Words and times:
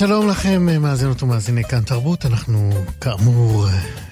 שלום 0.00 0.28
לכם, 0.28 0.82
מאזינות 0.82 1.22
ומאזיני 1.22 1.64
כאן 1.64 1.80
תרבות. 1.80 2.26
אנחנו 2.26 2.70
כאמור 3.00 3.66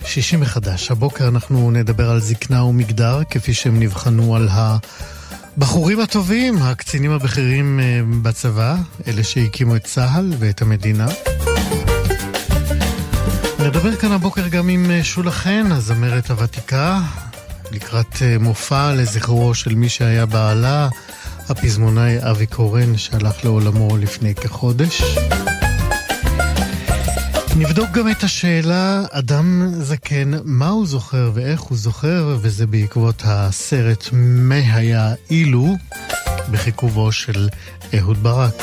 שישים 0.05 0.41
מחדש. 0.41 0.91
הבוקר 0.91 1.29
אנחנו 1.29 1.70
נדבר 1.70 2.10
על 2.10 2.20
זקנה 2.20 2.65
ומגדר, 2.65 3.20
כפי 3.30 3.55
שהם 3.55 3.80
נבחנו 3.80 4.37
על 4.37 4.48
הבחורים 4.51 6.01
הטובים, 6.01 6.62
הקצינים 6.62 7.10
הבכירים 7.10 7.80
אה, 7.80 8.01
בצבא, 8.23 8.77
אלה 9.06 9.24
שהקימו 9.24 9.77
את 9.77 9.84
צה"ל 9.84 10.32
ואת 10.38 10.62
המדינה. 10.62 11.06
נדבר 13.60 13.96
כאן 13.96 14.12
הבוקר 14.12 14.48
גם 14.48 14.68
עם 14.68 14.91
אה, 14.91 15.05
שולה 15.05 15.30
חן, 15.30 15.73
הזמרת 15.73 16.30
הוותיקה, 16.30 17.01
לקראת 17.73 18.23
אה, 18.23 18.37
מופע 18.40 18.93
לזכרו 18.95 19.55
של 19.55 19.74
מי 19.74 19.88
שהיה 19.88 20.27
בעלה, 20.27 20.88
הפזמונאי 21.49 22.16
אבי 22.30 22.46
קורן, 22.46 22.96
שהלך 22.96 23.45
לעולמו 23.45 23.96
לפני 23.96 24.34
כחודש. 24.34 25.02
נבדוק 27.59 27.90
גם 27.90 28.10
את 28.10 28.23
השאלה, 28.23 29.02
אדם 29.10 29.68
זקן, 29.80 30.30
מה 30.45 30.68
הוא 30.68 30.87
זוכר 30.87 31.30
ואיך 31.34 31.60
הוא 31.60 31.78
זוכר, 31.78 32.37
וזה 32.40 32.66
בעקבות 32.66 33.23
הסרט 33.24 34.09
"מה 34.12 34.54
היה 34.54 35.15
אילו" 35.30 35.76
בחיכובו 36.50 37.12
של 37.12 37.48
אהוד 37.95 38.23
ברק. 38.23 38.62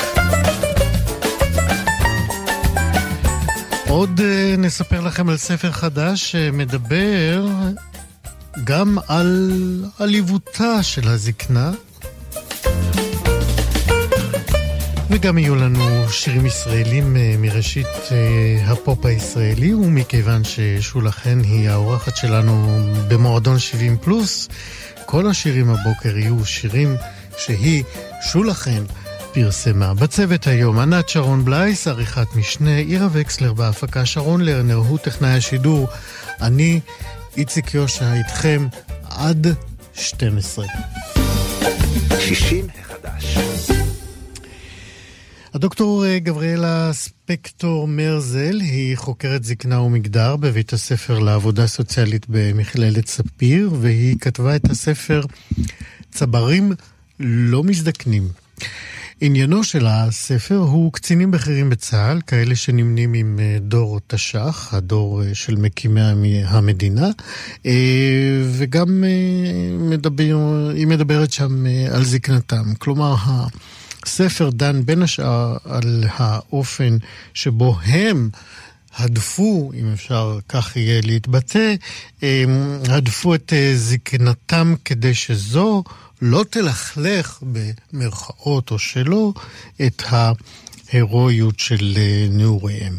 עוד 3.88 4.20
אה, 4.20 4.54
נספר 4.58 5.00
לכם 5.00 5.28
על 5.28 5.36
ספר 5.36 5.72
חדש 5.72 6.32
שמדבר 6.32 7.46
גם 8.64 8.98
על 9.08 9.50
עליבותה 9.98 10.82
של 10.82 11.08
הזקנה, 11.08 11.72
וגם 15.10 15.38
יהיו 15.38 15.56
לנו 15.56 16.08
שירים 16.10 16.46
ישראלים 16.46 17.16
אה, 17.16 17.34
מראשית 17.38 17.86
אה, 18.12 18.72
הפופ 18.72 19.06
הישראלי, 19.06 19.74
ומכיוון 19.74 20.42
ששולה 20.44 21.10
חן 21.10 21.40
היא 21.44 21.70
האורחת 21.70 22.16
שלנו 22.16 22.78
במועדון 23.08 23.58
70 23.58 23.96
פלוס, 23.98 24.48
כל 25.06 25.26
השירים 25.26 25.70
הבוקר 25.70 26.16
יהיו 26.16 26.44
שירים 26.44 26.96
שהיא, 27.38 27.84
שולה 28.22 28.54
חן, 28.54 28.84
פרסמה. 29.32 29.94
בצוות 29.94 30.46
היום 30.46 30.78
ענת 30.78 31.08
שרון 31.08 31.44
בלייס, 31.44 31.88
עריכת 31.88 32.36
משנה, 32.36 32.76
עירה 32.76 33.08
וקסלר 33.12 33.52
בהפקה, 33.52 34.06
שרון 34.06 34.40
לרנר, 34.40 34.74
הוא 34.74 34.98
טכנאי 34.98 35.30
השידור, 35.30 35.88
אני, 36.40 36.80
איציק 37.36 37.74
יושע, 37.74 38.14
איתכם 38.14 38.66
עד 39.10 39.46
12. 39.94 40.66
60 42.18 42.66
החדש. 42.80 43.75
הדוקטור 45.56 46.06
אה, 46.06 46.18
גבריאלה 46.18 46.90
ספקטור 46.92 47.88
מרזל 47.88 48.60
היא 48.60 48.96
חוקרת 48.96 49.44
זקנה 49.44 49.80
ומגדר 49.80 50.36
בבית 50.36 50.72
הספר 50.72 51.18
לעבודה 51.18 51.66
סוציאלית 51.66 52.26
במכללת 52.28 53.06
ספיר, 53.06 53.70
והיא 53.80 54.16
כתבה 54.20 54.56
את 54.56 54.70
הספר 54.70 55.22
צברים 56.10 56.72
לא 57.20 57.64
מזדקנים. 57.64 58.28
עניינו 59.20 59.64
של 59.64 59.86
הספר 59.86 60.56
הוא 60.56 60.92
קצינים 60.92 61.30
בכירים 61.30 61.70
בצה"ל, 61.70 62.20
כאלה 62.26 62.56
שנמנים 62.56 63.14
עם 63.14 63.38
אה, 63.40 63.58
דור 63.60 64.00
תש"ח, 64.06 64.74
הדור 64.74 65.22
אה, 65.22 65.34
של 65.34 65.56
מקימי 65.56 66.44
המדינה, 66.44 67.10
וגם 68.52 69.04
מדבר, 69.80 70.70
היא 70.74 70.86
מדברת 70.86 71.32
שם 71.32 71.66
על 71.92 72.04
זקנתם. 72.04 72.74
כלומר, 72.78 73.14
הספר 74.06 74.50
דן 74.50 74.84
בין 74.84 75.02
השאר 75.02 75.56
על 75.64 76.04
האופן 76.16 76.96
שבו 77.34 77.76
הם 77.82 78.30
הדפו, 78.96 79.72
אם 79.74 79.92
אפשר 79.92 80.38
כך 80.48 80.76
יהיה 80.76 81.00
להתבטא, 81.04 81.74
הדפו 82.88 83.34
את 83.34 83.52
אה, 83.52 83.72
זקנתם 83.76 84.74
כדי 84.84 85.14
שזו 85.14 85.84
לא 86.22 86.44
תלכלך 86.50 87.42
במרכאות 87.42 88.70
או 88.70 88.78
שלא 88.78 89.32
את 89.86 90.02
ההירואיות 90.08 91.58
של 91.58 91.94
אה, 91.96 92.26
נעוריהם. 92.30 92.98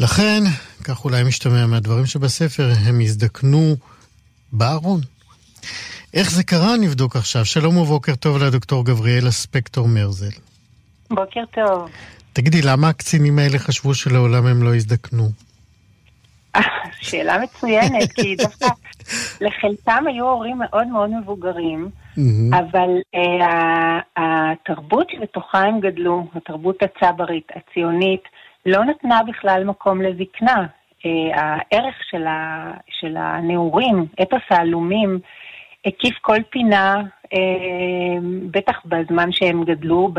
לכן, 0.00 0.44
כך 0.84 1.04
אולי 1.04 1.24
משתמע 1.24 1.66
מהדברים 1.66 2.06
שבספר, 2.06 2.72
הם 2.76 3.00
הזדקנו 3.00 3.76
בארון. 4.52 5.00
איך 6.18 6.30
זה 6.30 6.44
קרה 6.44 6.76
נבדוק 6.80 7.16
עכשיו. 7.16 7.44
שלום 7.44 7.76
ובוקר 7.76 8.14
טוב 8.14 8.42
לדוקטור 8.42 8.84
גבריאלה 8.84 9.30
ספקטור 9.30 9.88
מרזל. 9.88 10.40
בוקר 11.10 11.44
טוב. 11.54 11.90
תגידי, 12.32 12.60
למה 12.66 12.88
הקצינים 12.88 13.38
האלה 13.38 13.58
חשבו 13.58 13.94
שלעולם 13.94 14.46
הם 14.46 14.62
לא 14.62 14.74
יזדקנו? 14.74 15.24
שאלה 17.08 17.38
מצוינת, 17.38 18.12
כי 18.12 18.36
דווקא 18.36 18.66
לחלקם 19.44 20.04
היו 20.06 20.26
הורים 20.28 20.58
מאוד 20.58 20.86
מאוד 20.86 21.10
מבוגרים, 21.10 21.88
אבל 22.52 22.90
uh, 23.16 23.44
התרבות 24.16 25.06
שבתוכה 25.10 25.58
הם 25.58 25.80
גדלו, 25.80 26.26
התרבות 26.34 26.76
הצברית, 26.82 27.48
הציונית, 27.56 28.22
לא 28.66 28.84
נתנה 28.84 29.20
בכלל 29.28 29.64
מקום 29.64 30.02
לזקנה. 30.02 30.66
Uh, 30.98 31.08
הערך 31.34 31.94
של, 32.10 32.26
ה, 32.26 32.70
של 33.00 33.16
הנעורים, 33.16 34.06
אתוס 34.22 34.42
העלומים, 34.50 35.20
הקיף 35.88 36.18
כל 36.20 36.38
פינה, 36.50 37.02
אה, 37.32 38.18
בטח 38.50 38.80
בזמן 38.84 39.32
שהם 39.32 39.64
גדלו 39.64 40.12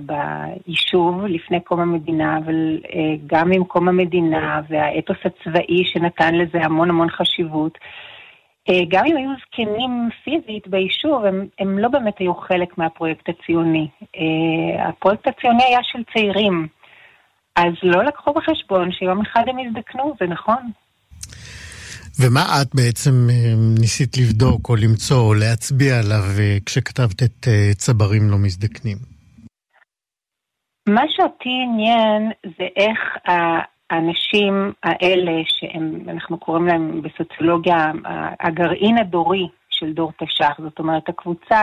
ביישוב 0.00 1.24
לפני 1.26 1.60
קום 1.60 1.80
המדינה, 1.80 2.38
אבל 2.38 2.80
אה, 2.94 3.14
גם 3.26 3.52
עם 3.52 3.64
קום 3.64 3.88
המדינה 3.88 4.60
והאתוס 4.68 5.16
הצבאי 5.24 5.84
שנתן 5.84 6.34
לזה 6.34 6.58
המון 6.62 6.90
המון 6.90 7.10
חשיבות. 7.10 7.78
אה, 8.68 8.80
גם 8.88 9.04
אם 9.06 9.16
היו 9.16 9.30
זקנים 9.46 10.08
פיזית 10.24 10.68
ביישוב, 10.68 11.24
הם, 11.24 11.46
הם 11.58 11.78
לא 11.78 11.88
באמת 11.88 12.18
היו 12.18 12.34
חלק 12.34 12.78
מהפרויקט 12.78 13.28
הציוני. 13.28 13.88
הפרויקט 14.78 15.28
הציוני 15.28 15.64
היה 15.64 15.78
של 15.82 16.02
צעירים, 16.12 16.68
אז 17.56 17.72
לא 17.82 18.04
לקחו 18.04 18.32
בחשבון 18.32 18.92
שיום 18.92 19.20
אחד 19.20 19.44
הם 19.46 19.58
יזדקנו, 19.58 20.14
זה 20.20 20.26
נכון. 20.26 20.70
ומה 22.20 22.62
את 22.62 22.74
בעצם 22.74 23.10
אה, 23.30 23.54
ניסית 23.80 24.18
לבדוק 24.18 24.68
או 24.68 24.76
למצוא 24.76 25.20
או 25.28 25.34
להצביע 25.34 25.98
עליו 25.98 26.24
אה, 26.40 26.56
כשכתבת 26.66 27.22
את 27.22 27.48
אה, 27.48 27.74
צברים 27.74 28.30
לא 28.30 28.38
מזדקנים? 28.38 28.96
מה 30.88 31.02
שאותי 31.08 31.48
עניין 31.64 32.30
זה 32.58 32.66
איך 32.76 32.98
האנשים 33.90 34.72
האלה, 34.82 35.32
שאנחנו 35.46 36.38
קוראים 36.38 36.66
להם 36.66 37.02
בסוציולוגיה 37.02 37.92
הגרעין 38.40 38.98
הדורי 38.98 39.48
של 39.70 39.92
דור 39.92 40.12
תש"ח, 40.18 40.60
זאת 40.62 40.78
אומרת 40.78 41.08
הקבוצה 41.08 41.62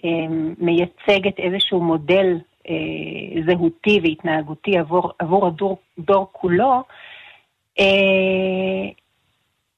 שמייצגת 0.00 1.38
איזשהו 1.38 1.80
מודל 1.80 2.38
זהותי 3.46 4.00
והתנהגותי 4.02 4.78
עבור, 4.78 5.12
עבור 5.18 5.46
הדור 5.46 5.78
דור 5.98 6.28
כולו, 6.32 6.82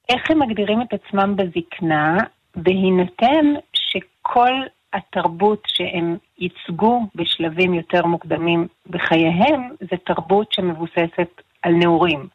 איך 0.09 0.31
הם 0.31 0.39
מגדירים 0.39 0.81
את 0.81 0.93
עצמם 0.93 1.35
בזקנה, 1.35 2.17
בהינתן 2.55 3.45
שכל 3.73 4.51
התרבות 4.93 5.63
שהם 5.67 6.17
ייצגו 6.37 7.07
בשלבים 7.15 7.73
יותר 7.73 8.05
מוקדמים 8.05 8.67
בחייהם, 8.89 9.69
זה 9.79 9.97
תרבות 10.05 10.51
שמבוססת 10.51 11.41
על 11.63 11.73
נעורים. 11.73 12.27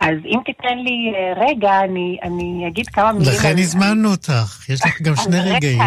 אז 0.00 0.14
אם 0.26 0.38
תיתן 0.44 0.78
לי 0.78 1.12
אה, 1.14 1.32
רגע, 1.48 1.80
אני, 1.80 2.18
אני 2.22 2.68
אגיד 2.68 2.86
כמה 2.86 3.12
מילים. 3.12 3.32
לכן 3.38 3.54
הזמנו 3.58 4.10
אותך, 4.10 4.68
יש 4.68 4.80
לך 4.86 5.02
גם 5.02 5.16
שני 5.16 5.36
רגעים. 5.40 5.78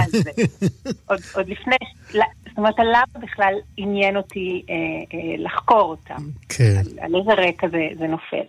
עוד, 1.09 1.19
עוד 1.35 1.49
לפני, 1.49 1.75
זאת 2.11 2.57
אומרת, 2.57 2.79
למה 2.79 3.25
בכלל 3.25 3.53
עניין 3.77 4.17
אותי 4.17 4.65
אה, 4.69 4.75
אה, 5.13 5.35
לחקור 5.37 5.81
אותם? 5.81 6.23
כן. 6.49 6.73
על, 6.79 6.99
על 6.99 7.15
איזה 7.15 7.33
רקע 7.33 7.67
זה, 7.67 7.87
זה 7.99 8.07
נופל. 8.07 8.47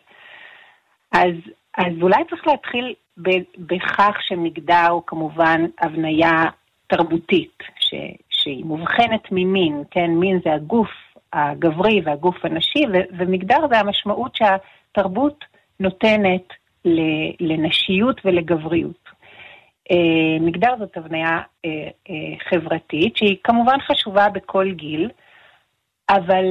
אז, 1.12 1.32
אז 1.76 1.92
אולי 2.02 2.24
צריך 2.30 2.46
להתחיל 2.46 2.94
בכך 3.58 4.16
שמגדר 4.20 4.86
הוא 4.90 5.02
כמובן 5.06 5.64
הבניה 5.80 6.44
תרבותית, 6.86 7.58
ש, 7.80 7.94
שהיא 8.30 8.64
מובחנת 8.64 9.22
ממין, 9.32 9.82
כן? 9.90 10.10
מין 10.10 10.40
זה 10.44 10.54
הגוף 10.54 10.90
הגברי 11.32 12.00
והגוף 12.04 12.44
הנשי, 12.44 12.84
ו, 12.92 12.96
ומגדר 13.18 13.68
זה 13.70 13.78
המשמעות 13.78 14.36
שהתרבות 14.36 15.44
נותנת 15.80 16.48
לנשיות 17.40 18.20
ולגבריות. 18.24 19.08
אה, 19.90 20.40
מגדר 20.40 20.74
זאת 20.78 20.96
הבניה 20.96 21.28
אה, 21.64 21.70
אה, 22.10 22.14
חברתית, 22.50 23.16
שהיא 23.16 23.36
כמובן 23.44 23.80
חשובה 23.80 24.28
בכל 24.28 24.70
גיל, 24.72 25.10
אבל 26.10 26.44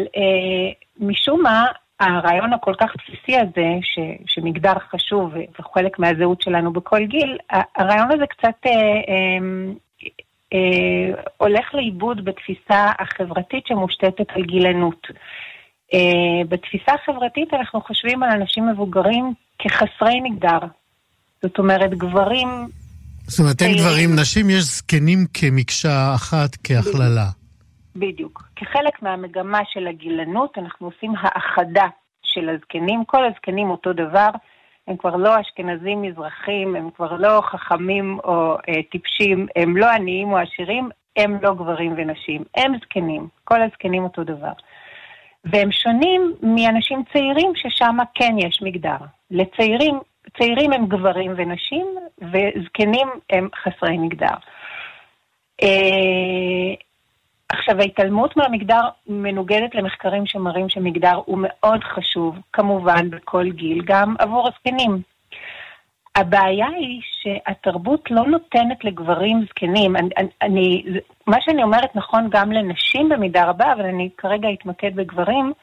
משום 0.99 1.41
מה 1.41 1.65
הרעיון 1.99 2.53
הכל 2.53 2.73
כך 2.79 2.91
בסיסי 2.95 3.37
הזה, 3.37 3.67
ש, 3.81 3.99
שמגדר 4.27 4.73
חשוב 4.91 5.33
וחלק 5.59 5.99
מהזהות 5.99 6.41
שלנו 6.41 6.73
בכל 6.73 7.05
גיל, 7.05 7.37
הרעיון 7.75 8.11
הזה 8.11 8.25
קצת 8.27 8.55
אה, 8.65 8.71
אה, 8.71 9.37
אה, 10.53 11.21
הולך 11.37 11.65
לאיבוד 11.73 12.25
בתפיסה 12.25 12.91
החברתית 12.99 13.67
שמושתתת 13.67 14.25
על 14.35 14.43
גילנות. 14.43 15.07
אה, 15.93 16.43
בתפיסה 16.49 16.91
החברתית 16.93 17.53
אנחנו 17.53 17.81
חושבים 17.81 18.23
על 18.23 18.29
אנשים 18.29 18.69
מבוגרים 18.69 19.33
כחסרי 19.59 20.19
מגדר. 20.21 20.59
זאת 21.41 21.57
אומרת, 21.59 21.89
גברים... 21.89 22.47
זאת 23.27 23.39
אומרת, 23.39 23.61
אין 23.61 23.77
גברים, 23.77 24.15
נשים, 24.19 24.49
יש 24.49 24.63
זקנים 24.63 25.25
כמקשה 25.33 26.15
אחת, 26.15 26.57
כהכללה. 26.63 27.29
בדיוק. 27.99 28.43
כחלק 28.55 29.01
מהמגמה 29.01 29.59
של 29.65 29.87
הגילנות, 29.87 30.57
אנחנו 30.57 30.87
עושים 30.87 31.13
האחדה 31.17 31.87
של 32.23 32.49
הזקנים. 32.49 33.05
כל 33.05 33.25
הזקנים 33.25 33.69
אותו 33.69 33.93
דבר, 33.93 34.29
הם 34.87 34.97
כבר 34.97 35.15
לא 35.15 35.41
אשכנזים 35.41 36.01
מזרחים, 36.01 36.75
הם 36.75 36.89
כבר 36.89 37.13
לא 37.17 37.41
חכמים 37.41 38.19
או 38.23 38.57
אה, 38.69 38.83
טיפשים, 38.91 39.47
הם 39.55 39.77
לא 39.77 39.91
עניים 39.91 40.31
או 40.31 40.37
עשירים, 40.37 40.89
הם 41.17 41.37
לא 41.41 41.53
גברים 41.53 41.93
ונשים, 41.97 42.43
הם 42.55 42.77
זקנים. 42.77 43.27
כל 43.43 43.61
הזקנים 43.61 44.03
אותו 44.03 44.23
דבר. 44.23 44.51
והם 45.45 45.71
שונים 45.71 46.33
מאנשים 46.41 47.03
צעירים 47.13 47.51
ששם 47.55 47.97
כן 48.15 48.35
יש 48.39 48.61
מגדר. 48.61 48.97
לצעירים, 49.31 49.99
צעירים 50.37 50.73
הם 50.73 50.85
גברים 50.85 51.33
ונשים, 51.37 51.85
וזקנים 52.21 53.07
הם 53.29 53.49
חסרי 53.63 53.97
מגדר. 53.97 54.35
אה, 55.63 56.86
עכשיו, 57.49 57.79
ההתעלמות 57.79 58.37
מהמגדר 58.37 58.81
מנוגדת 59.07 59.75
למחקרים 59.75 60.25
שמראים 60.25 60.69
שמגדר 60.69 61.21
הוא 61.25 61.39
מאוד 61.41 61.83
חשוב, 61.83 62.35
כמובן 62.53 63.09
בכל 63.09 63.49
גיל, 63.49 63.81
גם 63.85 64.15
עבור 64.19 64.47
הזקנים. 64.47 65.01
הבעיה 66.15 66.67
היא 66.67 67.01
שהתרבות 67.21 68.11
לא 68.11 68.23
נותנת 68.25 68.83
לגברים 68.83 69.45
זקנים. 69.49 69.95
אני, 69.95 70.09
אני, 70.41 70.83
מה 71.27 71.37
שאני 71.41 71.63
אומרת 71.63 71.95
נכון 71.95 72.27
גם 72.31 72.51
לנשים 72.51 73.09
במידה 73.09 73.45
רבה, 73.45 73.73
אבל 73.73 73.85
אני 73.85 74.09
כרגע 74.17 74.49
אתמקד 74.53 74.95
בגברים. 74.95 75.53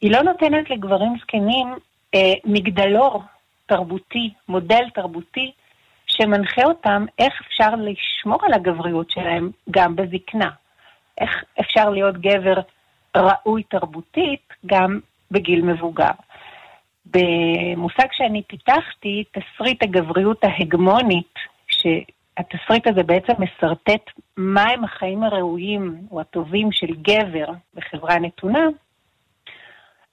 היא 0.00 0.10
לא 0.12 0.22
נותנת 0.22 0.70
לגברים 0.70 1.14
זקנים 1.22 1.74
אה, 2.14 2.32
מגדלור 2.44 3.22
תרבותי, 3.66 4.30
מודל 4.48 4.84
תרבותי, 4.94 5.52
שמנחה 6.06 6.64
אותם 6.64 7.04
איך 7.18 7.40
אפשר 7.46 7.70
לשמור 7.78 8.38
על 8.44 8.54
הגבריות 8.54 9.10
שלהם 9.10 9.50
גם 9.70 9.96
בזקנה. 9.96 10.50
איך 11.20 11.44
אפשר 11.60 11.90
להיות 11.90 12.18
גבר 12.18 12.54
ראוי 13.16 13.62
תרבותית 13.62 14.52
גם 14.66 15.00
בגיל 15.30 15.62
מבוגר. 15.62 16.10
במושג 17.06 18.06
שאני 18.12 18.42
פיתחתי, 18.42 19.24
תסריט 19.32 19.82
הגבריות 19.82 20.44
ההגמונית, 20.44 21.34
שהתסריט 21.66 22.86
הזה 22.86 23.02
בעצם 23.02 23.32
משרטט 23.38 24.10
מהם 24.36 24.84
החיים 24.84 25.22
הראויים 25.22 26.06
או 26.10 26.20
הטובים 26.20 26.72
של 26.72 26.94
גבר 27.02 27.46
בחברה 27.74 28.18
נתונה, 28.18 28.66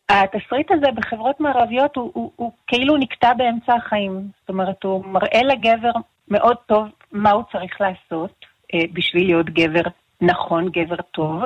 התסריט 0.10 0.72
הזה 0.72 0.92
בחברות 0.95 1.40
מערביות 1.40 1.95
הוא, 1.95 2.12
הוא, 2.13 2.31
הוא 2.36 2.52
כאילו 2.68 2.98
נקטע 2.98 3.34
באמצע 3.34 3.74
החיים. 3.75 4.28
זאת 4.40 4.50
אומרת, 4.50 4.84
הוא 4.84 5.06
מראה 5.06 5.44
לגבר 5.44 5.92
מאוד 6.28 6.57
טוב 6.66 6.88
מה 7.12 7.31
הוא 7.31 7.44
צריך 7.52 7.81
לעשות 7.81 8.45
אה, 8.74 8.80
בשביל 8.94 9.28
להיות 9.28 9.50
גבר 9.50 9.81
נכון, 10.21 10.69
גבר 10.69 11.01
טוב, 11.12 11.44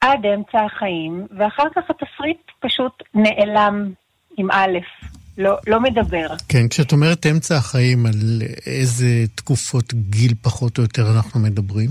עד 0.00 0.26
אמצע 0.34 0.64
החיים, 0.64 1.26
ואחר 1.38 1.66
כך 1.76 1.82
התסריט 1.90 2.40
פשוט 2.60 3.02
נעלם 3.14 3.92
עם 4.36 4.50
א', 4.50 4.78
לא, 5.38 5.56
לא 5.66 5.80
מדבר. 5.80 6.26
כן, 6.48 6.68
כשאת 6.68 6.92
אומרת 6.92 7.26
אמצע 7.26 7.56
החיים, 7.56 8.06
על 8.06 8.42
איזה 8.66 9.06
תקופות 9.34 9.94
גיל 9.94 10.32
פחות 10.42 10.78
או 10.78 10.82
יותר 10.82 11.02
אנחנו 11.16 11.40
מדברים? 11.40 11.90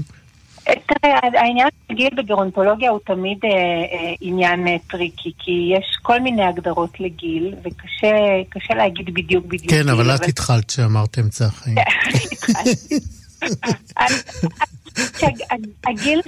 תראה, 0.63 1.19
העניין 1.41 1.67
של 1.88 1.93
גיל 1.93 2.09
בגרונטולוגיה 2.17 2.89
הוא 2.89 2.99
תמיד 3.05 3.38
אה, 3.43 3.49
אה, 3.49 4.13
עניין 4.21 4.67
אה, 4.67 4.75
טריקי, 4.89 5.31
כי 5.39 5.73
יש 5.77 5.97
כל 6.01 6.19
מיני 6.19 6.43
הגדרות 6.43 6.99
לגיל, 6.99 7.55
וקשה 7.63 8.73
להגיד 8.75 9.13
בדיוק 9.13 9.45
בדיוק. 9.45 9.71
כן, 9.71 9.89
אבל 9.89 10.15
את 10.15 10.27
התחלת 10.27 10.69
שאמרת 10.69 11.19
אמצע 11.19 11.45
החיים. 11.45 11.77
הגיל 15.88 16.21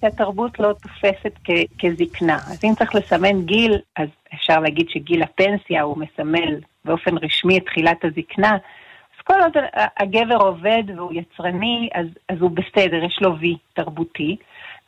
שהתרבות 0.00 0.60
לא 0.60 0.72
תופסת 0.72 1.38
כזקנה. 1.78 2.36
אז 2.36 2.60
אם 2.64 2.74
צריך 2.78 2.94
לסמן 2.94 3.42
גיל, 3.42 3.78
אז 3.96 4.08
אפשר 4.34 4.60
להגיד 4.60 4.88
שגיל 4.88 5.22
הפנסיה 5.22 5.82
הוא 5.82 5.96
מסמל 5.98 6.60
באופן 6.84 7.18
רשמי 7.22 7.58
את 7.58 7.64
תחילת 7.64 8.04
הזקנה. 8.04 8.52
אז 8.52 9.24
כל 9.24 9.40
עוד 9.42 9.64
הגבר 9.96 10.36
עובד 10.36 10.82
והוא 10.96 11.12
יצרני, 11.14 11.88
אז, 11.94 12.06
אז 12.28 12.36
הוא 12.40 12.50
בסדר, 12.50 13.04
יש 13.04 13.18
לו 13.22 13.38
וי 13.38 13.56
תרבותי. 13.74 14.36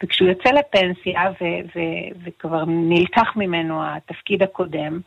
וכשהוא 0.03 0.29
יוצא 0.29 0.51
לפנסיה 0.51 1.21
ו- 1.31 1.77
ו- 1.77 2.21
וכבר 2.25 2.65
נלקח 2.67 3.37
ממנו 3.37 3.83
התפקיד 3.85 4.43
הקודם, 4.43 5.01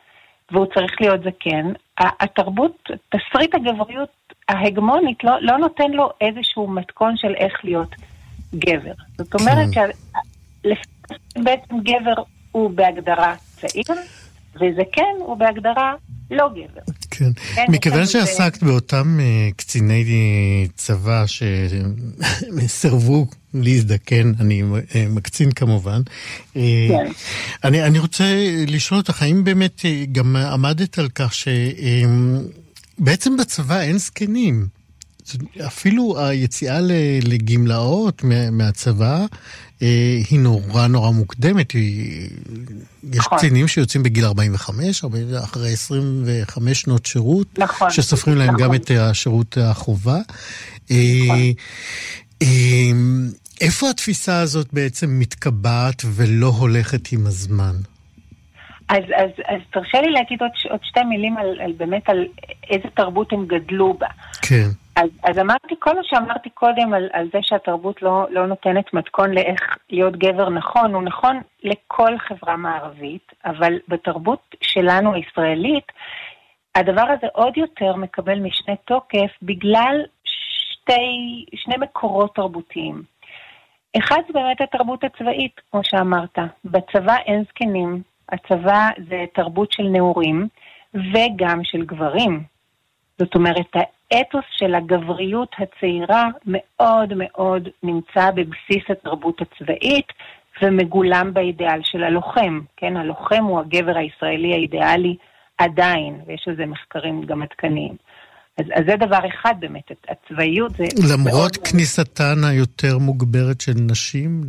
והוא 0.52 0.66
צריך 0.66 1.02
להיות 1.02 1.22
זקן, 1.24 1.72
התרבות, 2.00 2.90
תסריט 3.10 3.56
הגבריות 3.56 4.10
ההגמונית 4.50 5.24
לא, 5.24 5.32
לא 5.42 5.58
נותן 5.58 5.92
לו 5.92 6.10
איזשהו 6.22 6.68
מתכון 6.68 7.18
של 7.18 7.34
איך 7.36 7.60
להיות 7.64 7.96
גבר. 8.56 8.94
זאת 9.18 9.34
אומרת 9.34 9.70
כן. 9.72 9.90
שבעצם 10.64 11.76
גבר 11.84 12.24
הוא 12.52 12.72
בהגדרה 12.72 13.36
צעיר, 13.62 13.86
וזקן 14.56 15.16
הוא 15.20 15.38
בהגדרה 15.38 15.94
לא 16.32 16.50
גבר. 16.50 16.82
כן. 17.12 17.32
כן 17.56 17.66
מכיוון 17.70 18.06
שעסקת 18.06 18.60
זה... 18.60 18.66
באותם 18.66 19.20
uh, 19.20 19.54
קציני 19.56 20.04
צבא 20.76 21.26
שסירבו 22.58 23.26
להזדקן, 23.54 24.32
אני 24.40 24.62
uh, 24.62 24.66
מקצין 25.10 25.52
כמובן, 25.52 26.02
uh, 26.02 26.58
כן. 26.90 27.12
אני, 27.64 27.84
אני 27.84 28.00
רוצה 28.00 28.24
לשאול 28.68 29.00
אותך, 29.00 29.22
האם 29.22 29.44
באמת 29.44 29.82
גם 30.12 30.36
עמדת 30.36 31.00
על 31.00 31.10
כך 31.16 31.34
שבעצם 33.00 33.38
בצבא 33.38 33.82
אין 33.82 33.98
זקנים? 33.98 34.81
אפילו 35.68 36.20
היציאה 36.20 36.80
לגמלאות 37.24 38.24
מהצבא 38.52 39.26
אה, 39.82 40.18
היא 40.30 40.40
נורא 40.40 40.88
נורא 40.88 41.12
מוקדמת. 41.12 41.76
יש 41.76 41.82
נכון. 43.04 43.38
קצינים 43.38 43.68
שיוצאים 43.68 44.04
בגיל 44.04 44.26
45, 44.26 45.04
אחרי 45.44 45.74
25 45.74 46.82
שנות 46.82 47.06
שירות, 47.06 47.60
נכון. 47.60 47.90
שסופרים 47.90 48.38
להם 48.38 48.48
נכון. 48.48 48.62
גם 48.62 48.76
את 48.76 48.92
השירות 49.00 49.58
החובה. 49.62 50.18
אה, 50.92 50.98
נכון. 51.24 51.38
אה, 52.42 52.48
איפה 53.62 53.90
התפיסה 53.90 54.40
הזאת 54.40 54.74
בעצם 54.74 55.20
מתקבעת 55.20 56.02
ולא 56.06 56.48
הולכת 56.48 57.12
עם 57.12 57.28
הזמן? 57.28 57.76
אז, 58.90 59.04
אז, 59.16 59.30
אז 59.48 59.62
תרשה 59.74 60.02
לי 60.02 60.12
להגיד 60.12 60.42
עוד, 60.42 60.52
עוד 60.70 60.80
שתי 60.84 61.04
מילים 61.04 61.38
על, 61.38 61.62
על 61.62 61.72
באמת 61.78 62.10
על 62.10 62.26
איזה 62.70 62.88
תרבות 62.96 63.34
הם 63.34 63.46
גדלו 63.48 63.94
בה. 63.94 64.08
כן. 64.42 64.70
אז, 64.96 65.10
אז 65.24 65.38
אמרתי, 65.40 65.76
כל 65.80 65.96
מה 65.96 66.02
שאמרתי 66.04 66.50
קודם 66.50 66.94
על, 66.94 67.10
על 67.14 67.30
זה 67.34 67.40
שהתרבות 67.42 68.02
לא, 68.02 68.28
לא 68.30 68.48
נותנת 68.48 68.94
מתכון 68.94 69.32
לאיך 69.32 69.78
להיות 69.90 70.18
גבר 70.18 70.50
נכון, 70.50 70.94
הוא 70.94 71.04
נכון 71.04 71.42
לכל 71.64 72.18
חברה 72.18 72.58
מערבית, 72.58 73.32
אבל 73.46 73.80
בתרבות 73.88 74.56
שלנו 74.62 75.14
הישראלית, 75.14 75.92
הדבר 76.76 77.06
הזה 77.10 77.28
עוד 77.34 77.58
יותר 77.58 77.96
מקבל 77.96 78.40
משנה 78.40 78.76
תוקף 78.76 79.32
בגלל 79.42 80.02
שתי, 80.24 81.46
שני 81.56 81.76
מקורות 81.80 82.36
תרבותיים. 82.36 83.04
אחד 83.98 84.22
זה 84.28 84.34
באמת 84.34 84.62
התרבות 84.62 85.04
הצבאית, 85.04 85.62
כמו 85.72 85.82
שאמרת. 85.84 86.38
בצבא 86.66 87.16
אין 87.26 87.44
זקנים, 87.44 88.02
הצבא 88.30 88.90
זה 89.10 89.26
תרבות 89.34 89.72
של 89.72 89.84
נעורים 89.84 90.48
וגם 90.94 91.64
של 91.64 91.86
גברים. 91.86 92.44
זאת 93.18 93.36
אומרת, 93.36 93.76
האתוס 94.12 94.46
של 94.58 94.76
הגבריות 94.76 95.56
הצעירה 95.58 96.28
מאוד 96.46 97.14
מאוד 97.16 97.70
נמצא 97.84 98.32
בבסיס 98.32 98.84
התרבות 98.90 99.42
הצבאית 99.42 100.08
ומגולם 100.62 101.34
באידיאל 101.34 101.80
של 101.84 102.04
הלוחם. 102.04 102.60
כן, 102.78 102.98
הלוחם 102.98 103.44
הוא 103.44 103.60
הגבר 103.60 103.98
הישראלי 103.98 104.54
האידיאלי 104.54 105.16
עדיין, 105.58 106.22
ויש 106.28 106.48
על 106.48 106.56
זה 106.56 106.66
מחקרים 106.66 107.24
גם 107.26 107.42
עדכניים. 107.42 107.96
אז, 108.58 108.66
אז 108.76 108.84
זה 108.88 108.96
דבר 108.96 109.20
אחד 109.28 109.54
באמת, 109.60 109.92
הצבאיות 110.10 110.72
זה... 110.72 110.84
למרות 111.14 111.34
מאוד... 111.34 111.58
כניסתן 111.58 112.44
היותר 112.44 112.98
מוגברת 112.98 113.62
של 113.62 113.72
נשים 113.92 114.42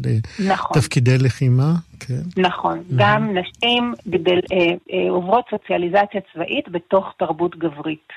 נכון. 0.49 0.76
לתפקידי 0.76 1.19
לחימה? 1.19 1.73
כן. 2.00 2.42
נכון, 2.42 2.78
mm-hmm. 2.78 2.95
גם 2.97 3.37
נשים 3.38 3.95
גדל, 4.09 4.40
אה, 4.52 4.59
אה, 4.92 5.11
עוברות 5.11 5.45
סוציאליזציה 5.50 6.21
צבאית 6.33 6.69
בתוך 6.69 7.12
תרבות 7.19 7.57
גברית. 7.57 8.12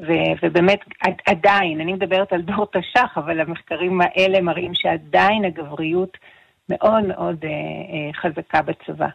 ו- 0.00 0.34
ובאמת, 0.42 0.80
עדיין, 1.26 1.80
אני 1.80 1.92
מדברת 1.92 2.32
על 2.32 2.42
דור 2.42 2.66
תש"ח, 2.66 3.18
אבל 3.18 3.40
המחקרים 3.40 4.00
האלה 4.00 4.40
מראים 4.40 4.74
שעדיין 4.74 5.44
הגבריות 5.44 6.16
מאוד 6.68 7.06
מאוד 7.06 7.44
אה, 7.44 7.48
אה, 7.50 8.12
חזקה 8.12 8.62
בצבא. 8.62 9.08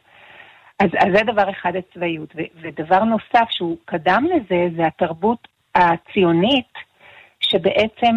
אז, 0.80 0.90
אז 1.00 1.14
זה 1.18 1.24
דבר 1.24 1.50
אחד, 1.50 1.74
הצבאיות. 1.76 2.34
ו- 2.36 2.62
ודבר 2.62 3.04
נוסף 3.04 3.50
שהוא 3.50 3.78
קדם 3.86 4.26
לזה, 4.36 4.68
זה 4.76 4.88
התרבות 4.88 5.48
הציונית, 5.76 6.74
שבעצם 7.40 8.16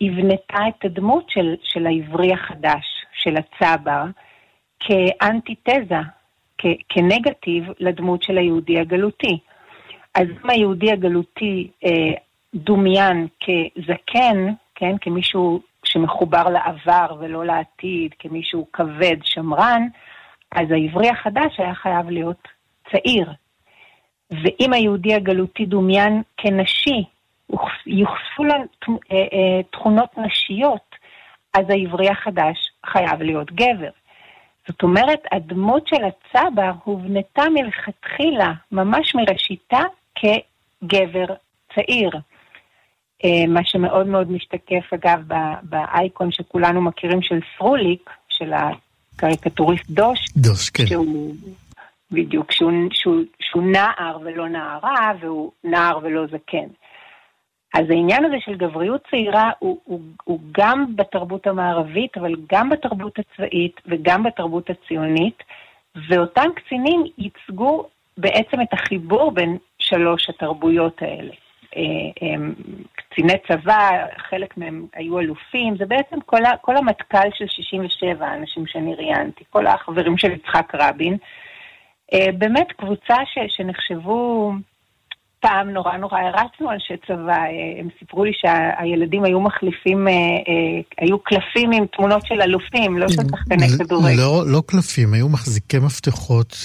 הבנתה 0.00 0.58
את 0.68 0.84
הדמות 0.84 1.30
של, 1.30 1.54
של 1.62 1.86
העברי 1.86 2.32
החדש, 2.32 2.84
של 3.12 3.34
הצבר, 3.36 4.04
כאנטיתזה, 4.80 6.00
כ- 6.58 6.82
כנגטיב 6.88 7.64
לדמות 7.78 8.22
של 8.22 8.38
היהודי 8.38 8.78
הגלותי. 8.78 9.38
אז 10.14 10.26
אם 10.44 10.50
היהודי 10.50 10.92
הגלותי 10.92 11.70
אה, 11.84 12.12
דומיין 12.54 13.26
כזקן, 13.40 14.52
כן, 14.74 14.96
כמישהו 15.00 15.60
שמחובר 15.84 16.48
לעבר 16.48 17.16
ולא 17.20 17.44
לעתיד, 17.44 18.14
כמישהו 18.18 18.66
כבד, 18.72 19.16
שמרן, 19.22 19.82
אז 20.50 20.70
העברי 20.70 21.08
החדש 21.08 21.60
היה 21.60 21.74
חייב 21.74 22.10
להיות 22.10 22.48
צעיר. 22.90 23.32
ואם 24.30 24.72
היהודי 24.72 25.14
הגלותי 25.14 25.66
דומיין 25.66 26.22
כנשי, 26.36 27.04
יוחסו 27.86 28.44
לו 28.44 28.54
אה, 28.54 29.16
אה, 29.16 29.62
תכונות 29.70 30.18
נשיות, 30.18 30.96
אז 31.54 31.70
העברי 31.70 32.08
החדש 32.08 32.70
חייב 32.86 33.22
להיות 33.22 33.52
גבר. 33.52 33.90
זאת 34.68 34.82
אומרת, 34.82 35.20
הדמות 35.32 35.86
של 35.86 36.04
הצבר 36.04 36.72
הובנתה 36.84 37.42
מלכתחילה, 37.54 38.52
ממש 38.72 39.14
מראשיתה, 39.14 39.80
כגבר 40.14 41.34
צעיר. 41.74 42.10
אה, 43.24 43.46
מה 43.48 43.60
שמאוד 43.64 44.06
מאוד 44.06 44.30
משתקף, 44.30 44.92
אגב, 44.94 45.20
באייקון 45.62 46.32
שכולנו 46.32 46.80
מכירים 46.80 47.22
של 47.22 47.38
סרוליק, 47.56 48.10
של 48.28 48.52
הקריקטוריסט 48.52 49.90
דוש. 49.90 50.18
דוש, 50.36 50.70
כן. 50.70 50.86
שהוא, 50.86 51.34
בדיוק, 52.10 52.52
שהוא, 52.52 52.72
שהוא, 52.92 53.22
שהוא 53.40 53.62
נער 53.62 54.18
ולא 54.24 54.48
נערה, 54.48 55.12
והוא 55.20 55.52
נער 55.64 55.98
ולא 56.02 56.26
זקן. 56.26 56.68
אז 57.74 57.90
העניין 57.90 58.24
הזה 58.24 58.36
של 58.40 58.54
גבריות 58.56 59.00
צעירה 59.10 59.50
הוא, 59.58 59.78
הוא, 59.84 60.00
הוא 60.24 60.40
גם 60.52 60.96
בתרבות 60.96 61.46
המערבית, 61.46 62.16
אבל 62.16 62.34
גם 62.52 62.70
בתרבות 62.70 63.18
הצבאית 63.18 63.80
וגם 63.86 64.22
בתרבות 64.22 64.70
הציונית, 64.70 65.42
ואותם 66.08 66.48
קצינים 66.56 67.04
ייצגו 67.18 67.86
בעצם 68.18 68.60
את 68.60 68.72
החיבור 68.72 69.30
בין 69.30 69.56
שלוש 69.92 70.30
התרבויות 70.30 71.02
האלה. 71.02 71.32
אה, 71.76 72.34
קציני 72.94 73.32
צבא, 73.48 73.90
חלק 74.28 74.56
מהם 74.56 74.86
היו 74.94 75.20
אלופים, 75.20 75.76
זה 75.76 75.86
בעצם 75.86 76.20
כל, 76.26 76.38
כל 76.60 76.76
המטכ"ל 76.76 77.28
של 77.34 77.46
67, 77.46 78.26
האנשים 78.26 78.66
שאני 78.66 78.94
ראיינתי, 78.94 79.44
כל 79.50 79.66
החברים 79.66 80.18
של 80.18 80.32
יצחק 80.32 80.72
רבין. 80.74 81.16
אה, 82.12 82.32
באמת 82.38 82.72
קבוצה 82.72 83.16
ש, 83.24 83.38
שנחשבו 83.56 84.52
פעם 85.42 85.70
נורא 85.70 85.96
נורא 85.96 86.18
הרצנו 86.18 86.70
על 86.70 86.78
צבא, 87.06 87.32
אה, 87.32 87.80
הם 87.80 87.88
סיפרו 87.98 88.24
לי 88.24 88.30
שהילדים 88.34 89.24
היו 89.24 89.40
מחליפים, 89.40 90.08
אה, 90.08 90.12
אה, 90.12 90.80
היו 90.98 91.18
קלפים 91.18 91.72
עם 91.72 91.84
תמונות 91.96 92.26
של 92.26 92.42
אלופים, 92.42 92.98
לא 92.98 93.08
של 93.08 93.22
שחקני 93.30 93.68
כדורגל. 93.78 94.16
לא, 94.16 94.44
לא 94.46 94.62
קלפים, 94.66 95.14
היו 95.14 95.28
מחזיקי 95.28 95.78
מפתחות 95.78 96.56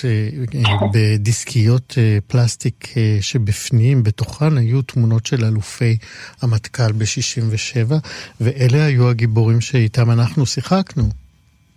בדיסקיות 0.93 1.95
פלסטיק 2.27 2.87
שבפנים, 3.21 4.03
בתוכן 4.03 4.57
היו 4.57 4.81
תמונות 4.81 5.25
של 5.25 5.45
אלופי 5.45 5.97
המטכ"ל 6.41 6.91
ב-67, 6.91 7.93
ואלה 8.41 8.85
היו 8.85 9.09
הגיבורים 9.09 9.61
שאיתם 9.61 10.11
אנחנו 10.11 10.45
שיחקנו. 10.45 11.03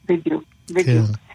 בדיוק, 0.08 0.44
בדיוק. 0.70 1.06
כן. 1.06 1.29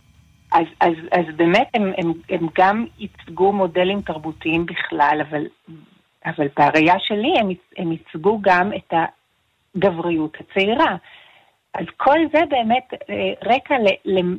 אז, 0.55 0.65
אז, 0.81 0.93
אז 1.12 1.35
באמת 1.35 1.67
הם, 1.74 1.91
הם, 1.97 2.13
הם 2.29 2.47
גם 2.57 2.85
ייצגו 3.00 3.53
מודלים 3.53 4.01
תרבותיים 4.01 4.65
בכלל, 4.65 5.21
אבל, 5.29 5.45
אבל 6.25 6.47
בראייה 6.57 6.95
שלי 7.00 7.33
הם, 7.39 7.50
הם 7.77 7.91
ייצגו 7.91 8.39
גם 8.41 8.71
את 8.74 8.93
הגבריות 9.75 10.38
הצעירה. 10.39 10.95
אז 11.74 11.85
כל 11.97 12.17
זה 12.31 12.39
באמת 12.50 12.93
אה, 13.09 13.53
רקע 13.53 13.75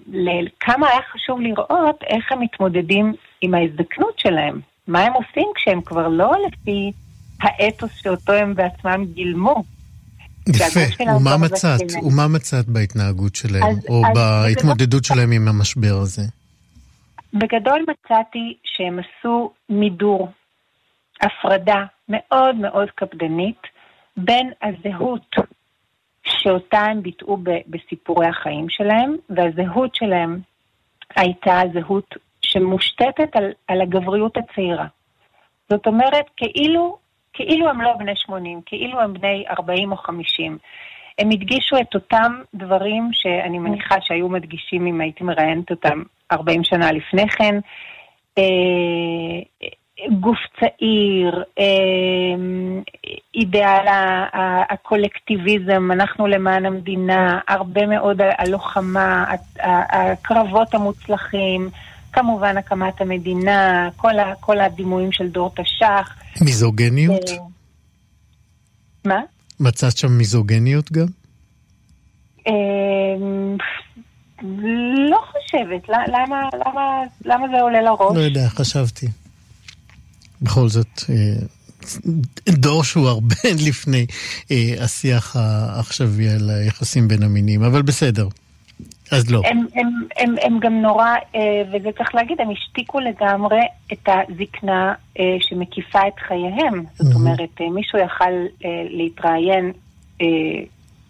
לכמה 0.07 0.89
היה 0.89 1.03
חשוב 1.13 1.41
לראות 1.41 2.03
איך 2.03 2.33
הם 2.33 2.41
מתמודדים 2.41 3.13
עם 3.41 3.55
ההזדקנות 3.55 4.19
שלהם. 4.19 4.61
מה 4.89 5.01
הם 5.01 5.13
עושים 5.13 5.49
כשהם 5.55 5.81
כבר 5.81 6.09
לא 6.09 6.33
לפי 6.47 6.93
האתוס 7.41 8.03
שאותו 8.03 8.33
הם 8.33 8.55
בעצמם 8.55 9.05
גילמו. 9.15 9.76
יפה, 10.49 11.05
ומה 11.17 11.37
מצאת? 11.37 11.81
ומה 12.03 12.29
מצאת 12.29 12.67
בהתנהגות 12.67 13.35
שלהם, 13.35 13.63
אז, 13.63 13.87
או 13.89 14.03
אז 14.07 14.13
בהתמודדות 14.15 15.03
בגדול... 15.03 15.03
שלהם 15.03 15.33
עם 15.33 15.49
המשבר 15.49 15.95
הזה? 16.03 16.23
בגדול 17.35 17.85
מצאתי 17.89 18.57
שהם 18.65 18.99
עשו 18.99 19.53
מידור, 19.69 20.29
הפרדה 21.21 21.85
מאוד 22.09 22.57
מאוד 22.57 22.89
קפדנית 22.95 23.61
בין 24.17 24.51
הזהות 24.63 25.37
שאותה 26.25 26.79
הם 26.79 27.03
ביטאו 27.03 27.39
בסיפורי 27.67 28.27
החיים 28.27 28.67
שלהם, 28.69 29.17
והזהות 29.31 29.95
שלהם 29.95 30.41
הייתה 31.17 31.61
זהות 31.73 32.15
שמושתתת 32.43 33.37
על, 33.37 33.53
על 33.69 33.81
הגבריות 33.81 34.37
הצעירה. 34.37 34.87
זאת 35.71 35.87
אומרת, 35.87 36.25
כאילו 36.37 36.99
כאילו 37.37 37.69
הם 37.69 37.81
לא 37.81 37.93
בני 37.99 38.17
80, 38.17 38.61
כאילו 38.67 39.01
הם 39.01 39.13
בני 39.13 39.45
40 39.59 39.93
או 39.93 39.97
50. 39.97 40.59
הם 41.19 41.31
הדגישו 41.31 41.77
את 41.77 41.95
אותם 41.95 42.41
דברים 42.55 43.11
שאני 43.13 43.59
מניחה 43.59 43.95
שהיו 44.01 44.29
מדגישים 44.29 44.87
אם 44.87 45.01
הייתי 45.01 45.25
מראיינת 45.25 45.71
אותם 45.71 46.03
40 46.33 46.65
שנה 46.65 46.93
לפני 46.93 47.29
כן. 47.29 47.59
אה, 48.39 48.45
גוף 50.21 50.39
צעיר, 50.61 51.43
אה, 51.59 51.65
אידאל 53.35 53.87
הקולקטיביזם, 54.71 55.93
אנחנו 55.93 56.27
למען 56.27 56.67
המדינה, 56.67 57.41
הרבה 57.49 57.87
מאוד 57.87 58.21
הלוחמה, 58.39 59.25
הקרבות 59.91 60.75
המוצלחים, 60.75 61.71
כמובן 62.13 62.57
הקמת 62.57 63.01
המדינה, 63.01 63.89
כל, 64.41 64.61
הדימויים 64.61 65.13
של 65.13 65.29
דור 65.29 65.51
תש"ח. 65.55 66.26
מיזוגניות? 66.41 67.29
אה, 67.29 67.37
מה? 69.05 69.21
מצאת 69.61 69.97
שם 69.97 70.13
מיזוגניות 70.13 70.93
גם? 70.93 71.07
אה, 72.47 72.53
לא 75.11 75.19
חושבת, 75.33 75.89
למה, 75.89 76.49
למה, 76.67 77.03
למה 77.25 77.47
זה 77.49 77.61
עולה 77.63 77.83
לראש? 77.83 78.17
לא 78.17 78.21
יודע, 78.21 78.49
חשבתי. 78.49 79.07
בכל 80.43 80.69
זאת, 80.69 81.03
אה, 81.09 81.47
דור 82.49 82.85
שהוא 82.85 83.09
הרבה 83.09 83.37
לפני 83.67 84.07
השיח 84.81 85.37
העכשווי 85.37 86.29
על 86.29 86.51
היחסים 86.51 87.09
בין 87.09 87.23
המינים, 87.23 87.63
אבל 87.63 87.83
בסדר. 87.83 88.29
אז 89.13 89.31
לא. 89.31 89.41
הם, 89.45 89.67
הם, 89.75 89.89
הם, 90.17 90.35
הם 90.43 90.59
גם 90.59 90.83
נורא, 90.83 91.15
אה, 91.35 91.63
וזה 91.73 91.89
צריך 91.99 92.15
להגיד, 92.15 92.41
הם 92.41 92.51
השתיקו 92.51 93.01
לגמרי 93.01 93.61
את 93.93 94.09
הזקנה 94.09 94.95
אה, 95.19 95.37
שמקיפה 95.41 96.09
את 96.09 96.19
חייהם. 96.19 96.85
זאת 96.95 97.13
mm-hmm. 97.13 97.19
אומרת, 97.19 97.61
אה, 97.61 97.71
מישהו 97.71 97.99
יכל 97.99 98.33
להתראיין 98.91 99.73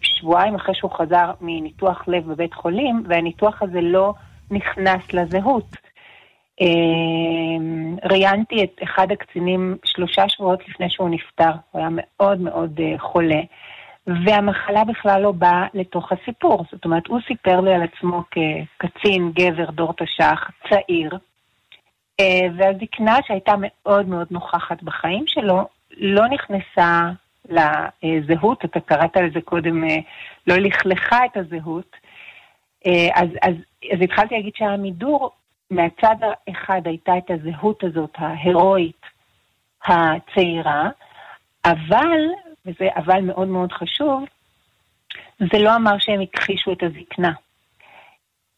שבועיים 0.01 0.55
אחרי 0.55 0.75
שהוא 0.75 0.91
חזר 0.91 1.31
מניתוח 1.41 2.03
לב 2.07 2.27
בבית 2.27 2.53
חולים, 2.53 3.03
והניתוח 3.07 3.61
הזה 3.61 3.81
לא 3.81 4.13
נכנס 4.51 5.13
לזהות. 5.13 5.75
ראיינתי 8.03 8.63
את 8.63 8.83
אחד 8.83 9.11
הקצינים 9.11 9.77
שלושה 9.85 10.29
שבועות 10.29 10.69
לפני 10.69 10.89
שהוא 10.89 11.09
נפטר, 11.09 11.51
הוא 11.71 11.79
היה 11.79 11.89
מאוד 11.91 12.41
מאוד 12.41 12.79
חולה. 12.97 13.41
והמחלה 14.07 14.83
בכלל 14.83 15.21
לא 15.21 15.31
באה 15.31 15.67
לתוך 15.73 16.11
הסיפור. 16.11 16.65
זאת 16.71 16.85
אומרת, 16.85 17.07
הוא 17.07 17.19
סיפר 17.27 17.61
לי 17.61 17.73
על 17.73 17.81
עצמו 17.83 18.23
כקצין, 18.31 19.31
גבר, 19.31 19.71
דור 19.71 19.93
תש"ח, 19.93 20.51
צעיר, 20.69 21.17
אה, 22.19 22.47
והזקנה 22.57 23.17
שהייתה 23.27 23.53
מאוד 23.59 24.07
מאוד 24.07 24.27
נוכחת 24.31 24.83
בחיים 24.83 25.23
שלו, 25.27 25.67
לא 25.97 26.27
נכנסה 26.27 27.11
לזהות, 27.49 28.65
אתה 28.65 28.79
קראת 28.79 29.17
לזה 29.17 29.41
קודם, 29.41 29.83
אה, 29.83 29.97
לא 30.47 30.55
לכלכה 30.55 31.25
את 31.25 31.37
הזהות. 31.37 31.95
אה, 32.85 33.09
אז, 33.15 33.29
אז, 33.41 33.53
אז 33.93 34.01
התחלתי 34.01 34.35
להגיד 34.35 34.53
שהמידור, 34.55 35.31
מהצד 35.71 36.15
האחד 36.21 36.81
הייתה 36.85 37.17
את 37.17 37.31
הזהות 37.31 37.83
הזאת, 37.83 38.11
ההירואית, 38.17 39.01
הצעירה, 39.85 40.89
אבל, 41.65 42.19
וזה 42.67 42.87
אבל 42.95 43.21
מאוד 43.21 43.47
מאוד 43.47 43.71
חשוב, 43.71 44.25
זה 45.39 45.59
לא 45.59 45.75
אמר 45.75 45.95
שהם 45.99 46.21
הכחישו 46.21 46.71
את 46.71 46.83
הזקנה. 46.83 47.31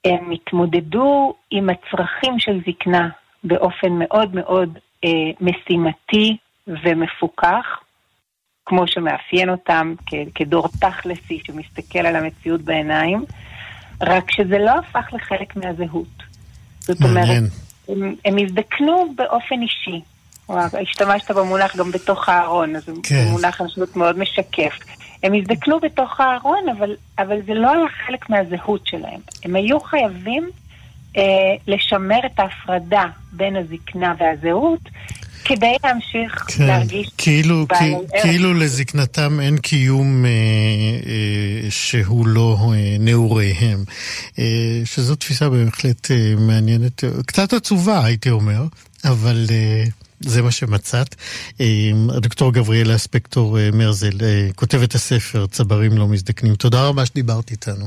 הם 0.05 0.31
התמודדו 0.31 1.33
עם 1.51 1.69
הצרכים 1.69 2.39
של 2.39 2.61
זקנה 2.67 3.09
באופן 3.43 3.89
מאוד 3.91 4.35
מאוד 4.35 4.77
אה, 5.05 5.09
משימתי 5.41 6.37
ומפוקח, 6.67 7.79
כמו 8.65 8.87
שמאפיין 8.87 9.49
אותם 9.49 9.93
כ- 10.05 10.29
כדור 10.35 10.67
תכלסי 10.67 11.39
שמסתכל 11.43 11.99
על 11.99 12.15
המציאות 12.15 12.61
בעיניים, 12.61 13.25
רק 14.01 14.31
שזה 14.31 14.57
לא 14.57 14.71
הפך 14.71 15.13
לחלק 15.13 15.55
מהזהות. 15.55 16.23
זאת 16.79 16.97
אומרת, 17.01 17.43
הם, 17.87 18.15
הם 18.25 18.37
הזדקנו 18.37 19.13
באופן 19.15 19.61
אישי. 19.61 20.01
השתמשת 20.57 21.31
במונח 21.31 21.75
גם 21.75 21.91
בתוך 21.91 22.29
הארון, 22.29 22.75
אז 22.75 22.83
כן. 23.03 23.27
מונח 23.29 23.61
אני 23.61 23.69
מאוד 23.95 24.19
משקף. 24.19 24.73
הם 25.23 25.33
הזדקנו 25.33 25.79
בתוך 25.79 26.19
הארון, 26.19 26.69
אבל, 26.77 26.95
אבל 27.19 27.37
זה 27.47 27.53
לא 27.53 27.69
היה 27.71 27.85
חלק 28.07 28.29
מהזהות 28.29 28.81
שלהם. 28.85 29.19
הם 29.43 29.55
היו 29.55 29.79
חייבים 29.79 30.49
אה, 31.17 31.23
לשמר 31.67 32.19
את 32.25 32.39
ההפרדה 32.39 33.05
בין 33.31 33.55
הזקנה 33.55 34.13
והזהות, 34.19 34.79
כדי 35.45 35.75
להמשיך 35.83 36.45
כן, 36.47 36.63
להרגיש 36.67 37.09
כאילו, 37.17 37.65
כ- 37.69 38.21
כאילו 38.21 38.53
לזקנתם 38.53 39.39
אין 39.39 39.57
קיום 39.57 40.25
אה, 40.25 40.29
אה, 40.29 41.71
שהוא 41.71 42.27
לא 42.27 42.57
אה, 42.73 42.95
נעוריהם. 42.99 43.83
אה, 44.39 44.45
שזו 44.85 45.15
תפיסה 45.15 45.49
בהחלט 45.49 46.11
אה, 46.11 46.33
מעניינת, 46.37 47.03
קצת 47.25 47.53
עצובה 47.53 48.05
הייתי 48.05 48.29
אומר, 48.29 48.63
אבל... 49.05 49.45
אה, 49.51 49.83
זה 50.19 50.41
מה 50.41 50.51
שמצאת. 50.51 51.15
הדוקטור 52.15 52.53
גבריאלה 52.53 52.97
ספקטור 52.97 53.59
אה, 53.59 53.69
מרזל, 53.73 54.17
אה, 54.21 54.47
כותבת 54.55 54.95
הספר 54.95 55.47
צברים 55.47 55.97
לא 55.97 56.07
מזדקנים. 56.07 56.55
תודה 56.55 56.87
רבה 56.87 57.05
שדיברת 57.05 57.51
איתנו. 57.51 57.85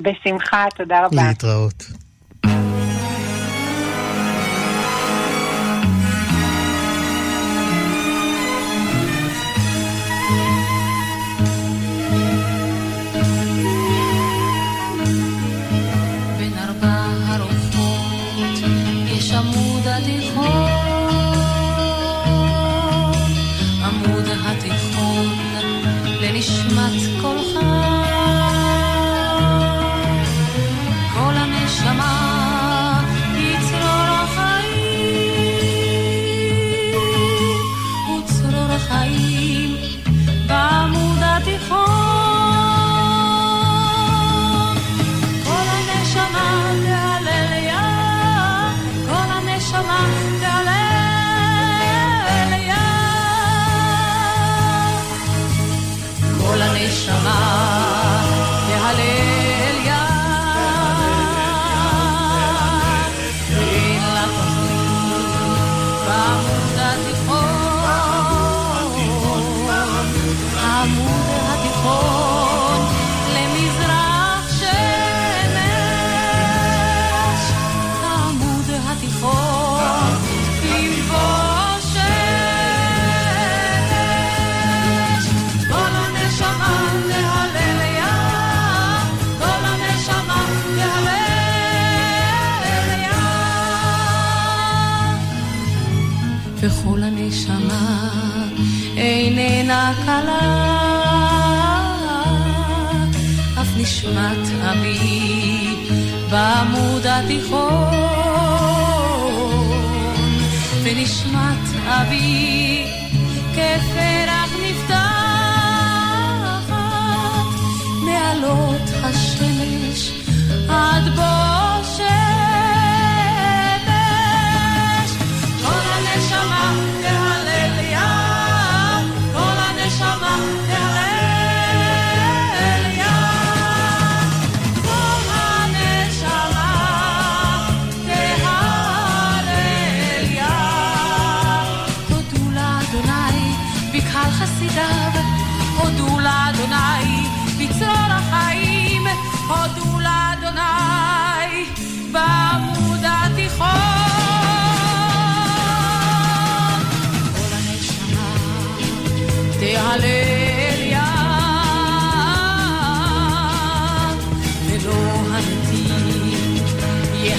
בשמחה, 0.00 0.64
תודה 0.76 1.06
רבה. 1.06 1.28
להתראות. 1.28 1.84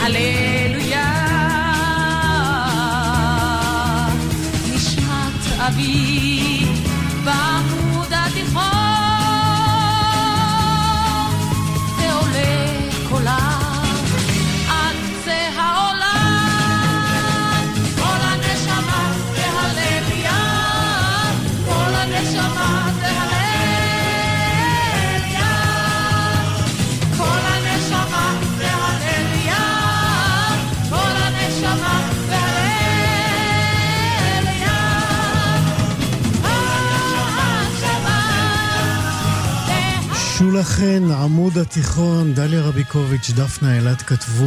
הללויה. 0.05 1.11
נשמת 4.73 5.59
אבי 5.67 6.24
לכן, 40.65 41.03
עמוד 41.11 41.57
התיכון, 41.57 42.33
דליה 42.33 42.61
רביקוביץ', 42.61 43.31
דפנה 43.35 43.75
אילת 43.75 44.01
כתבו. 44.01 44.45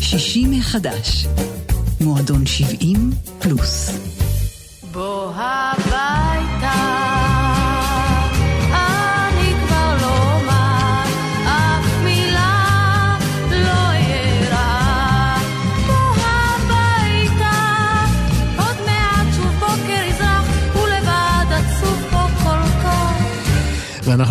שישים 0.00 0.62
חדש. 0.62 1.26
מועדון 2.00 2.46
70 2.46 3.10
פלוס. 3.38 4.01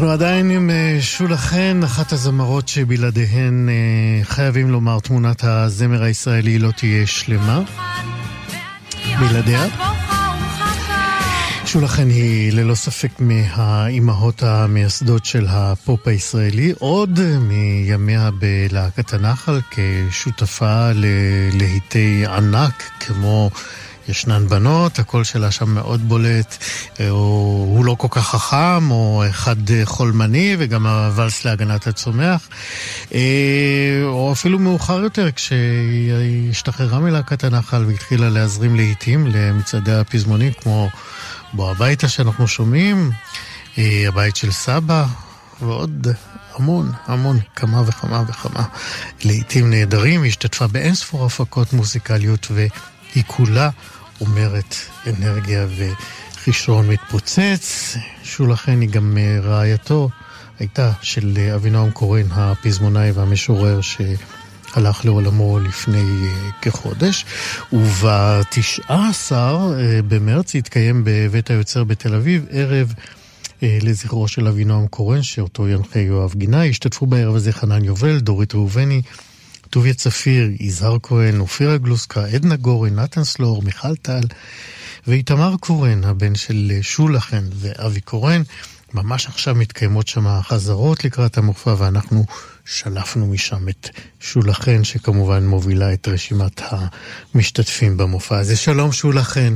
ואנחנו 0.01 0.13
עדיין 0.13 0.49
עם 0.49 0.69
אה, 0.69 0.97
שולה 1.01 1.37
חן, 1.37 1.81
אחת 1.83 2.11
הזמרות 2.11 2.67
שבלעדיהן 2.67 3.69
אה, 3.69 4.23
חייבים 4.23 4.69
לומר 4.69 4.99
תמונת 4.99 5.43
הזמר 5.43 6.03
הישראלי 6.03 6.59
לא 6.59 6.71
תהיה 6.71 7.07
שלמה. 7.07 7.61
בלעדיה. 9.19 9.65
שולה 11.65 11.87
חן 11.87 12.09
היא 12.09 12.53
ללא 12.53 12.75
ספק 12.75 13.11
מהאימהות 13.19 14.43
המייסדות 14.43 15.25
של 15.25 15.45
הפופ 15.49 16.07
הישראלי, 16.07 16.73
עוד 16.79 17.19
מימיה 17.39 18.29
בלהקת 18.39 19.13
הנחל 19.13 19.59
כשותפה 19.71 20.91
ללהיטי 20.93 22.25
ענק 22.25 22.83
כמו 22.99 23.49
ישנן 24.11 24.47
בנות, 24.47 24.99
הקול 24.99 25.23
שלה 25.23 25.51
שם 25.51 25.69
מאוד 25.69 26.09
בולט, 26.09 26.57
או 26.99 27.05
אה, 27.05 27.09
הוא 27.09 27.85
לא 27.85 27.95
כל 27.95 28.07
כך 28.11 28.27
חכם, 28.27 28.91
או 28.91 29.23
אחד 29.29 29.55
חולמני, 29.83 30.55
וגם 30.59 30.87
הוואלס 30.87 31.45
להגנת 31.45 31.87
הצומח. 31.87 32.47
אה, 33.13 34.01
או 34.03 34.31
אפילו 34.31 34.59
מאוחר 34.59 34.99
יותר, 34.99 35.31
כשהיא 35.31 36.13
השתחררה 36.49 36.99
מלהקת 36.99 37.43
הנחל 37.43 37.85
והתחילה 37.85 38.29
להזרים 38.29 38.75
לעיתים 38.75 39.27
למצעדי 39.27 39.93
הפזמונים, 39.93 40.53
כמו 40.61 40.89
בוא 41.53 41.71
הביתה 41.71 42.07
שאנחנו 42.07 42.47
שומעים, 42.47 43.11
אה, 43.77 44.03
הבית 44.07 44.35
של 44.35 44.51
סבא, 44.51 45.05
ועוד 45.61 46.07
המון, 46.55 46.91
המון, 47.05 47.39
כמה 47.55 47.83
וכמה 47.85 48.23
וכמה 48.27 48.63
לעיתים 49.23 49.69
נהדרים. 49.69 50.23
היא 50.23 50.29
השתתפה 50.29 50.67
באינספור 50.67 51.25
הפקות 51.25 51.73
מוזיקליות 51.73 52.47
והיא 52.51 53.23
כולה 53.27 53.69
אומרת 54.21 54.75
אנרגיה 55.07 55.67
וחישרון 55.77 56.87
מתפוצץ. 56.87 57.95
שולה 58.23 58.55
היא 58.67 58.89
גם 58.89 59.17
אה, 59.17 59.39
רעייתו, 59.41 60.09
הייתה 60.59 60.91
של 61.01 61.33
אה, 61.37 61.55
אבינועם 61.55 61.91
קורן, 61.91 62.31
הפזמונאי 62.31 63.11
והמשורר 63.11 63.79
שהלך 63.81 65.05
לעולמו 65.05 65.59
לפני 65.59 66.01
אה, 66.01 66.51
כחודש. 66.61 67.25
וב-19 67.73 69.31
במרץ 70.07 70.55
התקיים 70.55 71.01
בבית 71.05 71.49
היוצר 71.49 71.83
בתל 71.83 72.15
אביב 72.15 72.45
ערב 72.49 72.93
לזכרו 73.61 74.27
של 74.27 74.47
אבינועם 74.47 74.87
קורן, 74.87 75.23
שאותו 75.23 75.67
ינחה 75.67 75.99
יואב 75.99 76.33
גינה. 76.35 76.65
השתתפו 76.65 77.05
בערב 77.05 77.35
הזה 77.35 77.51
חנן 77.51 77.83
יובל, 77.83 78.19
דורית 78.19 78.53
ראובני. 78.53 79.01
טוביה 79.71 79.93
צפיר, 79.93 80.49
יזהר 80.59 80.97
כהן, 81.03 81.39
אופירה 81.39 81.77
גלוסקה, 81.77 82.25
עדנה 82.25 82.55
גורן, 82.55 82.99
נתן 82.99 83.23
סלור, 83.23 83.61
מיכל 83.63 83.95
טל 83.95 84.21
ואיתמר 85.07 85.55
קורן, 85.59 86.03
הבן 86.03 86.35
של 86.35 86.71
שולה 86.81 87.19
חן 87.19 87.43
ואבי 87.53 88.01
קורן. 88.01 88.41
ממש 88.93 89.27
עכשיו 89.27 89.55
מתקיימות 89.55 90.07
שם 90.07 90.27
החזרות 90.27 91.05
לקראת 91.05 91.37
המופע, 91.37 91.75
ואנחנו 91.77 92.25
שלפנו 92.65 93.27
משם 93.27 93.69
את 93.69 93.89
שולה 94.19 94.53
חן, 94.53 94.83
שכמובן 94.83 95.43
מובילה 95.43 95.93
את 95.93 96.07
רשימת 96.07 96.61
המשתתפים 97.35 97.97
במופע 97.97 98.37
הזה. 98.37 98.55
שלום 98.55 98.91
שולה 98.91 99.21
חן. 99.21 99.53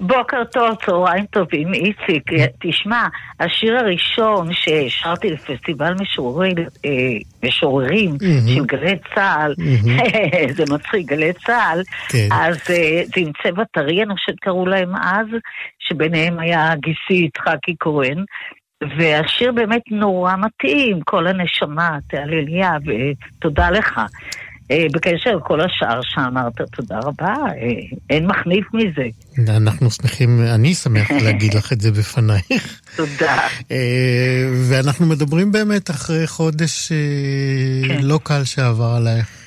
בוקר 0.00 0.44
טוב, 0.44 0.76
צהריים 0.86 1.24
טובים, 1.26 1.74
איציק. 1.74 2.30
תשמע, 2.60 3.06
השיר 3.40 3.78
הראשון 3.78 4.48
ששרתי 4.52 5.30
לפסטיבל 5.30 5.94
משוררים, 6.00 6.56
אה, 8.22 8.48
של 8.54 8.64
גלי 8.64 8.96
צה"ל, 9.14 9.54
זה 10.56 10.64
מצחיק, 10.70 11.06
גלי 11.06 11.32
צה"ל, 11.32 11.82
כן. 12.08 12.28
אז 12.32 12.56
אה, 12.70 13.02
זה 13.06 13.20
עם 13.20 13.32
צבע 13.42 13.62
טרי, 13.72 14.02
אני 14.02 14.14
חושבת 14.14 14.38
קראו 14.40 14.66
להם 14.66 14.96
אז, 14.96 15.26
שביניהם 15.78 16.38
היה 16.38 16.74
גיסי 16.74 17.24
יצחקי 17.24 17.74
כהן. 17.80 18.24
והשיר 18.98 19.52
באמת 19.52 19.82
נורא 19.90 20.34
מתאים, 20.36 21.00
כל 21.04 21.26
הנשמה, 21.26 21.98
תהלליה, 22.08 22.72
ותודה 22.86 23.70
לך. 23.70 24.00
אה, 24.70 24.86
בקשר 24.92 25.36
לכל 25.36 25.60
השאר 25.60 26.00
שאמרת, 26.02 26.60
תודה 26.72 26.98
רבה, 26.98 27.34
אה, 27.34 27.96
אין 28.10 28.26
מחניף 28.26 28.66
מזה. 28.74 29.08
אנחנו 29.56 29.90
שמחים, 29.90 30.40
אני 30.54 30.74
שמח 30.74 31.10
להגיד 31.24 31.54
לך 31.54 31.72
את 31.72 31.80
זה 31.80 31.92
בפנייך. 31.92 32.80
תודה. 32.96 33.36
אה, 33.70 34.48
ואנחנו 34.70 35.06
מדברים 35.06 35.52
באמת 35.52 35.90
אחרי 35.90 36.26
חודש 36.26 36.92
כן. 37.88 38.02
לא 38.02 38.20
קל 38.22 38.44
שעבר 38.44 38.94
עלייך. 38.96 39.37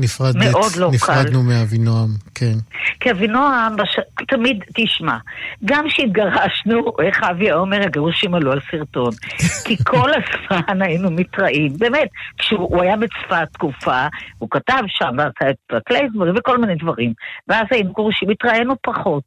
נפרד 0.00 0.36
מאוד 0.36 0.72
לא 0.76 0.90
נפרדנו 0.92 1.40
קל. 1.40 1.46
מאבינועם, 1.48 2.08
כן. 2.34 2.54
כי 3.00 3.10
אבינועם, 3.10 3.76
בש... 3.76 3.98
תמיד, 4.28 4.64
תשמע, 4.74 5.16
גם 5.64 5.84
כשהתגרשנו, 5.88 6.92
איך 7.02 7.22
אבי 7.22 7.52
אומר, 7.52 7.82
הגירושים 7.82 8.34
עלו 8.34 8.52
על 8.52 8.60
סרטון. 8.70 9.10
כי 9.64 9.76
כל 9.84 10.10
הזמן 10.10 10.82
היינו 10.82 11.10
מתראים, 11.10 11.72
באמת, 11.78 12.08
כשהוא 12.38 12.82
היה 12.82 12.96
בצפת 12.96 13.48
תקופה, 13.52 14.06
הוא 14.38 14.48
כתב 14.50 14.82
שם, 14.88 15.16
את 15.20 15.56
הקלייזבורי 15.72 16.30
וכל 16.36 16.58
מיני 16.58 16.74
דברים. 16.74 17.12
ואז 17.48 17.66
היינו 17.70 17.92
גרושים, 17.92 18.30
התראינו 18.30 18.74
פחות. 18.82 19.24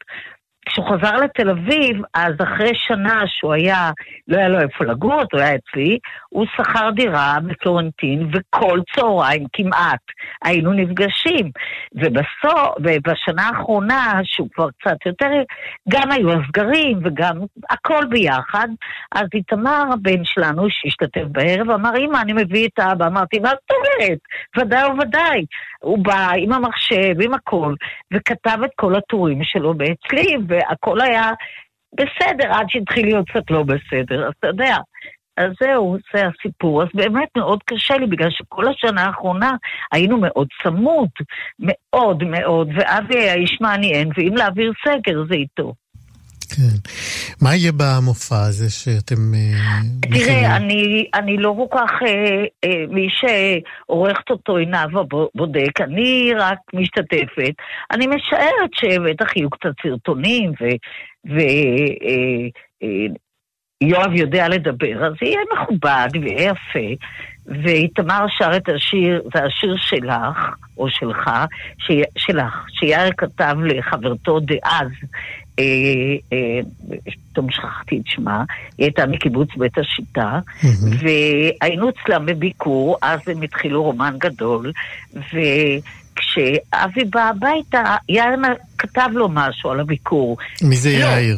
כשהוא 0.66 0.86
חזר 0.86 1.16
לתל 1.16 1.50
אביב, 1.50 2.02
אז 2.14 2.34
אחרי 2.44 2.72
שנה 2.88 3.24
שהוא 3.28 3.54
היה, 3.54 3.92
לא 4.28 4.38
היה 4.38 4.48
לו 4.48 4.62
איפה 4.62 4.86
לגור, 4.86 5.22
הוא 5.32 5.42
היה 5.42 5.56
אצלי, 5.56 6.00
הוא 6.34 6.46
שכר 6.56 6.90
דירה 6.96 7.38
בפלורנטין, 7.48 8.30
וכל 8.34 8.80
צהריים 8.96 9.46
כמעט 9.54 10.00
היינו 10.44 10.74
נפגשים. 10.74 11.52
ובסוף, 11.96 12.76
ובשנה 12.78 13.48
האחרונה, 13.48 14.20
שהוא 14.24 14.48
כבר 14.54 14.68
קצת 14.80 15.06
יותר, 15.06 15.30
גם 15.90 16.12
היו 16.12 16.32
הסגרים 16.32 17.00
וגם 17.04 17.40
הכל 17.70 18.06
ביחד. 18.10 18.68
אז 19.12 19.28
איתמר, 19.34 19.84
הבן 19.94 20.24
שלנו, 20.24 20.68
שהשתתף 20.70 21.24
בערב, 21.32 21.70
אמר, 21.70 21.98
אמא, 21.98 22.18
אני 22.22 22.34
מביא 22.34 22.68
את 22.68 22.80
האבא. 22.80 23.08
אמרתי, 23.08 23.40
מה 23.40 23.50
זאת 23.50 23.72
אומרת? 23.72 24.20
ודאי 24.58 24.86
וודאי. 24.86 25.46
הוא 25.82 26.06
בא 26.06 26.30
עם 26.38 26.54
המחשב, 26.54 27.22
עם 27.22 27.34
הכל, 27.34 27.74
וכתב 28.14 28.58
את 28.66 28.72
כל 28.76 28.96
הטורים 28.96 29.44
שלו 29.44 29.74
באצלי, 29.74 30.38
והכל 30.48 31.02
היה 31.02 31.32
בסדר, 31.94 32.54
עד 32.54 32.66
שהתחיל 32.70 33.06
להיות 33.06 33.30
קצת 33.30 33.52
לא 33.52 33.64
בסדר. 33.64 34.26
אז 34.28 34.34
אתה 34.40 34.48
יודע, 34.48 34.76
אז 35.38 35.52
זהו, 35.62 35.98
זה 36.14 36.22
הסיפור. 36.28 36.84
אז 36.84 36.88
באמת 36.94 37.30
מאוד 37.38 37.60
קשה 37.66 37.98
לי, 37.98 38.08
בגלל 38.08 38.30
שכל 38.32 38.64
השנה 38.68 39.06
האחרונה 39.06 39.52
היינו 39.92 40.18
מאוד 40.18 40.48
צמוד, 40.64 41.10
מאוד 41.60 42.24
מאוד, 42.24 42.70
ואבי 42.76 43.20
היה 43.20 43.34
איש 43.34 43.58
מעניין, 43.62 44.10
ואם 44.18 44.36
להעביר 44.36 44.72
סקר 44.86 45.24
זה 45.30 45.36
איתו. 45.36 45.74
כן. 46.56 46.78
מה 47.42 47.56
יהיה 47.56 47.72
במופע 47.72 48.42
הזה 48.48 48.70
שאתם... 48.70 49.34
אה, 49.34 49.80
תראה, 50.02 50.56
אני, 50.56 51.06
אני 51.14 51.38
לא 51.38 51.56
כל 51.58 51.78
כך... 51.78 51.92
אה, 52.08 52.46
אה, 52.64 52.86
מי 52.90 53.08
שעורכת 53.10 54.30
אותו 54.30 54.58
היא 54.58 54.68
נאוה 54.68 55.04
בודק, 55.36 55.82
אני 55.82 56.32
רק 56.40 56.58
משתתפת. 56.74 57.54
אני 57.92 58.08
משערת 58.08 58.72
שבטח 58.74 59.36
יהיו 59.36 59.50
קצת 59.50 59.74
סרטונים, 59.84 60.52
ו... 60.52 60.64
ו 61.30 61.40
אה, 61.40 62.48
אה, 62.84 63.08
יואב 63.88 64.14
יודע 64.14 64.48
לדבר, 64.48 65.06
אז 65.06 65.14
יהיה 65.22 65.40
מכובד 65.54 66.08
ויהיה 66.22 66.52
יפה. 66.52 67.06
ואיתמר 67.46 68.26
שר 68.38 68.58
את 68.58 68.70
השיר, 68.70 69.22
זה 69.34 69.44
השיר 69.44 69.76
שלך, 69.78 70.56
או 70.78 70.90
שלך, 70.90 71.30
ש... 71.78 71.92
שלך, 72.18 72.66
שיאיר 72.70 73.12
כתב 73.18 73.56
לחברתו 73.66 74.40
דאז, 74.40 74.88
פתאום 77.32 77.46
אה, 77.46 77.52
אה, 77.52 77.52
שכחתי 77.52 77.98
את 77.98 78.08
שמה, 78.08 78.44
היא 78.78 78.86
הייתה 78.86 79.06
מקיבוץ 79.06 79.50
בית 79.58 79.78
השיטה, 79.78 80.40
והיינו 81.00 81.90
אצלם 81.90 82.26
בביקור, 82.26 82.98
אז 83.02 83.20
הם 83.28 83.42
התחילו 83.42 83.84
רומן 83.84 84.16
גדול, 84.18 84.72
וכשאבי 85.14 87.04
בא 87.10 87.30
הביתה, 87.30 87.96
יאיר 88.10 88.36
כתב 88.78 89.10
לו 89.12 89.30
משהו 89.30 89.70
על 89.70 89.80
הביקור. 89.80 90.38
מי 90.62 90.76
זה 90.76 90.90
לא, 90.90 91.06
יאיר? 91.06 91.38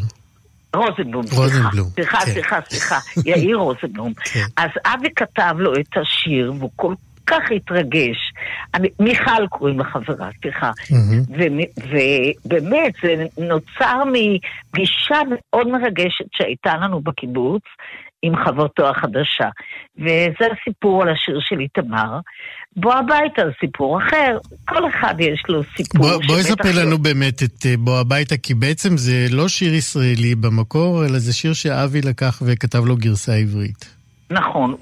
רוזנבלום, 0.75 1.25
רוזנבלום, 1.33 1.87
סליחה, 1.89 2.17
כן. 2.17 2.31
סליחה, 2.31 2.59
סליחה, 2.69 2.99
יאיר 3.29 3.57
רוזנבלום. 3.57 4.13
כן. 4.13 4.45
אז 4.57 4.69
אבי 4.85 5.07
כתב 5.15 5.55
לו 5.57 5.73
את 5.75 5.97
השיר, 6.01 6.53
והוא 6.59 6.71
כל 6.75 6.93
כך 7.27 7.51
התרגש. 7.55 8.17
אני, 8.73 8.87
מיכל 8.99 9.47
קוראים 9.49 9.79
לחברה, 9.79 10.29
סליחה. 10.41 10.71
ובאמת, 11.29 12.93
זה 13.01 13.25
נוצר 13.37 14.03
מפגישה 14.05 15.19
מאוד 15.29 15.67
מרגשת 15.67 16.25
שהייתה 16.31 16.75
לנו 16.75 17.01
בקיבוץ. 17.01 17.63
עם 18.25 18.35
חברתו 18.45 18.89
החדשה. 18.89 19.49
וזה 19.97 20.45
הסיפור 20.61 21.01
על 21.01 21.09
השיר 21.09 21.39
של 21.39 21.59
איתמר. 21.59 22.19
בוא 22.77 22.93
הביתה 22.93 23.45
זה 23.45 23.51
סיפור 23.59 23.97
אחר, 23.97 24.37
כל 24.65 24.89
אחד 24.89 25.15
יש 25.19 25.43
לו 25.49 25.61
סיפור. 25.77 26.09
בוא, 26.09 26.21
בואי 26.27 26.43
ספר 26.43 26.69
לנו 26.81 26.97
באמת 26.97 27.43
את 27.43 27.65
אה, 27.65 27.77
בוא 27.77 27.99
הביתה, 27.99 28.37
כי 28.37 28.53
בעצם 28.53 28.97
זה 28.97 29.25
לא 29.31 29.47
שיר 29.47 29.73
ישראלי 29.73 30.35
במקור, 30.35 31.05
אלא 31.05 31.19
זה 31.19 31.33
שיר 31.33 31.53
שאבי 31.53 32.01
לקח 32.01 32.41
וכתב 32.45 32.85
לו 32.85 32.95
גרסה 32.95 33.33
עברית. 33.33 33.95
נכון, 34.29 34.75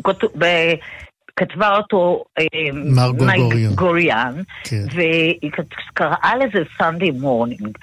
כתבה 1.36 1.78
אותו 1.78 2.24
אה, 2.40 3.12
גוריאן, 3.36 3.74
גוריאן 3.76 4.34
כן. 4.64 4.86
והיא 4.96 5.52
קראה 5.94 6.34
לזה 6.36 6.64
Sunday 6.78 7.12
Morning. 7.12 7.78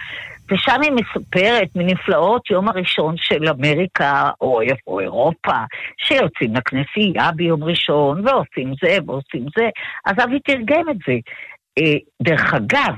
ושם 0.50 0.80
היא 0.82 0.92
מספרת 0.92 1.68
מנפלאות 1.74 2.50
יום 2.50 2.68
הראשון 2.68 3.14
של 3.16 3.48
אמריקה 3.48 4.30
או, 4.40 4.60
או 4.86 5.00
אירופה, 5.00 5.56
שיוצאים 5.98 6.54
לכנסייה 6.54 7.30
ביום 7.32 7.64
ראשון 7.64 8.28
ועושים 8.28 8.72
זה 8.82 8.96
ועושים 9.06 9.46
זה, 9.56 9.68
אז 10.04 10.14
אבי 10.24 10.40
תרגם 10.40 10.90
את 10.90 10.96
זה. 11.06 11.12
אה, 11.78 11.96
דרך 12.22 12.54
אגב, 12.54 12.94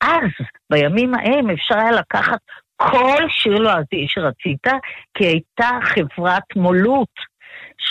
אז, 0.00 0.46
בימים 0.70 1.14
ההם, 1.14 1.50
אפשר 1.50 1.78
היה 1.78 1.90
לקחת 1.90 2.38
כל 2.76 3.22
שיר 3.28 3.58
לועזי 3.58 4.06
שרצית, 4.06 4.66
כי 5.14 5.26
הייתה 5.26 5.70
חברת 5.82 6.56
מולות. 6.56 7.29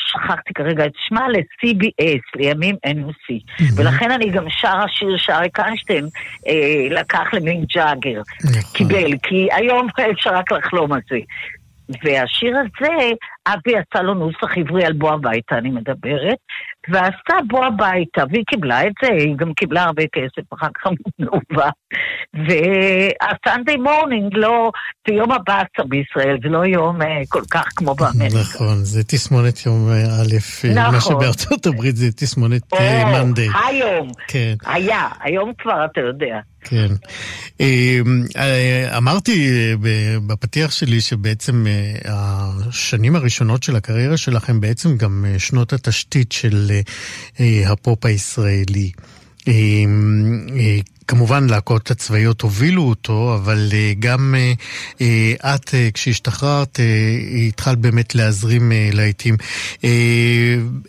שכחתי 0.10 0.54
כרגע 0.54 0.86
את 0.86 0.91
שמה, 1.08 1.28
ל-CBS, 1.30 2.22
לימים 2.36 2.76
NOC. 2.86 3.32
Mm-hmm. 3.32 3.63
ולכן 3.76 4.12
אני 4.12 4.30
גם 4.30 4.45
שרה 4.50 4.86
שיר 4.88 5.17
שאריק 5.17 5.60
איינשטיין 5.60 6.06
אה, 6.48 6.88
לקח 6.89 7.34
למין 7.34 7.65
ג'אגר, 7.76 8.22
נכון. 8.43 8.62
קיבל, 8.74 9.17
כי 9.24 9.48
היום 9.52 9.88
אפשר 10.12 10.34
רק 10.34 10.52
לחלום 10.52 10.93
על 10.93 11.00
זה. 11.10 11.17
והשיר 12.04 12.56
הזה, 12.58 12.93
אבי 13.48 13.72
עשה 13.78 14.04
לו 14.04 14.13
נוסח 14.13 14.58
עברי 14.58 14.86
על 14.86 14.93
בוא 14.93 15.12
הביתה, 15.12 15.58
אני 15.58 15.69
מדברת, 15.69 16.38
ועשתה 16.88 17.34
בוא 17.48 17.65
הביתה, 17.65 18.24
והיא 18.32 18.44
קיבלה 18.48 18.88
את 18.88 18.92
זה, 19.04 19.08
היא 19.12 19.36
גם 19.38 19.54
קיבלה 19.54 19.84
הרבה 19.84 20.04
כסף, 20.13 20.54
אחר 20.54 20.68
כך 20.76 20.92
מנובה. 21.20 21.70
וה 22.34 22.69
Sunday 22.69 23.78
morning 23.78 24.34
לא, 24.34 24.72
זה 25.08 25.13
יום 25.13 25.32
הבאסה 25.32 25.84
בישראל, 25.89 26.38
זה 26.44 26.50
לא 26.50 26.65
יום 26.65 27.02
אה, 27.02 27.06
כל 27.30 27.42
כך 27.52 27.65
כמו 27.76 27.96
באמריקה. 27.96 28.38
נכון, 28.39 28.76
זה 28.76 29.04
תסמונת 29.04 29.65
יום 29.65 29.89
אה, 29.89 29.94
א', 29.94 30.68
אה, 30.68 30.74
נכון. 30.74 30.94
מה 30.94 31.02
שבארצות 31.02 31.65
הברית 31.65 31.96
זה 31.96 32.12
תסמונת 32.12 32.62
Monday. 33.06 33.50
היום, 33.68 34.08
כן. 34.28 34.54
היה, 34.65 35.08
היום 35.22 35.52
כבר 35.58 35.86
אתה 35.86 36.02
יודע. 36.02 36.39
כן. 36.62 36.88
אמרתי 38.98 39.50
בפתיח 40.28 40.72
שלי 40.72 41.02
שבעצם 41.02 41.65
השנים 42.06 43.15
הראשונות 43.15 43.63
של 43.63 43.76
הקריירה 43.76 44.17
שלכם 44.17 44.62
בעצם 44.62 44.98
גם 44.98 45.26
שנות 45.38 45.74
התשתית 45.74 46.32
של 46.32 46.72
הפופ 47.65 48.06
הישראלי. 48.06 48.91
כמובן 51.08 51.48
להקות 51.50 51.91
הצבאיות 51.91 52.41
הובילו 52.41 52.84
אותו, 52.84 53.36
אבל 53.36 53.72
גם 54.00 54.36
את, 55.38 55.74
כשהשתחררת, 55.93 56.80
התחלת 57.48 57.78
באמת 57.78 58.15
להזרים 58.15 58.72
להיטים. 58.93 59.36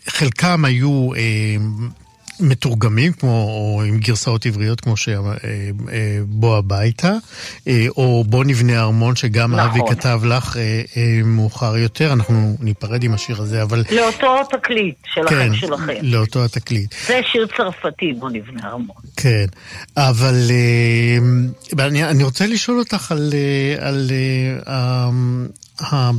חלקם 0.07 0.65
היו 0.65 1.09
מתורגמים, 2.41 3.13
כמו, 3.13 3.29
או 3.29 3.83
עם 3.83 3.97
גרסאות 3.97 4.45
עבריות, 4.45 4.81
כמו 4.81 4.97
שבוא 4.97 6.57
הביתה, 6.57 7.13
או 7.97 8.23
בוא 8.27 8.43
נבנה 8.43 8.81
ארמון, 8.81 9.15
שגם 9.15 9.55
נכון. 9.55 9.69
אבי 9.69 9.79
כתב 9.89 10.21
לך 10.23 10.57
מאוחר 11.23 11.77
יותר. 11.77 12.13
אנחנו 12.13 12.55
ניפרד 12.59 13.03
עם 13.03 13.13
השיר 13.13 13.41
הזה, 13.41 13.63
אבל... 13.63 13.83
לאותו 13.91 14.37
תקליט 14.51 14.95
שלכם, 15.13 15.35
כן, 15.35 15.55
שלכם. 15.55 15.93
לאותו 16.01 16.45
התקליט. 16.45 16.93
זה 17.07 17.21
שיר 17.31 17.47
צרפתי, 17.57 18.13
בוא 18.19 18.29
נבנה 18.29 18.67
ארמון. 18.67 18.95
כן, 19.17 19.45
אבל 19.97 20.51
אני, 21.79 22.03
אני 22.03 22.23
רוצה 22.23 22.47
לשאול 22.47 22.79
אותך 22.79 23.11
על... 23.11 23.33
על 23.79 24.11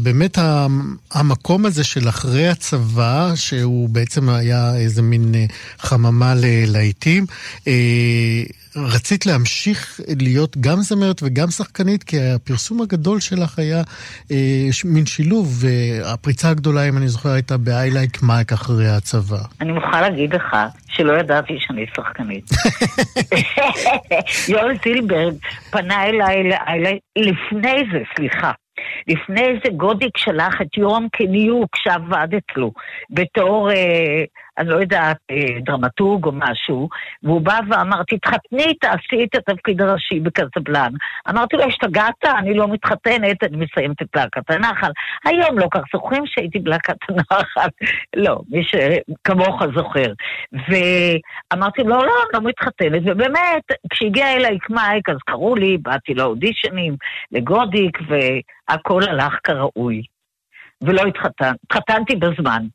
באמת 0.02 0.38
המקום 1.14 1.66
הזה 1.66 1.84
של 1.84 2.08
אחרי 2.08 2.48
הצבא, 2.48 3.32
שהוא 3.34 3.88
בעצם 3.88 4.28
היה 4.28 4.76
איזה 4.76 5.02
מין 5.02 5.34
אה, 5.34 5.44
חממה 5.78 6.34
ללהיטים, 6.36 7.24
אה, 7.66 7.72
רצית 8.76 9.26
להמשיך 9.26 10.00
להיות 10.18 10.56
גם 10.60 10.76
זמרת 10.80 11.20
וגם 11.22 11.50
שחקנית, 11.50 12.02
כי 12.02 12.16
הפרסום 12.20 12.82
הגדול 12.82 13.20
שלך 13.20 13.58
היה 13.58 13.82
אה, 14.30 14.68
מין 14.84 15.06
שילוב, 15.06 15.64
והפריצה 15.64 16.48
הגדולה, 16.48 16.88
אם 16.88 16.96
אני 16.96 17.08
זוכר, 17.08 17.28
הייתה 17.28 17.56
ב-I 17.56 17.92
like 17.92 18.22
Mike 18.22 18.54
אחרי 18.54 18.88
הצבא. 18.88 19.38
אני 19.60 19.72
מוכרחה 19.72 20.00
להגיד 20.00 20.34
לך 20.34 20.56
שלא 20.88 21.12
ידעתי 21.12 21.54
שאני 21.58 21.86
שחקנית. 21.96 22.50
יואל 24.48 24.76
זילברג 24.84 25.34
פנה 25.70 26.04
אליי, 26.04 26.42
אליי 26.68 26.98
לפני 27.16 27.84
זה, 27.92 27.98
סליחה. 28.16 28.52
לפני 29.08 29.54
זה 29.64 29.70
גודיק 29.70 30.16
שלח 30.16 30.62
את 30.62 30.76
יורם 30.76 31.06
קניוק 31.12 31.76
שעבד 31.76 32.28
אצלו 32.34 32.72
בתור, 33.10 33.70
אה, 33.70 34.24
אני 34.58 34.68
לא 34.68 34.76
יודעת, 34.76 35.16
אה, 35.30 35.60
דרמטורג 35.64 36.24
או 36.24 36.32
משהו, 36.32 36.88
והוא 37.22 37.40
בא 37.40 37.60
ואמר, 37.70 38.02
תתחתני, 38.02 38.74
תעשי 38.74 39.24
את 39.24 39.34
התפקיד 39.34 39.80
הראשי 39.80 40.20
בקזבלן. 40.20 40.92
אמרתי 41.30 41.56
לו, 41.56 41.64
השתגעת? 41.64 42.24
אני 42.38 42.54
לא 42.54 42.68
מתחתנת, 42.68 43.44
אני 43.44 43.56
מסיימת 43.56 44.02
את 44.02 44.08
להקת 44.16 44.50
הנחל. 44.50 44.90
היום 45.24 45.58
לא 45.58 45.68
כך 45.70 45.80
זוכרים 45.94 46.22
שהייתי 46.26 46.58
בלהקת 46.58 46.96
הנחל. 47.08 47.68
לא, 48.24 48.40
מי 48.50 48.62
שכמוך 48.64 49.62
זוכר. 49.74 50.12
ואמרתי 50.52 51.82
לו, 51.82 51.88
לא, 51.88 52.06
לא, 52.06 52.14
לא 52.34 52.40
מתחתנת, 52.40 53.02
ובאמת, 53.04 53.62
כשהגיע 53.90 54.32
אליי 54.32 54.58
קמייק, 54.58 55.08
אז 55.08 55.16
קראו 55.26 55.54
לי, 55.54 55.78
באתי 55.78 56.14
לאודישנים, 56.14 56.96
לגודיק, 57.32 57.98
והכל 58.08 59.02
הלך 59.08 59.38
כראוי. 59.44 60.02
ולא 60.82 61.02
התחתנתי, 61.02 61.58
התחתנתי 61.64 62.16
בזמן. 62.16 62.66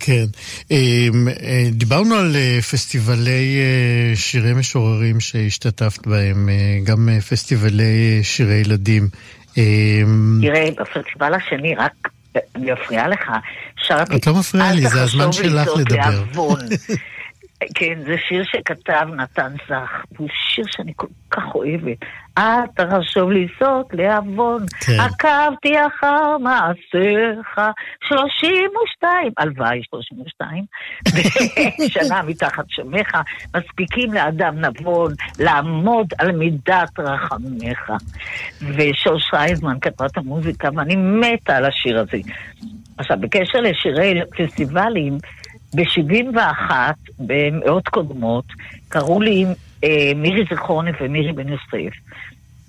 כן. 0.00 0.24
אמ, 0.70 1.28
אה, 1.28 1.68
דיברנו 1.72 2.14
על 2.14 2.36
אה, 2.36 2.58
פסטיבלי 2.62 3.58
אה, 3.60 4.16
שירי 4.16 4.54
משוררים 4.54 5.20
שהשתתפת 5.20 6.06
בהם, 6.06 6.48
גם 6.84 7.08
פסטיבלי 7.30 8.20
שירי 8.22 8.54
ילדים. 8.54 9.08
אמ, 9.56 10.40
תראה, 10.42 10.68
בפסטיבל 10.78 11.34
השני, 11.34 11.74
רק 11.74 12.08
אני 12.56 12.72
מפריעה 12.72 13.08
לך, 13.08 13.30
שרתי... 13.76 14.16
את 14.16 14.26
לא 14.26 14.34
מפריעה 14.34 14.72
לי, 14.72 14.88
זה 14.88 15.02
הזמן 15.02 15.32
שלך 15.32 15.68
לדבר. 15.78 16.24
כן, 17.74 17.98
זה 18.06 18.14
שיר 18.28 18.44
שכתב 18.44 19.06
נתן 19.16 19.52
זך, 19.68 19.90
והוא 20.12 20.28
שיר 20.54 20.64
שאני 20.70 20.92
כל 20.96 21.06
כך 21.30 21.42
אוהבת. 21.54 21.98
אל 22.38 22.66
תחשוב 22.74 23.30
לנסות 23.30 23.86
לעוון, 23.92 24.64
כן. 24.80 24.92
עקבתי 25.00 25.74
אחר 25.86 26.38
מעשיך, 26.38 27.60
שלושים 28.08 28.70
ושתיים, 28.84 29.32
הלוואי 29.38 29.80
שלושים 29.90 30.18
ושתיים, 30.26 30.64
שנה 31.94 32.22
מתחת 32.22 32.64
שמך, 32.68 33.18
מספיקים 33.56 34.12
לאדם 34.12 34.58
נבון 34.58 35.12
לעמוד 35.38 36.06
על 36.18 36.32
מידת 36.32 36.98
רחמיך. 36.98 37.90
ושוש 38.62 39.30
רייזמן 39.34 39.80
כתבה 39.80 40.06
את 40.06 40.16
המוזיקה, 40.16 40.68
ואני 40.76 40.96
מתה 40.96 41.56
על 41.56 41.64
השיר 41.64 42.00
הזה. 42.00 42.18
עכשיו, 42.98 43.16
בקשר 43.20 43.60
לשירי 43.60 44.20
פסטיבלים, 44.38 45.18
ב-71, 45.76 46.72
במאות 47.18 47.88
קודמות, 47.88 48.44
קראו 48.88 49.20
לי 49.20 49.44
מירי 50.16 50.44
זכרוני 50.50 50.90
ומירי 51.00 51.32
בן 51.32 51.48
יוסף. 51.48 51.96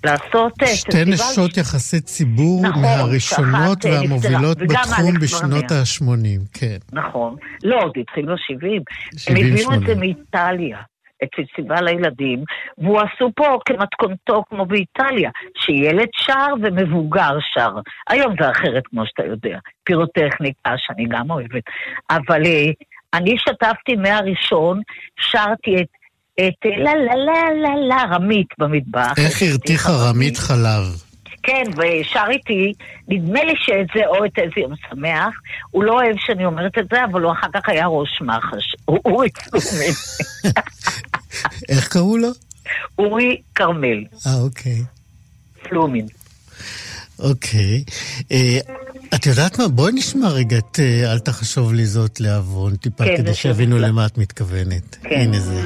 לעשות 0.04 0.52
אה, 0.62 0.66
שתי 0.66 1.04
נשות 1.06 1.56
יחסי 1.56 2.00
ציבור 2.00 2.62
נכון, 2.68 2.82
מהראשונות 2.82 3.86
אה, 3.86 3.90
והמובילות 3.90 4.58
בתחום 4.58 5.14
בשנות 5.22 5.70
ה-80, 5.70 6.58
כן. 6.60 6.76
נכון. 6.92 7.36
לא, 7.64 7.90
זה 7.94 8.00
התחיל 8.00 8.26
ב-70. 8.26 8.82
הם 9.28 9.36
הביאו 9.36 9.74
את 9.74 9.80
זה 9.86 9.94
מאיטליה. 9.94 10.78
את 11.22 11.28
פסטיבל 11.36 11.88
הילדים, 11.88 12.44
והוא 12.78 13.00
עשו 13.00 13.30
פה 13.36 13.58
כמתכונתו 13.64 14.44
כמו 14.48 14.66
באיטליה, 14.66 15.30
שילד 15.58 16.08
שר 16.16 16.46
ומבוגר 16.62 17.38
שר. 17.54 17.70
היום 18.08 18.34
זה 18.40 18.50
אחרת, 18.50 18.86
כמו 18.86 19.06
שאתה 19.06 19.24
יודע. 19.24 19.58
פירוטכניקה, 19.84 20.70
שאני 20.76 21.06
גם 21.08 21.30
אוהבת. 21.30 21.62
אבל 22.10 22.42
אני 23.14 23.38
שתפתי 23.38 23.96
מהראשון, 23.96 24.80
שרתי 25.20 25.76
את, 25.76 25.86
את 26.40 26.64
לה 26.64 26.94
לה 26.94 27.14
לה 27.16 27.52
לה 27.62 27.74
לה 27.88 28.16
רמית 28.16 28.46
במטבח. 28.58 29.12
איך 29.18 29.42
הרתיחה 29.42 29.92
רמית 29.92 30.38
חלב? 30.38 31.02
כן, 31.42 31.62
ושר 31.72 32.24
איתי, 32.30 32.72
נדמה 33.08 33.44
לי 33.44 33.52
שאת 33.56 33.86
זה 33.94 34.06
או 34.06 34.24
את 34.24 34.38
איזה 34.38 34.52
יום 34.56 34.72
שמח, 34.90 35.34
הוא 35.70 35.84
לא 35.84 35.92
אוהב 35.92 36.16
שאני 36.18 36.44
אומרת 36.44 36.78
את 36.78 36.84
זה, 36.90 37.04
אבל 37.04 37.22
הוא 37.22 37.32
אחר 37.32 37.46
כך 37.54 37.68
היה 37.68 37.86
ראש 37.86 38.18
מח"ש, 38.20 38.76
אורי 39.04 39.28
פלומין. 39.30 39.92
איך 41.68 41.88
קראו 41.88 42.16
לו? 42.16 42.28
אורי 42.98 43.40
כרמל. 43.54 44.04
אה, 44.26 44.34
אוקיי. 44.40 44.82
פלומין. 45.62 46.06
אוקיי. 47.18 47.84
אה, 48.32 48.58
את 49.14 49.26
יודעת 49.26 49.58
מה? 49.58 49.68
בואי 49.68 49.92
נשמע 49.92 50.28
רגע 50.28 50.58
את 50.58 50.80
אה, 50.80 51.12
אל 51.12 51.18
תחשוב 51.18 51.72
לי 51.72 51.86
זאת 51.86 52.20
לעוון, 52.20 52.76
טיפה, 52.76 53.04
כן, 53.04 53.16
כדי 53.16 53.34
שיבינו. 53.34 53.78
למה 53.78 54.06
את 54.06 54.18
מתכוונת. 54.18 54.96
כן. 55.02 55.20
הנה 55.20 55.40
זה. 55.40 55.62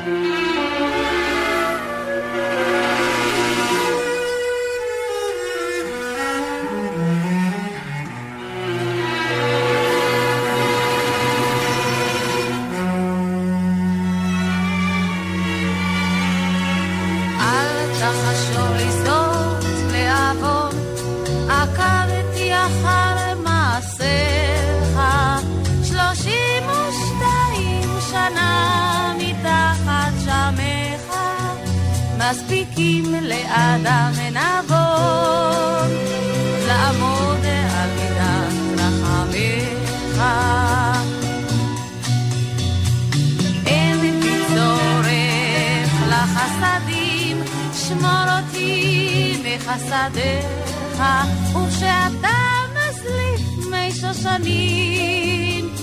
אותי 49.72 49.84
מחסדיך, 49.84 51.02
וכשאתה 51.50 52.38
מזליף 52.72 53.66
מי 53.70 53.92
שושנים, 53.92 55.74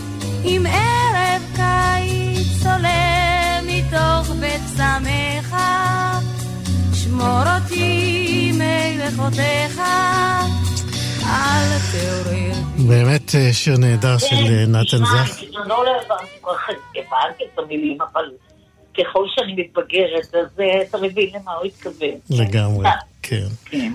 עם 0.43 0.65
ערב 0.65 1.41
קיץ 1.55 2.65
עולה 2.65 3.59
מתוך 3.65 4.29
בית 4.39 4.61
צמך, 4.77 5.55
שמור 6.93 7.43
אותי 7.55 8.51
מלכותיך, 8.53 9.81
אל 11.25 11.77
תעורר 11.91 12.53
באמת 12.87 13.35
אה, 13.35 13.53
שיר 13.53 13.77
נהדר 13.77 14.17
של 14.17 14.35
אה, 14.35 14.65
נתן 14.67 14.97
זך. 14.97 15.39
אני 15.39 15.47
בזמנו 15.47 15.83
לא 15.83 15.91
הבנתי 16.05 16.31
כל 16.41 16.51
כך, 16.55 16.69
הבנתי 16.95 17.43
את 17.53 17.59
המילים, 17.59 17.97
אבל 18.01 18.25
ככל 18.97 19.25
שאני 19.27 19.53
מתבגרת, 19.53 20.35
אז 20.35 20.59
אה, 20.59 20.81
אתה 20.81 20.97
מבין 20.97 21.29
למה 21.33 21.53
הוא 21.53 21.65
התכוון. 21.65 22.19
לגמרי, 22.29 22.85
כן. 23.21 23.47
כן. 23.65 23.93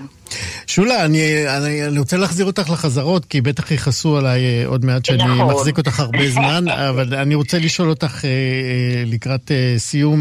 שולה, 0.67 1.05
אני, 1.05 1.19
אני, 1.57 1.87
אני 1.87 1.99
רוצה 1.99 2.17
להחזיר 2.17 2.45
אותך 2.45 2.69
לחזרות, 2.69 3.25
כי 3.25 3.41
בטח 3.41 3.71
יכעסו 3.71 4.17
עליי 4.17 4.41
אה, 4.45 4.67
עוד 4.67 4.85
מעט 4.85 5.05
שאני 5.05 5.23
נכון. 5.23 5.53
מחזיק 5.53 5.77
אותך 5.77 5.99
הרבה 5.99 6.27
זמן, 6.37 6.67
אבל 6.89 7.13
אני 7.13 7.35
רוצה 7.35 7.57
לשאול 7.57 7.89
אותך 7.89 8.25
אה, 8.25 8.29
אה, 8.29 9.03
לקראת 9.05 9.51
סיום, 9.77 10.19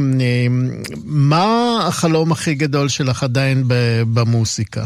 מה 1.05 1.79
החלום 1.89 2.33
הכי 2.33 2.55
גדול 2.55 2.89
שלך 2.89 3.23
עדיין 3.23 3.63
במוסיקה? 4.15 4.85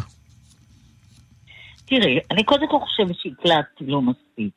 תראי, 1.87 2.19
אני 2.31 2.45
קודם 2.45 2.69
כל 2.69 2.79
חושבת 2.81 3.17
שהקלטתי 3.23 3.85
לא 3.87 4.03
מספיק, 4.03 4.55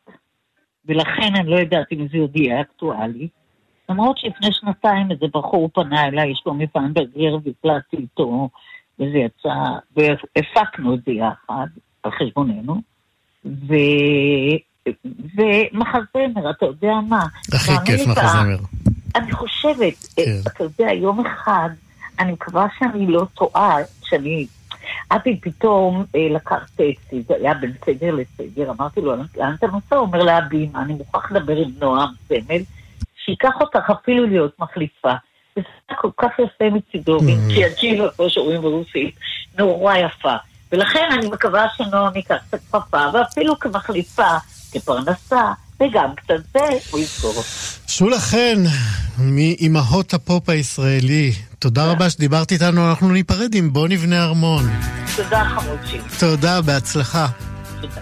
ולכן 0.85 1.35
אני 1.35 1.49
לא 1.49 1.55
יודעת 1.55 1.87
אם 1.91 2.07
זה 2.11 2.17
עוד 2.17 2.35
יהיה 2.35 2.61
אקטואלי. 2.61 3.27
למרות 3.89 4.17
שלפני 4.17 4.47
שנתיים 4.51 5.11
איזה 5.11 5.25
בחור 5.33 5.69
פנה 5.73 6.07
אליי, 6.07 6.31
יש 6.31 6.43
לו 6.45 6.53
מפעם 6.53 6.93
בגר, 6.93 7.37
והקלטתי 7.43 7.97
איתו, 7.97 8.49
וזה 9.01 9.17
יצא, 9.17 9.53
והפקנו 9.95 10.93
את 10.93 10.99
זה 11.05 11.11
יחד, 11.11 11.67
על 12.03 12.11
חשבוננו, 12.11 12.81
ו... 13.45 13.73
ומחזמר, 15.35 16.49
אתה 16.49 16.65
יודע 16.65 16.93
מה? 17.09 17.25
הכי 17.53 17.71
כיף 17.85 18.07
מחזמר. 18.07 18.57
אני 19.15 19.31
חושבת, 19.31 20.07
כן. 20.15 20.23
כן. 20.25 20.31
אתה 20.47 20.63
יודע, 20.63 20.93
יום 20.93 21.25
אחד, 21.25 21.69
אני 22.19 22.31
מקווה 22.31 22.67
שאני 22.79 23.07
לא 23.07 23.25
טועה, 23.33 23.75
שאני... 24.03 24.47
אבי 25.11 25.39
פתאום 25.41 26.05
אה, 26.15 26.27
לקח 26.29 26.69
טקסי, 26.75 27.23
זה 27.27 27.33
היה 27.35 27.53
בין 27.53 27.73
סגר 27.85 28.15
לסגר, 28.15 28.71
אמרתי 28.71 29.01
לו, 29.01 29.15
לאן 29.37 29.53
אתה 29.59 29.67
נוסע? 29.67 29.95
הוא 29.95 30.05
אומר 30.07 30.23
לאבי, 30.23 30.69
"מה, 30.73 30.81
אני 30.81 30.93
מוכרח 30.93 31.31
לדבר 31.31 31.57
עם 31.57 31.71
נועם 31.79 32.09
סמל, 32.27 32.61
שייקח 33.25 33.61
אותך 33.61 33.89
אפילו 33.89 34.25
להיות 34.25 34.59
מחליפה. 34.59 35.13
היה 35.55 35.97
כל 36.01 36.09
כך 36.17 36.29
יפה 36.39 36.65
מצידו, 36.75 37.19
Mm. 37.19 37.23
מין 37.23 37.39
צ'יאג'יבה, 37.47 38.09
כמו 38.15 38.29
שאומרים 38.29 38.61
ברוסית, 38.61 39.15
נורא 39.57 39.95
יפה. 39.97 40.33
ולכן 40.71 41.09
אני 41.11 41.27
מקווה 41.29 41.65
שנועם 41.77 42.15
ייקח 42.15 42.35
את 42.49 42.53
הכפפה, 42.53 43.05
ואפילו 43.13 43.59
כמחליפה, 43.59 44.27
כפרנסה, 44.71 45.51
וגם 45.79 46.15
קצת 46.15 46.33
זה, 46.53 46.59
הוא 46.91 46.99
יזכור. 46.99 47.43
שולה 47.87 48.19
חן, 48.19 48.63
מאימהות 49.19 50.13
הפופ 50.13 50.49
הישראלי, 50.49 51.31
תודה 51.59 51.91
רבה 51.91 52.09
שדיברת 52.09 52.51
איתנו, 52.51 52.89
אנחנו 52.89 53.11
ניפרד 53.11 53.55
עם 53.55 53.73
בוא 53.73 53.87
נבנה 53.87 54.23
ארמון. 54.23 54.63
תודה 55.15 55.45
חמוד 55.45 55.79
שלי. 55.85 55.99
תודה, 56.19 56.61
בהצלחה. 56.61 57.27
תודה. 57.81 58.01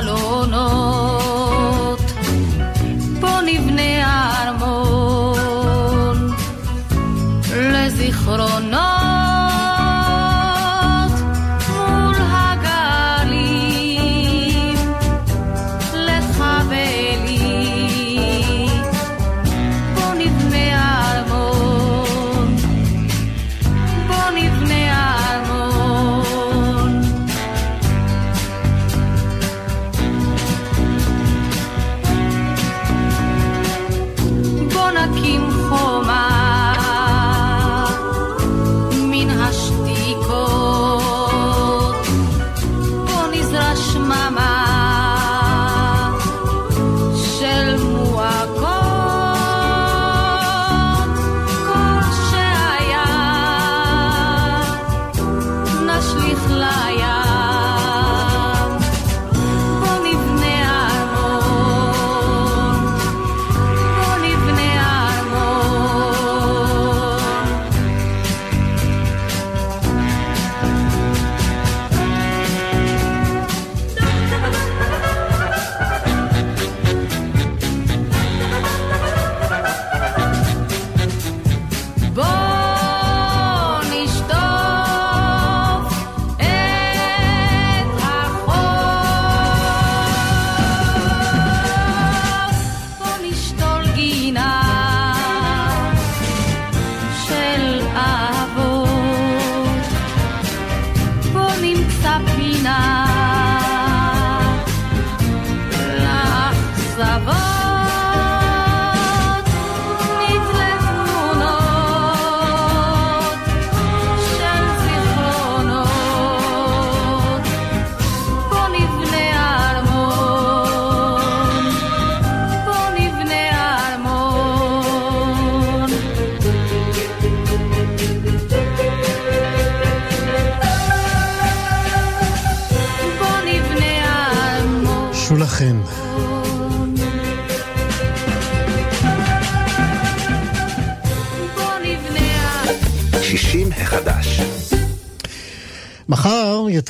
hello 0.00 0.29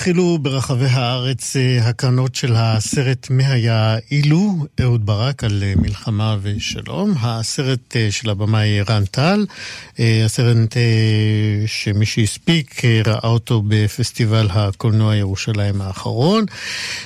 מחר 0.01 0.11
יתחילו 0.11 0.39
ברחבי 0.39 0.87
הארץ 0.87 1.57
אה, 1.57 1.89
הקרנות 1.89 2.35
של 2.35 2.53
הסרט 2.57 3.27
"מה 3.31 3.53
היה 3.53 3.97
אילו", 4.11 4.67
אהוד 4.81 5.07
ברק 5.07 5.45
על 5.45 5.63
אה, 5.63 5.73
מלחמה 5.77 6.37
ושלום. 6.43 7.15
הסרט 7.21 7.97
אה, 7.97 8.09
של 8.11 8.31
הבמאי 8.31 8.83
רן 8.83 9.05
טל, 9.05 9.47
הסרט 10.25 10.77
שמי 11.67 12.07
שהספיק 12.07 12.83
ראה 13.07 13.29
אותו 13.29 13.63
בפסטיבל 13.69 14.49
הקולנוע 14.51 15.17
ירושלים 15.17 15.81
האחרון. 15.81 16.45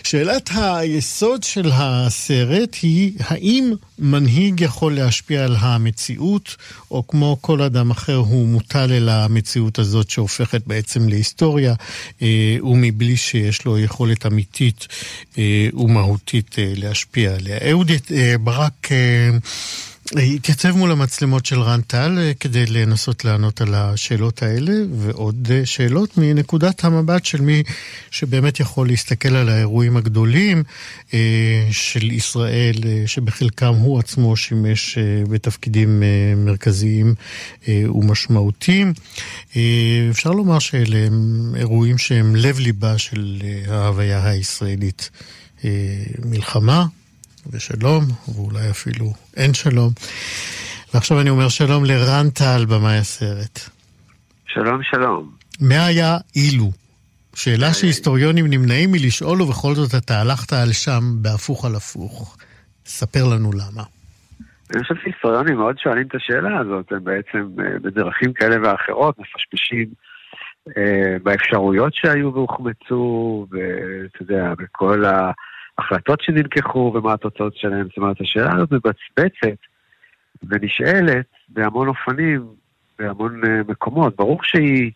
שאלת 0.03 0.51
היסוד 0.55 1.43
של 1.43 1.71
הסרט 1.73 2.77
היא 2.83 3.13
האם 3.19 3.73
מנהיג 3.99 4.61
יכול 4.61 4.95
להשפיע 4.95 5.45
על 5.45 5.57
המציאות, 5.59 6.57
או 6.91 7.07
כמו 7.07 7.37
כל 7.41 7.63
אדם 7.63 7.91
אחר 7.91 8.17
הוא 8.17 8.49
מוטל 8.49 8.93
אל 8.93 9.09
המציאות 9.09 9.79
הזאת 9.79 10.11
שהופכת 10.11 10.67
בעצם 10.67 11.09
להיסטוריה. 11.09 11.75
אה, 12.23 12.57
ומבלי 12.63 13.17
שיש 13.17 13.65
לו 13.65 13.79
יכולת 13.79 14.27
אמיתית 14.27 14.87
אה, 15.39 15.69
ומהותית 15.75 16.59
אה, 16.59 16.73
להשפיע 16.77 17.35
עליה. 17.35 17.59
אהוד 17.71 17.91
ברק 18.41 18.89
התייצב 20.13 20.77
מול 20.77 20.93
המצלמות 20.93 21.47
של 21.47 21.61
רן 21.61 21.81
טל 21.81 22.19
אה, 22.19 22.33
כדי 22.41 22.67
לנסות 22.67 23.25
לענות 23.25 23.61
על 23.61 23.75
השאלות 23.75 24.43
האלה, 24.43 24.73
ועוד 24.99 25.49
אה, 25.51 25.67
שאלות 25.67 26.19
מנקודת 26.19 26.85
המבט 26.85 27.25
של 27.25 27.41
מי 27.41 27.63
שבאמת 28.11 28.61
יכול 28.61 28.87
להסתכל 28.87 29.37
על 29.37 29.49
האירועים 29.49 29.97
הגדולים 29.97 30.63
אה, 31.15 31.69
של 31.71 32.13
ישראל, 32.13 32.75
שבחלקם 33.07 33.75
הוא 33.75 33.99
עצמו 33.99 34.37
שימש 34.37 34.99
בתפקידים 35.29 36.03
מרכזיים 36.37 37.15
ומשמעותיים. 37.69 38.93
אפשר 40.11 40.31
לומר 40.31 40.59
שאלה 40.59 41.07
הם 41.07 41.53
אירועים 41.57 41.99
שהם 41.99 42.37
לב-ליבה 42.37 42.99
של 42.99 43.43
ההוויה 43.69 44.29
הישראלית. 44.29 45.11
מלחמה, 46.25 46.87
ושלום, 47.53 48.05
ואולי 48.35 48.71
אפילו 48.71 49.07
אין 49.37 49.55
שלום. 49.55 49.91
ועכשיו 50.95 51.21
אני 51.21 51.31
אומר 51.31 51.49
שלום 51.49 51.85
לרן 51.85 52.31
טל, 52.31 52.65
במאי 52.69 52.99
הסרט. 52.99 53.59
שלום, 54.47 54.83
שלום. 54.83 55.31
מה 55.61 55.87
היה 55.87 56.17
אילו? 56.37 56.71
שאלה 57.35 57.73
שהיסטוריונים 57.73 58.47
נמנעים 58.47 58.93
מלשאול, 58.93 59.43
ובכל 59.43 59.75
זאת 59.75 60.03
אתה 60.05 60.21
הלכת 60.21 60.53
על 60.53 60.73
שם 60.73 61.03
בהפוך 61.23 61.65
על 61.65 61.75
הפוך. 61.75 62.37
ספר 62.87 63.25
לנו 63.35 63.51
למה. 63.53 63.83
אני 64.75 64.83
חושב 64.83 64.95
שהיסטוריונים 65.03 65.57
מאוד 65.57 65.79
שואלים 65.79 66.07
את 66.07 66.15
השאלה 66.15 66.59
הזאת, 66.59 66.93
הם 66.93 67.05
בעצם 67.05 67.47
אה, 67.59 67.79
בדרכים 67.83 68.33
כאלה 68.33 68.57
ואחרות 68.63 69.19
מפשפשים 69.19 69.87
אה, 70.77 71.17
באפשרויות 71.23 71.95
שהיו 71.95 72.35
והוחמצו, 72.35 73.47
ואתה 73.51 74.23
יודע, 74.23 74.55
בכל 74.59 75.05
ה... 75.05 75.31
החלטות 75.79 76.21
שנלקחו 76.21 76.93
ומה 76.95 77.13
התוצאות 77.13 77.57
שלהן. 77.57 77.85
זאת 77.85 77.97
אומרת, 77.97 78.21
השאלה 78.21 78.55
הזאת 78.55 78.73
מבצבצת 78.73 79.59
ונשאלת 80.49 81.27
בהמון 81.49 81.89
אופנים, 81.89 82.47
בהמון 82.99 83.45
uh, 83.45 83.49
מקומות. 83.69 84.17
ברור 84.17 84.41
שהיא, 84.43 84.91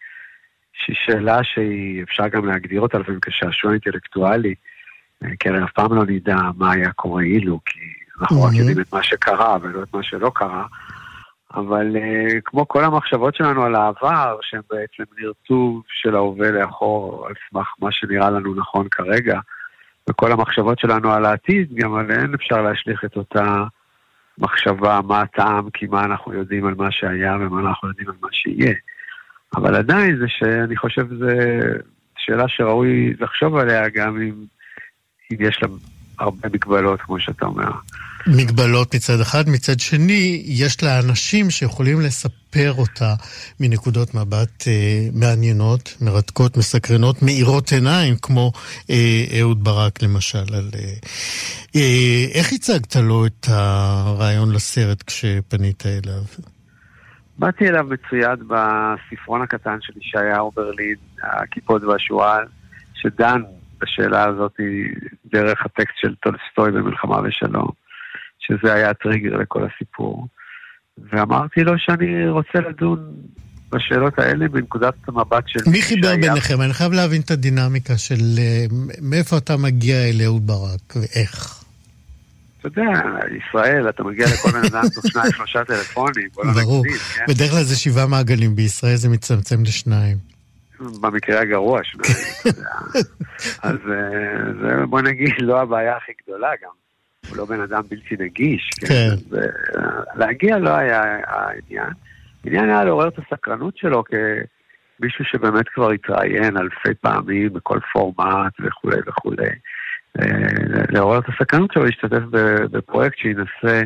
שהיא 0.72 0.96
שאלה 1.04 1.38
שאפשר 1.44 2.28
גם 2.28 2.46
להגדיר 2.46 2.80
אותה 2.80 2.98
לפעמים 2.98 3.20
כשעשוע 3.20 3.72
אינטלקטואלי, 3.72 4.54
uh, 5.24 5.26
כי 5.40 5.48
הרי 5.48 5.64
אף 5.64 5.72
פעם 5.72 5.94
לא 5.94 6.04
נדע 6.06 6.36
מה 6.56 6.72
היה 6.72 6.92
קורה 6.92 7.22
אילו, 7.22 7.60
כי 7.66 7.80
אנחנו 8.20 8.42
רק 8.42 8.52
יודעים 8.54 8.80
את 8.80 8.92
מה 8.92 9.02
שקרה 9.02 9.56
ולא 9.62 9.82
את 9.82 9.94
מה 9.94 10.02
שלא 10.02 10.30
קרה. 10.34 10.66
אבל 11.54 11.96
uh, 11.96 12.40
כמו 12.44 12.68
כל 12.68 12.84
המחשבות 12.84 13.34
שלנו 13.34 13.64
על 13.64 13.74
העבר, 13.74 14.36
שהן 14.42 14.60
בעצם 14.70 15.02
נרטוב 15.18 15.82
של 15.88 16.14
ההווה 16.14 16.50
לאחור 16.50 17.26
על 17.28 17.34
סמך 17.50 17.66
מה 17.80 17.92
שנראה 17.92 18.30
לנו 18.30 18.54
נכון 18.54 18.88
כרגע, 18.90 19.40
וכל 20.08 20.32
המחשבות 20.32 20.78
שלנו 20.78 21.12
על 21.12 21.24
העתיד, 21.24 21.74
גם 21.74 21.94
עליהן 21.94 22.34
אפשר 22.34 22.62
להשליך 22.62 23.04
את 23.04 23.16
אותה 23.16 23.64
מחשבה, 24.38 25.00
מה 25.06 25.20
הטעם, 25.20 25.70
כי 25.70 25.86
מה 25.86 26.04
אנחנו 26.04 26.34
יודעים 26.34 26.66
על 26.66 26.74
מה 26.74 26.90
שהיה 26.90 27.36
ומה 27.40 27.60
אנחנו 27.60 27.88
יודעים 27.88 28.08
על 28.08 28.14
מה 28.22 28.28
שיהיה. 28.32 28.74
אבל 29.56 29.74
עדיין 29.74 30.16
זה 30.16 30.24
שאני 30.28 30.76
חושב 30.76 31.06
שזו 31.10 31.26
שאלה 32.18 32.48
שראוי 32.48 33.14
לחשוב 33.20 33.56
עליה 33.56 33.88
גם 33.88 34.22
אם, 34.22 34.34
אם 35.32 35.36
יש 35.40 35.62
לה 35.62 35.68
הרבה 36.18 36.48
מגבלות, 36.52 37.00
כמו 37.00 37.20
שאתה 37.20 37.46
אומר. 37.46 37.70
מגבלות 38.26 38.94
מצד 38.94 39.20
אחד, 39.20 39.44
מצד 39.48 39.80
שני, 39.80 40.42
יש 40.44 40.82
לה 40.82 41.00
אנשים 41.00 41.50
שיכולים 41.50 42.00
לספר 42.00 42.72
אותה 42.78 43.14
מנקודות 43.60 44.14
מבט 44.14 44.68
אה, 44.68 45.08
מעניינות, 45.14 45.96
מרתקות, 46.00 46.56
מסקרנות, 46.56 47.22
מאירות 47.22 47.72
עיניים, 47.72 48.14
כמו 48.22 48.52
אה, 48.90 49.40
אהוד 49.40 49.64
ברק 49.64 50.02
למשל. 50.02 50.38
על, 50.38 50.70
אה, 50.74 50.94
אה, 51.76 52.24
איך 52.34 52.52
הצגת 52.52 52.96
לו 52.96 53.26
את 53.26 53.46
הרעיון 53.48 54.52
לסרט 54.52 55.02
כשפנית 55.02 55.86
אליו? 55.86 56.22
באתי 57.38 57.68
אליו 57.68 57.84
מצויד 57.84 58.38
בספרון 58.48 59.42
הקטן 59.42 59.78
של 59.80 59.92
ישעיהו 59.98 60.50
ברלין, 60.56 60.96
הקיפוד 61.22 61.82
והשועל, 61.82 62.44
שדן 62.94 63.42
בשאלה 63.80 64.24
הזאת 64.24 64.54
דרך 65.32 65.64
הטקסט 65.64 65.96
של 66.00 66.14
טולסטוי 66.14 66.70
במלחמה 66.70 67.20
ושלום. 67.24 67.87
שזה 68.48 68.74
היה 68.74 68.90
הטריגר 68.90 69.36
לכל 69.36 69.62
הסיפור. 69.64 70.26
ואמרתי 71.12 71.60
לו 71.64 71.78
שאני 71.78 72.28
רוצה 72.28 72.60
לדון 72.60 73.12
בשאלות 73.72 74.18
האלה 74.18 74.48
בנקודת 74.48 74.94
המבט 75.08 75.44
של... 75.46 75.60
מי 75.70 75.82
חיבר 75.82 76.08
שהיה... 76.08 76.16
ביניכם? 76.16 76.60
אני 76.62 76.72
חייב 76.74 76.92
להבין 76.92 77.20
את 77.20 77.30
הדינמיקה 77.30 77.98
של 77.98 78.20
אה, 78.38 78.64
מאיפה 79.02 79.38
אתה 79.38 79.56
מגיע 79.56 79.96
אל 79.96 80.20
אהוד 80.24 80.46
ברק 80.46 80.96
ואיך. 80.96 81.64
אתה 82.60 82.68
יודע, 82.68 82.82
ישראל, 83.38 83.88
אתה 83.88 84.02
מגיע 84.02 84.26
לכל 84.26 84.50
בן 84.50 84.64
אדם 84.64 84.88
תוך 84.94 85.06
שניים, 85.06 85.32
שלושה 85.32 85.64
טלפונים, 85.64 86.28
לא 86.36 86.52
ברור. 86.52 86.84
כן? 87.16 87.24
בדרך 87.28 87.50
כלל 87.50 87.62
זה 87.62 87.76
שבעה 87.76 88.06
מעגלים, 88.06 88.56
בישראל 88.56 88.96
זה 88.96 89.08
מצטמצם 89.08 89.62
לשניים. 89.62 90.16
במקרה 91.00 91.40
הגרוע 91.40 91.80
שניים, 91.84 92.14
אתה 92.40 92.48
יודע. 92.48 92.70
אז 93.68 93.76
אה, 93.90 94.52
זה, 94.60 94.86
בוא 94.86 95.00
נגיד, 95.00 95.30
לא 95.38 95.60
הבעיה 95.60 95.96
הכי 95.96 96.12
גדולה 96.22 96.50
גם. 96.62 96.87
הוא 97.28 97.36
לא 97.36 97.44
בן 97.44 97.60
אדם 97.60 97.82
בלתי 97.88 98.16
נגיש. 98.18 98.70
כן. 98.80 99.10
כן. 99.30 99.36
להגיע 100.14 100.58
לא 100.58 100.70
היה 100.70 101.02
העניין. 101.26 101.92
העניין 102.44 102.70
היה 102.70 102.84
לעורר 102.84 103.08
את 103.08 103.18
הסקרנות 103.18 103.76
שלו 103.76 104.04
כמישהו 104.04 105.24
שבאמת 105.24 105.68
כבר 105.68 105.90
התראיין 105.90 106.56
אלפי 106.56 106.94
פעמים 107.00 107.52
בכל 107.52 107.78
פורמט 107.92 108.52
וכולי 108.60 108.96
וכולי. 109.06 109.50
אה, 110.20 110.84
לעורר 110.88 111.18
את 111.18 111.24
הסקרנות 111.28 111.72
שלו 111.72 111.84
להשתתף 111.84 112.22
בפרויקט 112.70 113.18
שינסה 113.18 113.82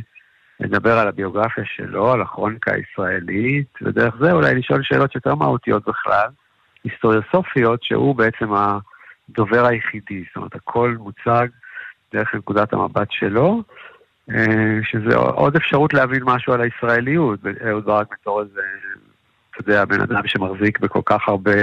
לדבר 0.60 0.98
על 0.98 1.08
הביוגרפיה 1.08 1.64
שלו, 1.66 2.12
על 2.12 2.22
הכרוניקה 2.22 2.72
הישראלית, 2.74 3.68
ודרך 3.82 4.14
זה 4.20 4.32
אולי 4.32 4.54
לשאול 4.54 4.82
שאלות 4.82 5.14
יותר 5.14 5.34
מהותיות 5.34 5.88
בכלל, 5.88 6.28
היסטוריוסופיות, 6.84 7.82
שהוא 7.82 8.16
בעצם 8.16 8.46
הדובר 8.52 9.66
היחידי. 9.66 10.24
זאת 10.28 10.36
אומרת, 10.36 10.54
הכל 10.54 10.96
מוצג 10.98 11.46
דרך 12.14 12.34
נקודת 12.34 12.72
המבט 12.72 13.08
שלו, 13.10 13.62
אה, 14.30 14.78
שזה 14.90 15.16
עוד 15.16 15.56
אפשרות 15.56 15.94
להבין 15.94 16.22
משהו 16.24 16.52
על 16.52 16.60
הישראליות. 16.60 17.40
אהוד 17.68 17.84
ברק 17.84 18.14
בתור 18.20 18.40
איזה, 18.40 18.60
אתה 19.50 19.60
יודע, 19.60 19.84
בן 19.84 20.00
אדם 20.00 20.26
שמחזיק 20.26 20.78
בכל 20.78 21.00
כך 21.04 21.28
הרבה 21.28 21.62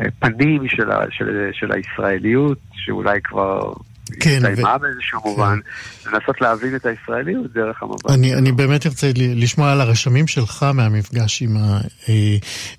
אה, 0.00 0.06
פנים 0.18 0.68
של, 0.68 0.90
של, 1.10 1.50
של 1.52 1.72
הישראליות, 1.72 2.58
שאולי 2.72 3.20
כבר 3.24 3.72
כן, 4.20 4.44
הסתיימה 4.44 4.76
ו... 4.76 4.78
באיזשהו 4.78 5.22
כן. 5.22 5.28
מובן, 5.28 5.58
לנסות 6.06 6.40
להבין 6.40 6.76
את 6.76 6.86
הישראליות 6.86 7.52
דרך 7.52 7.82
המבט. 7.82 8.10
אני, 8.10 8.34
אני 8.34 8.52
באמת 8.52 8.86
ארצה 8.86 9.10
לשמוע 9.16 9.72
על 9.72 9.80
הרשמים 9.80 10.26
שלך 10.26 10.66
מהמפגש 10.74 11.42
עם 11.42 11.56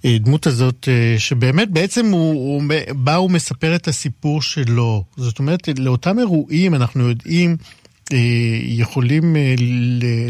הדמות 0.06 0.48
אה, 0.48 0.52
הזאת, 0.52 0.88
שבאמת 1.18 1.70
בעצם 1.72 2.06
הוא, 2.06 2.34
הוא 2.34 2.64
בא 2.90 3.18
ומספר 3.18 3.76
את 3.76 3.88
הסיפור 3.88 4.42
שלו. 4.42 5.04
זאת 5.18 5.40
אומרת, 5.40 5.70
לאותם 5.80 6.20
אירועים 6.20 6.76
אנחנו 6.76 7.10
יודעים... 7.10 7.58
אה, 8.14 8.18
יכולים 8.64 9.36
אה, 9.36 9.55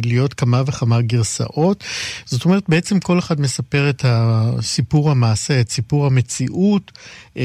להיות 0.06 0.34
כמה 0.34 0.62
וכמה 0.68 1.02
גרסאות. 1.02 1.84
זאת 2.26 2.46
אומרת, 2.46 2.64
בעצם 2.70 3.00
כל 3.00 3.20
אחד 3.20 3.42
מספר 3.42 3.90
את 3.90 4.06
הסיפור 4.08 5.12
המעשה, 5.12 5.62
את 5.62 5.70
סיפור 5.70 6.06
המציאות, 6.06 6.92
אה, 7.38 7.44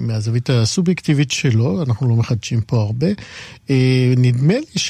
מהזווית 0.00 0.50
הסובייקטיבית 0.50 1.30
שלו, 1.30 1.82
אנחנו 1.82 2.08
לא 2.08 2.16
מחדשים 2.16 2.60
פה 2.60 2.76
הרבה. 2.76 3.06
נדמה 4.16 4.54
לי 4.54 4.80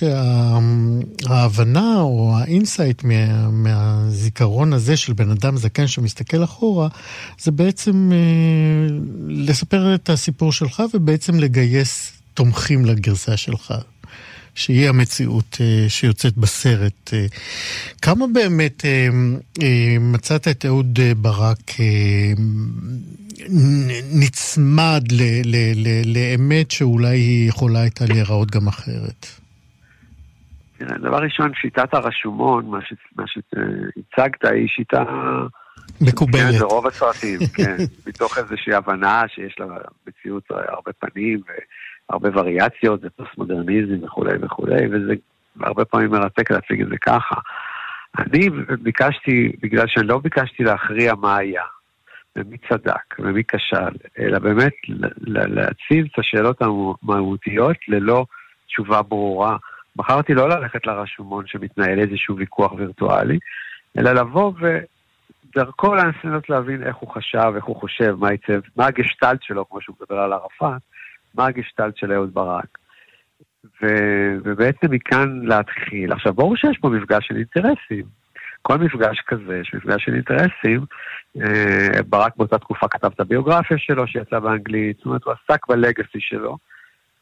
שההבנה 1.26 2.01
או 2.01 2.35
ה 2.37 2.45
insight 2.45 3.05
מה, 3.05 3.51
מהזיכרון 3.51 4.72
הזה 4.72 4.97
של 4.97 5.12
בן 5.12 5.31
אדם 5.31 5.57
זקן 5.57 5.87
שמסתכל 5.87 6.45
אחורה, 6.45 6.89
זה 7.41 7.51
בעצם 7.51 8.11
לספר 9.29 9.95
את 9.95 10.11
הסיפור 10.11 10.53
שלך 10.53 10.83
ובעצם 10.95 11.41
לגייס 11.41 12.12
תומכים 12.35 12.85
לגרסה 12.85 13.37
שלך. 13.37 13.74
שהיא 14.59 14.89
המציאות 14.89 15.55
uh, 15.55 15.89
שיוצאת 15.89 16.37
בסרט. 16.37 17.11
Uh, 17.11 17.13
כמה 18.03 18.25
באמת 18.33 18.83
uh, 18.83 19.65
מצאת 20.01 20.49
את 20.49 20.67
אהוד 20.67 20.99
ברק 21.17 21.71
נצמד 24.21 25.03
ל, 25.13 25.23
ל, 25.45 25.57
ל, 25.75 25.89
לאמת 26.17 26.71
שאולי 26.71 27.17
היא 27.17 27.49
יכולה 27.49 27.81
הייתה 27.81 28.05
להיראות 28.09 28.51
גם 28.51 28.69
אחרת? 28.69 29.27
תראה, 30.79 30.99
דבר 30.99 31.19
ראשון, 31.19 31.53
שיטת 31.55 31.95
הרשומון, 31.95 32.67
מה, 32.67 32.79
ש, 32.83 32.93
מה 33.17 33.25
שהצגת, 33.27 34.45
היא 34.45 34.69
שיטה... 34.69 35.05
מקובלת. 36.01 36.53
כן, 36.53 36.59
ברוב 36.59 36.87
הסרטים, 36.87 37.39
כן. 37.55 37.77
מתוך 38.07 38.39
איזושהי 38.39 38.75
הבנה 38.75 39.23
שיש 39.29 39.57
לה 39.61 39.67
מציאות 40.07 40.43
הרבה 40.51 40.93
פנים 40.93 41.41
והרבה 42.11 42.29
וריאציות, 42.35 43.01
זה 43.01 43.11
פוסט-מודרניזם 43.11 44.05
וכולי 44.05 44.39
וכולי, 44.41 44.87
וזה 44.91 45.15
הרבה 45.61 45.85
פעמים 45.85 46.11
מרתק 46.11 46.51
להציג 46.51 46.83
את 46.83 46.89
זה 46.89 46.97
ככה. 46.97 47.35
אני 48.19 48.49
ביקשתי, 48.83 49.53
בגלל 49.63 49.87
שאני 49.87 50.07
לא 50.07 50.19
ביקשתי 50.19 50.65
להכריע 50.65 51.15
מה 51.15 51.37
היה, 51.37 51.63
ומי 52.37 52.57
צדק 52.69 53.19
ומי 53.19 53.43
כשל, 53.49 53.97
אלא 54.19 54.39
באמת 54.39 54.73
להציב 55.27 56.07
את 56.13 56.19
השאלות 56.19 56.63
המהותיות 56.63 57.77
ללא 57.89 58.25
תשובה 58.67 59.03
ברורה. 59.03 59.57
בחרתי 59.97 60.35
לא 60.35 60.49
ללכת 60.49 60.87
לרשומון 60.87 61.47
שמתנהל 61.47 61.99
איזשהו 61.99 62.37
ויכוח 62.37 62.73
וירטואלי, 62.73 63.39
אלא 63.99 64.13
לבוא 64.13 64.53
ודרכו 64.61 65.95
לנסות 65.95 66.51
להבין 66.51 66.83
איך 66.83 66.97
הוא 66.97 67.11
חשב, 67.11 67.53
איך 67.57 67.65
הוא 67.65 67.77
חושב, 67.77 68.15
מה 68.19 68.33
יצב, 68.33 68.61
מה 68.77 68.87
הגשטלט 68.87 69.43
שלו, 69.43 69.69
כמו 69.69 69.81
שהוא 69.81 69.97
מדבר 70.01 70.19
על 70.19 70.33
ערפאת, 70.33 70.83
מה 71.39 71.47
הגשטלט 71.47 71.97
של 71.97 72.12
אהוד 72.12 72.34
ברק. 72.34 72.78
ו... 73.82 73.86
ובעצם 74.45 74.91
מכאן 74.91 75.41
להתחיל. 75.43 76.12
עכשיו, 76.12 76.34
ברור 76.34 76.57
שיש 76.57 76.78
פה 76.78 76.89
מפגש 76.89 77.26
של 77.26 77.36
אינטרסים. 77.36 78.05
כל 78.62 78.78
מפגש 78.78 79.20
כזה, 79.26 79.59
יש 79.59 79.74
מפגש 79.74 80.05
של 80.05 80.14
אינטרסים. 80.14 80.84
אה, 81.41 82.03
ברק 82.09 82.36
באותה 82.36 82.59
תקופה 82.59 82.89
כתב 82.89 83.11
את 83.14 83.20
הביוגרפיה 83.20 83.78
שלו 83.78 84.07
שיצא 84.07 84.39
באנגלית, 84.39 84.97
זאת 84.97 85.07
אומרת, 85.07 85.24
הוא 85.24 85.32
עסק 85.32 85.66
בלגאסי 85.68 86.20
שלו, 86.20 86.57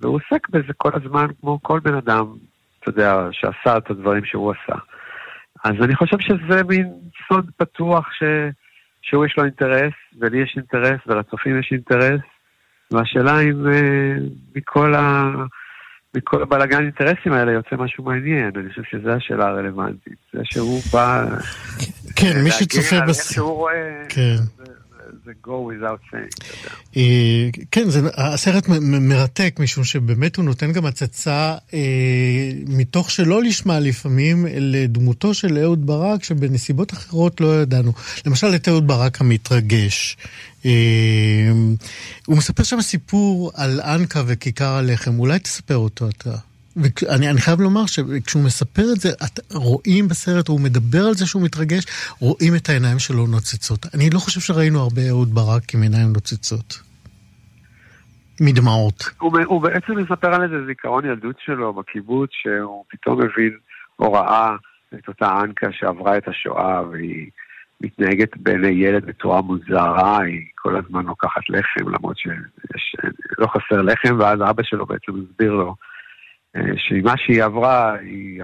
והוא 0.01 0.15
עוסק 0.15 0.49
בזה 0.49 0.73
כל 0.77 0.91
הזמן 0.95 1.27
כמו 1.41 1.59
כל 1.63 1.81
בן 1.81 1.95
אדם 1.95 2.27
אתה 2.79 2.91
יודע, 2.91 3.29
שעשה 3.33 3.77
את 3.77 3.91
הדברים 3.91 4.25
שהוא 4.25 4.53
עשה. 4.53 4.79
אז 5.65 5.73
אני 5.83 5.97
חושב 5.97 6.17
שזה 6.21 6.63
מין 6.65 6.93
סוד 7.29 7.51
פתוח 7.57 8.13
ש... 8.13 8.23
שהוא 9.03 9.27
יש 9.27 9.35
לו 9.39 9.45
אינטרס, 9.45 9.93
ולי 10.21 10.43
יש 10.43 10.55
אינטרס, 10.57 11.01
ולצופים 11.07 11.59
יש 11.61 11.69
אינטרס, 11.73 12.21
והשאלה 12.91 13.41
אם 13.41 13.67
uh, 13.67 14.23
מכל, 14.57 14.95
ה... 14.95 15.33
מכל 16.17 16.43
הבלאגן 16.43 16.77
האינטרסים 16.77 17.33
האלה 17.33 17.53
יוצא 17.53 17.77
משהו 17.77 18.05
מעניין, 18.05 18.51
אני 18.57 18.69
חושב 18.69 18.83
שזו 18.91 19.11
השאלה 19.11 19.47
הרלוונטית. 19.47 20.17
זה 20.33 20.41
שהוא 20.45 20.81
בא... 20.93 21.25
כן, 22.17 22.43
מי 22.45 22.51
שצופה 22.51 23.01
בס... 23.09 23.33
שהוא 23.33 23.57
רואה... 23.57 24.03
כן. 24.09 24.37
זה 25.25 25.33
go 25.45 25.49
without 25.49 26.13
saying. 26.13 26.45
אה, 26.97 27.49
כן, 27.71 27.91
זה, 27.91 28.01
הסרט 28.15 28.69
מרתק, 28.81 29.57
משום 29.61 29.85
שבאמת 29.85 30.37
הוא 30.37 30.45
נותן 30.45 30.73
גם 30.73 30.87
הצצה, 30.87 31.57
אה, 31.75 32.51
מתוך 32.67 33.11
שלא 33.11 33.43
לשמה 33.43 33.81
לפעמים, 33.81 34.47
לדמותו 34.51 35.35
של 35.35 35.59
אהוד 35.59 35.87
ברק, 35.87 36.25
שבנסיבות 36.25 36.93
אחרות 36.93 37.41
לא 37.41 37.63
ידענו. 37.63 37.93
למשל, 38.27 38.55
את 38.55 38.69
אהוד 38.69 38.87
ברק 38.87 39.21
המתרגש. 39.21 40.17
אה, 40.65 40.71
הוא 42.27 42.37
מספר 42.37 42.63
שם 42.63 42.81
סיפור 42.81 43.51
על 43.55 43.81
אנקה 43.81 44.23
וכיכר 44.27 44.73
הלחם, 44.73 45.19
אולי 45.19 45.39
תספר 45.39 45.77
אותו 45.77 46.09
אתה. 46.09 46.37
ואני 46.77 47.41
חייב 47.41 47.61
לומר 47.61 47.87
שכשהוא 47.87 48.45
מספר 48.45 48.83
את 48.93 49.01
זה, 49.01 49.09
את, 49.09 49.55
רואים 49.55 50.09
בסרט, 50.09 50.49
הוא 50.49 50.61
מדבר 50.61 51.03
על 51.09 51.15
זה 51.15 51.27
שהוא 51.27 51.43
מתרגש, 51.43 51.85
רואים 52.21 52.55
את 52.57 52.69
העיניים 52.69 52.99
שלו 52.99 53.27
נוצצות. 53.27 53.87
אני 53.95 54.11
לא 54.15 54.19
חושב 54.19 54.41
שראינו 54.41 54.81
הרבה 54.81 55.03
אהוד 55.09 55.35
ברק 55.35 55.75
עם 55.75 55.83
עיניים 55.83 56.13
נוצצות. 56.13 56.87
מדמעות. 58.41 59.05
הוא, 59.19 59.39
הוא 59.45 59.63
בעצם 59.63 59.93
מספר 59.97 60.35
על 60.35 60.43
איזה 60.43 60.67
זיכרון 60.67 61.05
ילדות 61.05 61.37
שלו 61.45 61.73
בקיבוץ, 61.73 62.31
שהוא 62.33 62.85
פתאום 62.89 63.19
מבין 63.19 63.53
או 63.99 64.13
ראה 64.13 64.57
את 64.95 65.09
אותה 65.09 65.41
אנקה 65.41 65.67
שעברה 65.73 66.17
את 66.17 66.29
השואה, 66.29 66.83
והיא 66.91 67.31
מתנהגת 67.81 68.37
בעיני 68.37 68.69
ילד 68.69 69.05
בצורה 69.05 69.41
מוזרה, 69.41 70.21
היא 70.21 70.41
כל 70.55 70.77
הזמן 70.77 71.07
לוקחת 71.07 71.43
לחם, 71.49 71.89
למרות 71.89 72.17
שלא 72.19 73.47
חסר 73.47 73.83
לחם, 73.83 74.17
ואז 74.19 74.39
אבא 74.51 74.63
שלו 74.63 74.87
בעצם 74.87 75.13
מסביר 75.13 75.53
לו. 75.53 75.75
שמה 76.77 77.17
שהיא 77.17 77.43
עברה, 77.43 77.95
היא, 77.95 78.43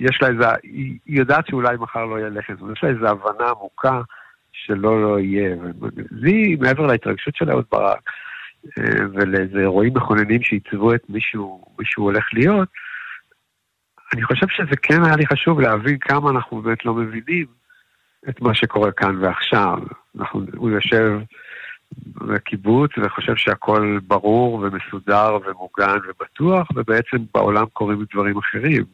יש 0.00 0.22
לה 0.22 0.28
איזה, 0.28 0.48
היא, 0.62 0.98
היא 1.06 1.18
יודעת 1.18 1.46
שאולי 1.46 1.76
מחר 1.76 2.04
לא 2.04 2.18
יהיה 2.18 2.28
לחם, 2.28 2.54
יש 2.72 2.82
לה 2.82 2.88
איזו 2.88 3.06
הבנה 3.08 3.50
עמוקה 3.50 4.00
שלא 4.52 5.02
לא 5.02 5.20
יהיה. 5.20 5.56
לי, 6.10 6.56
מעבר 6.60 6.86
להתרגשות 6.86 7.36
של 7.36 7.50
אהוד 7.50 7.64
ברק, 7.72 8.10
אה, 8.78 9.06
ולאיזה 9.12 9.58
אירועים 9.58 9.92
מכוננים 9.94 10.42
שעיצבו 10.42 10.94
את 10.94 11.02
מישהו, 11.08 11.64
מישהו 11.78 12.04
הולך 12.04 12.24
להיות, 12.32 12.68
אני 14.14 14.22
חושב 14.22 14.46
שזה 14.48 14.76
כן 14.82 15.04
היה 15.04 15.16
לי 15.16 15.26
חשוב 15.26 15.60
להבין 15.60 15.98
כמה 15.98 16.30
אנחנו 16.30 16.62
באמת 16.62 16.84
לא 16.84 16.94
מבינים 16.94 17.46
את 18.28 18.40
מה 18.40 18.54
שקורה 18.54 18.92
כאן 18.92 19.24
ועכשיו. 19.24 19.78
אנחנו, 20.18 20.40
הוא 20.56 20.70
יושב... 20.70 21.18
בקיבוץ 22.16 22.90
וחושב 23.02 23.36
שהכל 23.36 23.98
ברור 24.06 24.54
ומסודר 24.54 25.38
ומוגן 25.46 25.98
ובטוח, 26.08 26.68
ובעצם 26.74 27.16
בעולם 27.34 27.64
קורים 27.72 28.04
דברים 28.12 28.38
אחרים. 28.38 28.84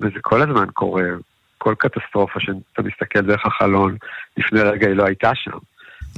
וזה 0.00 0.20
כל 0.20 0.42
הזמן 0.42 0.66
קורה. 0.72 1.04
כל 1.58 1.74
קטסטרופה 1.78 2.40
שאתה 2.40 2.82
מסתכל 2.82 3.20
דרך 3.20 3.46
החלון, 3.46 3.96
לפני 4.36 4.60
רגע 4.60 4.86
היא 4.86 4.96
לא 4.96 5.04
הייתה 5.04 5.30
שם. 5.34 5.58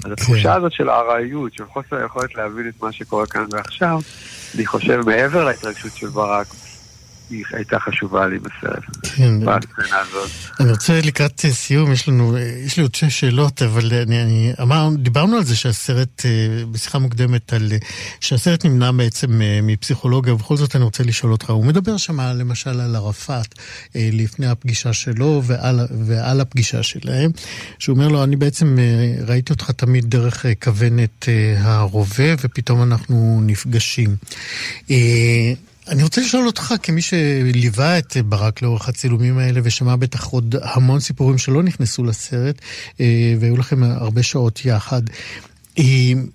אז 0.05 0.12
התחושה 0.12 0.51
כן. 0.51 0.57
הזאת 0.57 0.72
של 0.72 0.89
הארעיות, 0.89 1.55
של 1.55 1.64
חוסר 1.64 1.97
היכולת 1.97 2.35
להבין 2.35 2.68
את 2.68 2.82
מה 2.82 2.93
שקורה 2.93 3.26
כאן 3.26 3.45
ועכשיו, 3.51 3.99
אני 4.55 4.66
חושב 4.66 5.01
מעבר 5.07 5.45
להתרגשות 5.45 5.93
של 5.93 6.07
ברק, 6.07 6.47
היא 7.31 7.45
הייתה 7.53 7.79
חשובה 7.79 8.27
לי 8.27 8.39
בסרט, 8.39 8.83
כן. 9.03 9.41
בסצנה 9.41 9.99
הזאת. 10.01 10.31
אני 10.61 10.70
רוצה 10.70 11.01
לקראת 11.05 11.45
סיום, 11.51 11.93
יש 11.93 12.09
לנו, 12.09 12.39
יש 12.39 12.77
לי 12.77 12.83
עוד 12.83 12.95
שש 12.95 13.20
שאלות, 13.20 13.62
אבל 13.62 13.93
אני, 13.93 14.22
אני 14.22 14.53
אמר, 14.62 14.89
דיברנו 14.99 15.37
על 15.37 15.45
זה 15.45 15.57
שהסרט, 15.57 16.22
אה, 16.25 16.64
בשיחה 16.72 16.99
מוקדמת, 16.99 17.53
על, 17.53 17.72
שהסרט 18.20 18.64
נמנע 18.64 18.93
בעצם 18.93 19.43
אה, 19.43 19.61
מפסיכולוגיה, 19.62 20.35
ובכל 20.35 20.57
זאת 20.57 20.77
אני 20.77 20.85
רוצה 20.85 21.05
לשאול 21.05 21.33
אותך, 21.33 21.51
הוא 21.51 21.64
מדבר 21.64 21.97
שם 21.97 22.20
למשל 22.20 22.81
על 22.81 22.97
ערפאת, 22.97 23.55
אה, 23.97 24.09
לפני 24.12 24.47
הפגישה 24.47 24.93
שלו 24.93 25.43
ועל, 25.45 25.81
ועל 26.07 26.41
הפגישה 26.41 26.83
שלהם, 26.83 27.31
שהוא 27.79 27.95
אומר 27.95 28.09
לו, 28.09 28.25
אני 28.25 28.37
בעצם 28.37 28.77
ראיתי 29.27 29.53
אותך 29.53 29.70
תמיד 29.70 30.11
דרך 30.11 30.47
כוונת 30.62 31.29
הרובה, 31.59 32.35
ופתאום 32.43 32.83
אנחנו 32.83 33.41
נפגשים. 33.43 34.16
אני 35.89 36.03
רוצה 36.03 36.20
לשאול 36.20 36.47
אותך, 36.47 36.74
כמי 36.82 37.03
שליווה 37.03 37.99
את 37.99 38.16
ברק 38.24 38.62
לאורך 38.62 38.89
הצילומים 38.89 39.39
האלה 39.39 39.61
ושמע 39.64 39.97
בטח 39.97 40.24
עוד 40.24 40.55
המון 40.62 41.01
סיפורים 41.01 41.39
שלא 41.39 41.62
נכנסו 41.62 42.05
לסרט, 42.05 42.61
אה, 43.01 43.35
והיו 43.41 43.57
לכם 43.57 43.82
הרבה 43.82 44.22
שעות 44.22 44.64
יחד, 44.64 45.03
אה, 45.78 45.85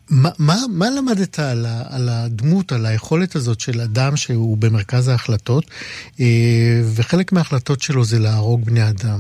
מה, 0.10 0.30
מה, 0.40 0.56
מה 0.70 0.86
למדת 0.90 1.40
על, 1.40 1.66
על 1.90 2.10
הדמות, 2.10 2.72
על 2.72 2.86
היכולת 2.86 3.36
הזאת 3.36 3.60
של 3.60 3.82
אדם 3.82 4.16
שהוא 4.16 4.58
במרכז 4.58 5.08
ההחלטות, 5.08 5.72
אה, 6.20 6.82
וחלק 6.96 7.32
מההחלטות 7.32 7.82
שלו 7.82 8.04
זה 8.04 8.20
להרוג 8.20 8.66
בני 8.66 8.90
אדם? 8.90 9.20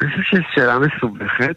אני 0.00 0.10
חושב 0.10 0.22
שזו 0.30 0.42
שאלה 0.54 0.78
מסובכת. 0.78 1.56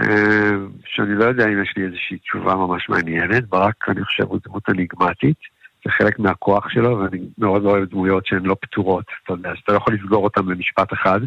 אה, 0.00 0.50
שאני 0.84 1.14
לא 1.14 1.24
יודע 1.24 1.46
אם 1.46 1.62
יש 1.62 1.72
לי 1.76 1.84
איזושהי 1.84 2.18
תשובה 2.18 2.54
ממש 2.54 2.88
מעניינת. 2.88 3.48
ברק, 3.48 3.88
אני 3.88 4.04
חושב, 4.04 4.24
הוא 4.24 4.38
דמות 4.46 4.68
אניגמטית, 4.68 5.36
זה 5.84 5.90
חלק 5.90 6.18
מהכוח 6.18 6.68
שלו, 6.68 6.98
ואני 6.98 7.20
מאוד 7.38 7.62
לא 7.62 7.70
אוהב 7.70 7.84
דמויות 7.84 8.26
שהן 8.26 8.46
לא 8.46 8.56
פתורות, 8.60 9.04
אתה 9.24 9.32
יודע, 9.32 9.50
שאתה 9.54 9.72
לא 9.72 9.76
יכול 9.76 9.94
לסגור 9.94 10.24
אותן 10.24 10.46
במשפט 10.46 10.92
אחד. 10.92 11.20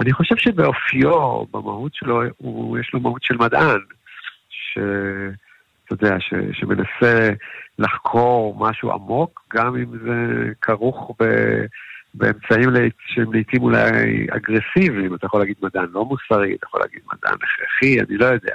אני 0.00 0.12
חושב 0.12 0.36
שבאופיו, 0.36 1.44
במהות 1.50 1.94
שלו, 1.94 2.22
הוא, 2.36 2.78
יש 2.78 2.90
לו 2.94 3.00
מהות 3.00 3.22
של 3.22 3.36
מדען, 3.36 3.80
שאתה 4.50 5.90
יודע, 5.90 6.20
ש, 6.20 6.34
שמנסה 6.52 7.30
לחקור 7.78 8.56
משהו 8.58 8.92
עמוק, 8.92 9.46
גם 9.54 9.76
אם 9.76 9.98
זה 9.98 10.52
כרוך 10.60 11.16
ב... 11.20 11.24
באמצעים 12.14 12.70
שהם 13.06 13.32
לעיתים 13.32 13.62
אולי 13.62 14.26
אגרסיביים, 14.30 15.14
אתה 15.14 15.26
יכול 15.26 15.40
להגיד 15.40 15.56
מדען 15.62 15.86
לא 15.92 16.04
מוסרי, 16.04 16.54
אתה 16.54 16.66
יכול 16.66 16.80
להגיד 16.80 17.00
מדען 17.12 17.34
הכרחי, 17.34 18.00
אני 18.00 18.16
לא 18.16 18.26
יודע. 18.26 18.54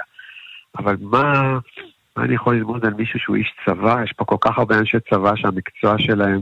אבל 0.78 0.96
מה, 1.00 1.58
מה 2.16 2.24
אני 2.24 2.34
יכול 2.34 2.56
ללמוד 2.56 2.86
על 2.86 2.94
מישהו 2.94 3.20
שהוא 3.20 3.36
איש 3.36 3.54
צבא? 3.66 4.02
יש 4.04 4.12
פה 4.12 4.24
כל 4.24 4.36
כך 4.40 4.58
הרבה 4.58 4.78
אנשי 4.78 4.96
צבא 5.10 5.36
שהמקצוע 5.36 5.94
שלהם 5.98 6.40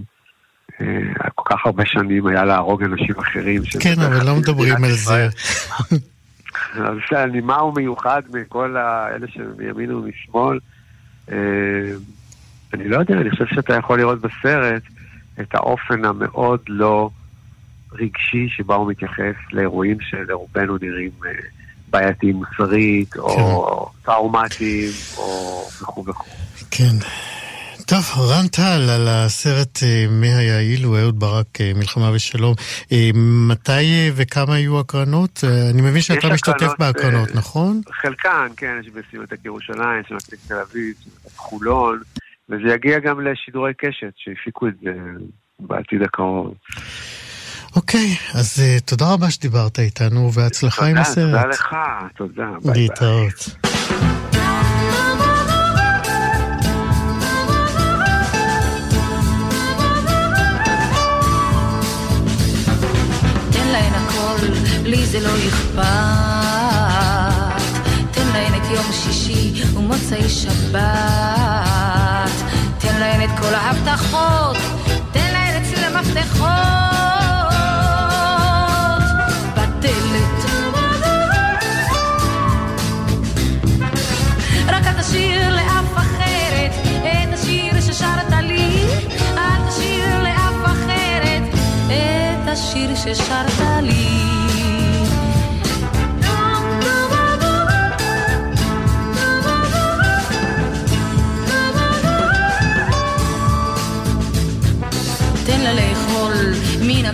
אה, 0.80 1.30
כל 1.34 1.54
כך 1.54 1.66
הרבה 1.66 1.86
שנים 1.86 2.26
היה 2.26 2.44
להרוג 2.44 2.82
אנשים 2.82 3.14
אחרים. 3.18 3.62
כן, 3.80 4.00
אבל 4.00 4.26
לא 4.26 4.36
מדברים 4.36 4.84
על 4.84 4.90
זה. 4.90 5.28
אז 6.74 6.98
אני, 7.12 7.40
מה 7.40 7.56
הוא 7.56 7.74
מיוחד 7.76 8.22
מכל 8.32 8.76
אלה 8.76 9.26
שמימין 9.28 9.92
ומשמאל? 9.92 10.58
אה, 11.32 11.36
אני 12.74 12.88
לא 12.88 12.96
יודע, 12.96 13.14
אני 13.14 13.30
חושב 13.30 13.46
שאתה 13.46 13.74
יכול 13.74 13.98
לראות 13.98 14.20
בסרט 14.20 14.82
את 15.40 15.54
האופן 15.54 16.04
המאוד 16.04 16.60
לא 16.68 17.10
רגשי 17.92 18.48
שבה 18.48 18.74
הוא 18.74 18.90
מתייחס 18.90 19.34
לאירועים 19.52 19.96
שלרובנו 20.00 20.76
נראים 20.80 21.10
אה, 21.26 21.30
בעייתיים 21.88 22.36
מוסרית, 22.36 23.16
או 23.16 23.90
טראומטיים, 24.02 24.90
או 25.16 25.62
וכו' 25.82 26.04
וכו'. 26.06 26.30
כן. 26.70 26.96
טוב, 27.86 28.04
רן 28.18 28.48
טל 28.48 28.90
על 28.90 29.08
הסרט 29.08 29.78
אה, 29.82 30.06
מי 30.08 30.34
היה 30.34 30.60
אילו, 30.60 30.98
אהוד 30.98 31.20
ברק, 31.20 31.60
אה, 31.60 31.72
מלחמה 31.76 32.10
ושלום. 32.14 32.54
מתי 33.50 34.10
וכמה 34.14 34.54
היו 34.54 34.80
הקרנות? 34.80 35.44
אני 35.70 35.82
מבין 35.82 36.02
שאתה 36.02 36.28
משתתף 36.28 36.62
הקרנות, 36.62 36.78
בהקרנות, 36.78 37.34
נכון? 37.34 37.80
חלקן, 38.02 38.46
כן, 38.56 38.80
יש 38.80 38.90
בסינמטק 38.90 39.36
ירושלים, 39.44 40.02
סינמטק 40.08 40.36
תל 40.48 40.54
אביב, 40.54 40.94
סינמטק 41.02 41.36
חולון, 41.36 42.00
וזה 42.48 42.74
יגיע 42.74 42.98
גם 42.98 43.20
לשידורי 43.20 43.72
קשת, 43.74 44.12
שהפיקו 44.16 44.68
את 44.68 44.74
זה 44.82 44.92
בעתיד 45.60 46.02
הקרוב. 46.02 46.54
אוקיי, 47.76 48.08
אז 48.34 48.60
אה, 48.62 48.80
תודה 48.80 49.12
רבה 49.12 49.30
שדיברת 49.30 49.78
איתנו, 49.78 50.32
והצלחה 50.32 50.86
עם 50.86 50.90
תודה, 50.90 51.00
הסרט. 51.00 51.26
תודה 51.26 51.46
לך, 51.46 51.76
תודה, 52.16 52.46
ביי 52.62 52.72
ביי. 52.72 52.82
להתראות. 52.82 53.48
תן 63.52 63.68
להן 63.72 63.92
הכל, 63.94 64.46
לי 64.84 65.06
זה 65.06 65.20
לא 65.20 65.34
אכפת. 65.48 65.84
תן 68.10 68.26
להן 68.32 68.54
את 68.62 68.70
יום 68.70 68.92
שישי 68.92 69.64
ומוצאי 69.74 70.28
שבת. 70.28 71.73
תן 72.94 73.00
להן 73.00 73.22
את 73.22 73.38
כל 73.38 73.54
ההבטחות, 73.54 74.56
תן 75.12 75.32
להן 75.32 75.62
את 75.62 75.66
צליל 75.66 75.84
המפתחות. 75.84 76.48
בדלת. 79.56 80.44
רק 84.68 84.86
אל 84.86 85.02
תשאיר 85.02 85.54
לאף 85.54 85.96
אחרת 85.96 86.72
את 87.02 87.34
השיר 87.34 87.80
ששרת 87.80 88.32
לי. 88.42 88.84
אל 89.36 89.68
תשאיר 89.68 90.22
לאף 90.22 90.64
אחרת 90.64 91.42
את 91.86 92.48
השיר 92.48 92.94
ששרת 92.94 93.60
לי. 93.82 94.33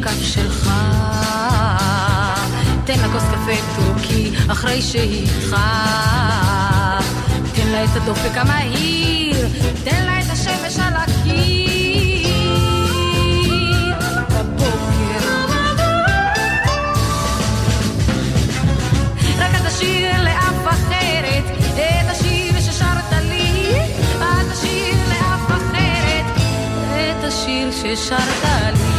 הכף 0.01 0.23
שלך. 0.23 0.71
תן 2.85 2.99
לה 3.01 3.09
כוס 3.13 3.23
קפה 3.23 3.53
טורקי 3.77 4.33
אחרי 4.53 4.83
שאיתך. 4.83 5.57
תן 7.55 7.67
לה 7.67 7.85
את 7.85 7.97
הדופק 7.97 8.37
המהיר, 8.37 9.49
תן 9.85 10.05
לה 10.05 10.21
את 10.21 10.31
השמש 10.33 10.79
על 10.79 10.93
הקיר. 10.97 12.35
בבוקר. 14.29 15.27
רק 19.39 19.55
אל 19.55 19.69
תשאיר 19.69 20.23
לאף 20.23 20.67
אחרת 20.67 21.45
את 21.75 22.11
השיר 22.11 22.61
ששרת 22.61 23.13
לי. 23.23 23.75
אל 24.23 24.53
תשאיר 24.53 24.97
לאף 25.09 25.47
אחרת 25.47 26.25
את 26.95 27.25
השיר 27.25 27.71
ששרת 27.71 28.75
לי. 28.75 28.90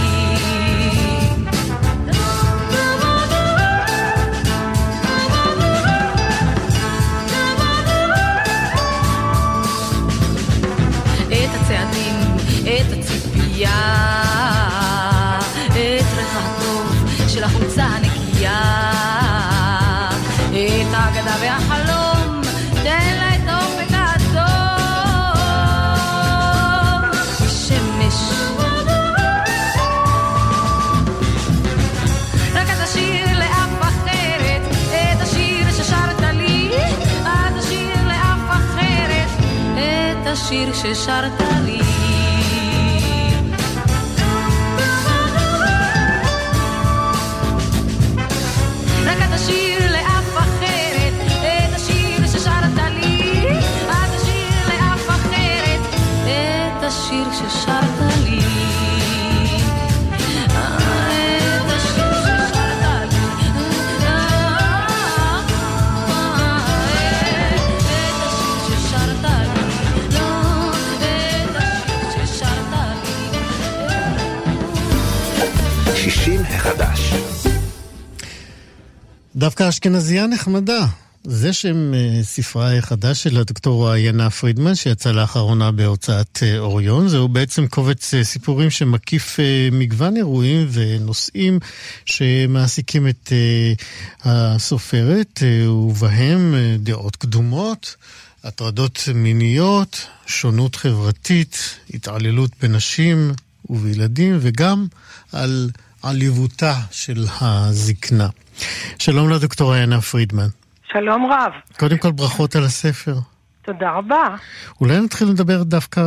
את 15.67 16.17
ריח 16.17 16.35
הטוב 16.35 17.05
של 17.27 17.43
החולצה 17.43 17.83
הנקייה, 17.83 18.61
את 20.49 20.93
האגדה 20.93 21.35
והחלום, 21.41 22.41
תן 22.83 23.21
ששרת 40.81 41.41
לי. 41.65 41.80
דווקא 79.41 79.69
אשכנזייה 79.69 80.27
נחמדה. 80.27 80.85
זה 81.23 81.53
שם 81.53 81.93
אה, 81.93 82.23
ספרה 82.23 82.77
החדש 82.77 83.23
של 83.23 83.37
הדוקטור 83.37 83.89
עיינה 83.89 84.29
פרידמן, 84.29 84.75
שיצא 84.75 85.11
לאחרונה 85.11 85.71
בהוצאת 85.71 86.39
אה, 86.43 86.59
אוריון. 86.59 87.07
זהו 87.07 87.27
בעצם 87.27 87.67
קובץ 87.67 88.13
אה, 88.13 88.23
סיפורים 88.23 88.69
שמקיף 88.69 89.39
מגוון 89.71 90.17
אירועים 90.17 90.67
ונושאים 90.71 91.59
שמעסיקים 92.05 93.07
את 93.07 93.31
הסופרת, 94.23 95.43
ובהם 95.69 96.55
דעות 96.79 97.15
קדומות, 97.15 97.95
הטרדות 98.43 98.99
מיניות, 99.15 100.07
שונות 100.25 100.75
חברתית, 100.75 101.57
התעללות 101.93 102.51
בנשים 102.61 103.31
ובילדים, 103.69 104.37
וגם 104.41 104.87
על 105.31 105.69
עליבותה 106.01 106.81
של 106.91 107.25
הזקנה. 107.41 108.27
שלום 108.99 109.29
לדוקטור 109.29 109.73
עיינה 109.73 110.01
פרידמן. 110.01 110.47
שלום 110.91 111.31
רב, 111.31 111.51
קודם 111.79 111.97
כל 111.97 112.11
ברכות 112.11 112.55
על 112.55 112.63
הספר. 112.63 113.13
תודה 113.61 113.91
רבה. 113.91 114.35
אולי 114.81 114.99
נתחיל 114.99 115.27
לדבר 115.27 115.63
דווקא 115.63 116.01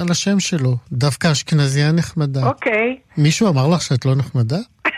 על 0.00 0.06
השם 0.10 0.40
שלו, 0.40 0.76
דווקא 0.92 1.32
אשכנזייה 1.32 1.92
נחמדה. 1.92 2.46
אוקיי. 2.46 2.98
מישהו 3.16 3.48
אמר 3.48 3.68
לך 3.68 3.82
שאת 3.82 4.04
לא 4.04 4.14
נחמדה? 4.14 4.56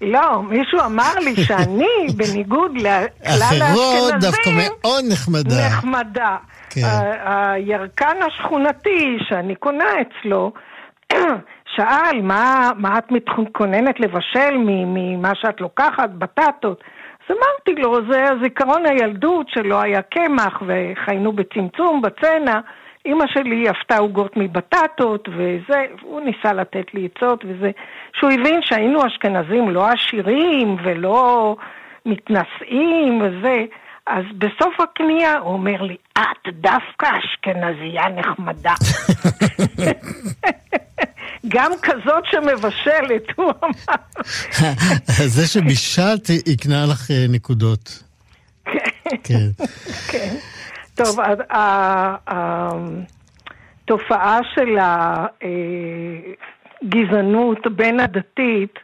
לא, 0.00 0.42
מישהו 0.42 0.80
אמר 0.86 1.14
לי 1.24 1.44
שאני, 1.44 2.06
בניגוד 2.16 2.70
לכלל 2.76 3.62
אחרות 3.62 4.12
דווקא 4.20 4.26
האשכנזים, 4.26 4.72
מאוד 4.82 5.04
נחמדה. 5.12 5.66
נחמדה. 5.66 6.36
כן. 6.70 6.82
הירקן 7.24 8.16
השכונתי 8.26 9.16
שאני 9.28 9.54
קונה 9.54 9.84
אצלו, 10.00 10.52
שאל, 11.74 12.22
מה, 12.22 12.70
מה 12.76 12.98
את 12.98 13.10
מתכוננת 13.10 14.00
לבשל 14.00 14.54
ממה 14.56 15.32
שאת 15.34 15.60
לוקחת, 15.60 16.10
בטטות? 16.10 16.84
אז 17.28 17.36
אמרתי 17.36 17.82
לו, 17.82 18.10
זה 18.10 18.24
זיכרון 18.42 18.86
הילדות 18.86 19.48
שלא 19.48 19.80
היה 19.80 20.02
קמח 20.02 20.62
וחיינו 20.66 21.32
בצמצום, 21.32 22.02
בצנע. 22.02 22.60
אימא 23.06 23.24
שלי 23.26 23.68
עפתה 23.68 23.96
עוגות 23.98 24.36
מבטטות 24.36 25.28
וזה, 25.28 25.84
הוא 26.02 26.20
ניסה 26.20 26.52
לתת 26.52 26.94
לי 26.94 27.08
עצות 27.14 27.44
וזה, 27.44 27.70
שהוא 28.12 28.30
הבין 28.30 28.60
שהיינו 28.62 29.06
אשכנזים 29.06 29.70
לא 29.70 29.88
עשירים 29.88 30.76
ולא 30.84 31.56
מתנשאים 32.06 33.20
וזה, 33.22 33.64
אז 34.06 34.24
בסוף 34.38 34.80
הקנייה 34.80 35.38
הוא 35.38 35.52
אומר 35.52 35.82
לי, 35.82 35.96
את 36.18 36.48
דווקא 36.52 37.06
אשכנזייה 37.18 38.08
נחמדה. 38.08 38.74
גם 41.48 41.72
כזאת 41.82 42.24
שמבשלת, 42.30 43.22
הוא 43.36 43.52
אמר. 43.64 43.96
זה 45.34 45.46
שבישלת 45.46 46.30
יקנה 46.46 46.84
לך 46.90 47.10
אה, 47.10 47.26
נקודות. 47.28 48.02
כן. 49.24 49.48
כן. 50.08 50.34
טוב, 50.94 51.18
התופעה 53.88 54.40
של 54.54 54.78
הגזענות 56.82 57.66
בין 57.76 58.00
הדתית 58.00 58.78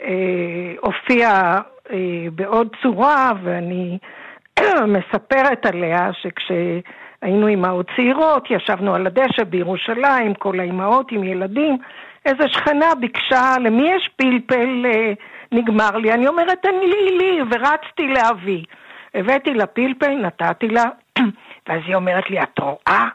אה, 0.00 0.74
הופיעה 0.80 1.60
אה, 1.90 1.96
בעוד 2.34 2.68
צורה, 2.82 3.32
ואני 3.42 3.98
מספרת 4.96 5.66
עליה 5.66 6.10
שכשהיינו 7.18 7.46
אימהות 7.46 7.86
צעירות, 7.96 8.50
ישבנו 8.50 8.94
על 8.94 9.06
הדשא 9.06 9.44
בירושלים, 9.44 10.34
כל 10.34 10.60
האימהות 10.60 11.12
עם 11.12 11.24
ילדים, 11.24 11.78
איזה 12.26 12.48
שכנה 12.48 12.94
ביקשה, 13.00 13.54
למי 13.60 13.90
יש 13.96 14.10
פלפל 14.16 14.86
אה, 14.86 15.12
נגמר 15.52 15.96
לי? 15.96 16.12
אני 16.12 16.28
אומרת, 16.28 16.58
תן 16.62 16.74
לי, 16.82 17.18
לי, 17.18 17.40
ורצתי 17.50 18.06
להביא. 18.08 18.62
הבאתי 19.14 19.54
לה 19.54 19.66
פלפל, 19.66 20.14
נתתי 20.14 20.68
לה, 20.68 20.84
ואז 21.68 21.80
היא 21.86 21.94
אומרת 21.94 22.30
לי, 22.30 22.42
את 22.42 22.58
רואה? 22.58 23.08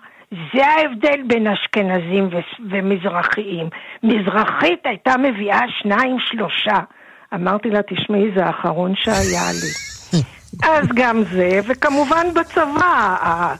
זה 0.54 0.66
ההבדל 0.68 1.22
בין 1.28 1.48
אשכנזים 1.48 2.28
ו- 2.32 2.64
ומזרחיים. 2.70 3.70
מזרחית 4.04 4.86
הייתה 4.86 5.18
מביאה 5.18 5.62
שניים, 5.82 6.18
שלושה. 6.20 6.80
אמרתי 7.34 7.70
לה, 7.70 7.80
תשמעי, 7.82 8.32
זה 8.36 8.46
האחרון 8.46 8.96
שהיה 8.96 9.52
לי. 9.62 9.72
אז 10.72 10.88
גם 10.96 11.24
זה, 11.24 11.60
וכמובן 11.68 12.28
בצבא, 12.36 13.56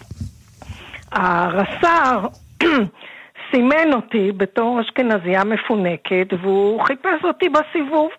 הרס"ר 1.14 2.28
סימן 3.52 3.94
אותי 3.94 4.32
בתור 4.32 4.82
אשכנזייה 4.82 5.44
מפונקת, 5.44 6.28
והוא 6.42 6.82
חיפש 6.86 7.24
אותי 7.24 7.50
בסיבוב. 7.50 8.10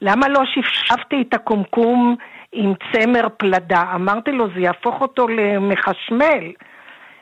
למה 0.00 0.28
לא 0.28 0.40
שפשפתי 0.44 1.24
את 1.28 1.34
הקומקום 1.34 2.16
עם 2.52 2.72
צמר 2.92 3.28
פלדה? 3.36 3.84
אמרתי 3.94 4.32
לו, 4.32 4.46
זה 4.54 4.60
יהפוך 4.60 5.00
אותו 5.00 5.28
למחשמל. 5.28 6.52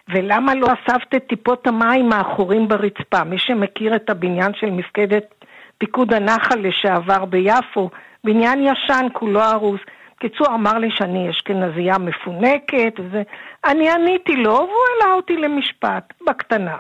ולמה 0.09 0.55
לא 0.55 0.67
אספת 0.67 1.15
את 1.15 1.27
טיפות 1.29 1.67
המים 1.67 2.13
האחורים 2.13 2.69
ברצפה? 2.69 3.25
מי 3.25 3.39
שמכיר 3.39 3.97
את 3.97 4.11
הבניין 4.11 4.53
של 4.55 4.71
מפקדת 4.71 5.35
פיקוד 5.79 6.15
הנחל 6.15 6.59
לשעבר 6.59 7.25
ביפו, 7.25 7.91
בניין 8.25 8.61
ישן, 8.61 9.07
כולו 9.13 9.41
הרוס. 9.41 9.81
בקיצור, 10.23 10.47
אמר 10.55 10.79
לי 10.79 10.89
שאני 10.91 11.31
אשכנזייה 11.31 11.99
מפונקת, 11.99 12.93
וזה... 12.99 13.23
אני 13.65 13.91
עניתי 13.91 14.37
לו, 14.37 14.51
והוא 14.51 14.83
העלה 15.03 15.15
אותי 15.15 15.37
למשפט, 15.37 16.13
בקטנה. 16.27 16.77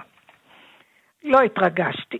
לא 1.24 1.40
התרגשתי. 1.40 2.18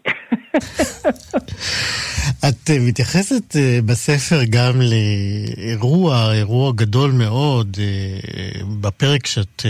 את 2.49 2.71
אה, 2.71 2.79
מתייחסת 2.81 3.57
אה, 3.57 3.79
בספר 3.85 4.41
גם 4.51 4.81
לאירוע, 4.81 6.33
אירוע 6.33 6.73
גדול 6.73 7.13
מאוד, 7.13 7.77
אה, 7.81 8.65
בפרק 8.81 9.27
שאת 9.27 9.67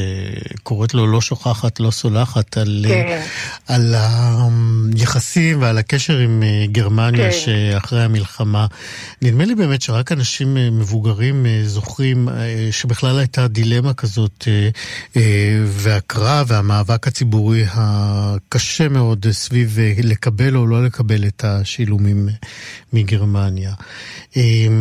קוראת 0.62 0.94
לו 0.94 1.06
לא 1.06 1.20
שוכחת, 1.20 1.80
לא 1.80 1.90
סולחת, 1.90 2.56
על, 2.56 2.84
כן. 2.88 3.22
על 3.68 3.94
היחסים 3.94 5.62
ועל 5.62 5.78
הקשר 5.78 6.18
עם 6.18 6.42
גרמניה 6.66 7.30
כן. 7.30 7.38
שאחרי 7.38 8.02
המלחמה. 8.02 8.66
נדמה 9.22 9.44
לי 9.44 9.54
באמת 9.54 9.82
שרק 9.82 10.12
אנשים 10.12 10.54
מבוגרים 10.54 11.46
זוכרים 11.64 12.28
שבכלל 12.70 13.18
הייתה 13.18 13.48
דילמה 13.48 13.94
כזאת, 13.94 14.48
והקרב 15.66 16.46
והמאבק 16.50 17.08
הציבורי 17.08 17.64
הקשה 17.68 18.88
מאוד 18.88 19.26
סביב 19.30 19.78
לקבל 20.02 20.56
או 20.56 20.66
לא 20.66 20.71
לקבל 20.80 21.28
את 21.28 21.44
השילומים. 21.44 22.16
מגרמניה. 22.92 23.70
אמ, 24.36 24.72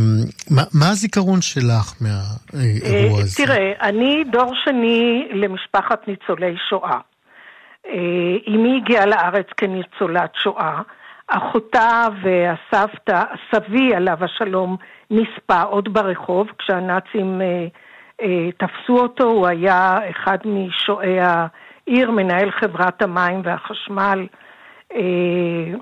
מה, 0.50 0.64
מה 0.74 0.90
הזיכרון 0.90 1.42
שלך 1.42 1.94
מהאירוע 2.02 3.18
אה, 3.18 3.24
הזה? 3.24 3.46
תראה, 3.46 3.72
אני 3.82 4.24
דור 4.32 4.54
שני 4.66 5.28
למשפחת 5.34 6.08
ניצולי 6.08 6.56
שואה. 6.70 7.00
אה, 7.88 7.94
אמי 8.48 8.82
הגיעה 8.84 9.06
לארץ 9.06 9.46
כניצולת 9.58 10.32
שואה. 10.44 10.82
אחותה 11.28 12.08
והסבתא, 12.24 13.24
סבי 13.52 13.96
עליו 13.96 14.18
השלום, 14.22 14.78
נספה 15.12 15.62
עוד 15.62 15.94
ברחוב 15.94 16.48
כשהנאצים 16.58 17.42
אה, 17.42 17.68
אה, 18.22 18.50
תפסו 18.58 18.98
אותו, 18.98 19.24
הוא 19.24 19.48
היה 19.48 20.00
אחד 20.10 20.38
משועי 20.46 21.18
העיר, 21.20 22.12
מנהל 22.12 22.52
חברת 22.52 23.02
המים 23.02 23.42
והחשמל. 23.44 24.28
אה, 24.96 25.74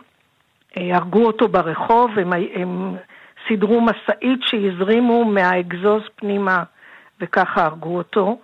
אה, 0.78 0.96
הרגו 0.96 1.26
אותו 1.26 1.48
ברחוב, 1.48 2.20
הם, 2.20 2.34
הם 2.54 2.96
סידרו 3.48 3.82
משאית 3.82 4.40
שהזרימו 4.42 5.26
מהאגזוז 5.26 6.02
פנימה 6.16 6.64
וככה 7.22 7.66
הרגו 7.66 7.98
אותו. 7.98 8.40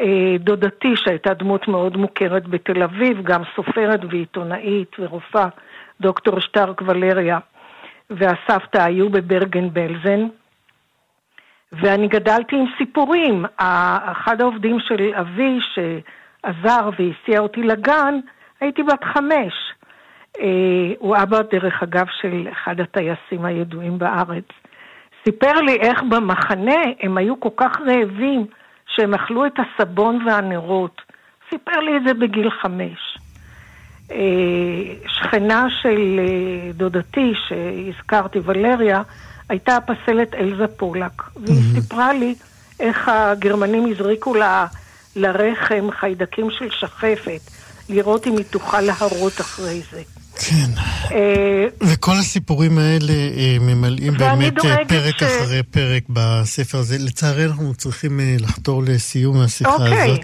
אה, 0.00 0.36
דודתי, 0.38 0.96
שהייתה 0.96 1.34
דמות 1.34 1.68
מאוד 1.68 1.96
מוכרת 1.96 2.48
בתל 2.48 2.82
אביב, 2.82 3.22
גם 3.22 3.42
סופרת 3.56 4.00
ועיתונאית 4.10 4.96
ורופאה, 4.98 5.48
דוקטור 6.00 6.40
שטרק 6.40 6.82
ולריה, 6.86 7.38
והסבתא 8.10 8.78
היו 8.78 9.10
בברגן 9.10 9.70
בלזן. 9.70 10.26
ואני 11.72 12.08
גדלתי 12.08 12.56
עם 12.56 12.64
סיפורים. 12.78 13.44
אחד 13.56 14.40
העובדים 14.40 14.80
של 14.80 15.14
אבי 15.14 15.58
שעזר 15.60 16.90
והסיע 16.98 17.40
אותי 17.40 17.62
לגן, 17.62 18.14
הייתי 18.60 18.82
בת 18.82 19.04
חמש. 19.04 19.54
אה, 20.38 20.92
הוא 20.98 21.16
אבא, 21.16 21.42
דרך 21.52 21.82
אגב, 21.82 22.06
של 22.20 22.48
אחד 22.52 22.80
הטייסים 22.80 23.44
הידועים 23.44 23.98
בארץ. 23.98 24.44
סיפר 25.24 25.60
לי 25.60 25.76
איך 25.80 26.02
במחנה 26.10 26.80
הם 27.00 27.16
היו 27.16 27.40
כל 27.40 27.48
כך 27.56 27.80
רעבים 27.80 28.46
שהם 28.86 29.14
אכלו 29.14 29.46
את 29.46 29.52
הסבון 29.58 30.26
והנרות. 30.26 31.02
סיפר 31.50 31.80
לי 31.80 31.96
את 31.96 32.02
זה 32.06 32.14
בגיל 32.14 32.50
חמש. 32.50 33.18
אה, 34.10 34.16
שכנה 35.06 35.66
של 35.82 36.20
אה, 36.20 36.72
דודתי, 36.72 37.32
שהזכרתי, 37.48 38.38
ולריה, 38.44 39.02
הייתה 39.48 39.76
הפסלת 39.76 40.34
אלזה 40.34 40.66
פולק. 40.66 41.22
והיא 41.36 41.56
mm-hmm. 41.56 41.80
סיפרה 41.80 42.12
לי 42.12 42.34
איך 42.80 43.08
הגרמנים 43.08 43.86
הזריקו 43.86 44.34
לה, 44.34 44.66
לרחם 45.16 45.90
חיידקים 45.90 46.50
של 46.50 46.70
שחפת, 46.70 47.40
לראות 47.88 48.26
אם 48.26 48.36
היא 48.36 48.44
תוכל 48.50 48.80
להרות 48.80 49.40
אחרי 49.40 49.80
זה. 49.90 50.19
כן. 50.48 50.70
אה, 51.14 51.66
וכל 51.80 52.12
הסיפורים 52.12 52.78
האלה 52.78 53.12
אה, 53.12 53.56
ממלאים 53.60 54.12
באמת 54.12 54.64
אה, 54.64 54.76
פרק 54.88 55.18
ש... 55.18 55.22
אחרי 55.22 55.62
פרק 55.62 56.02
בספר 56.08 56.78
הזה. 56.78 56.96
לצערי 57.06 57.44
אנחנו 57.44 57.74
צריכים 57.74 58.20
לחתור 58.40 58.82
לסיום 58.82 59.40
השיחה 59.40 59.72
אוקיי. 59.72 60.10
הזאת. 60.10 60.20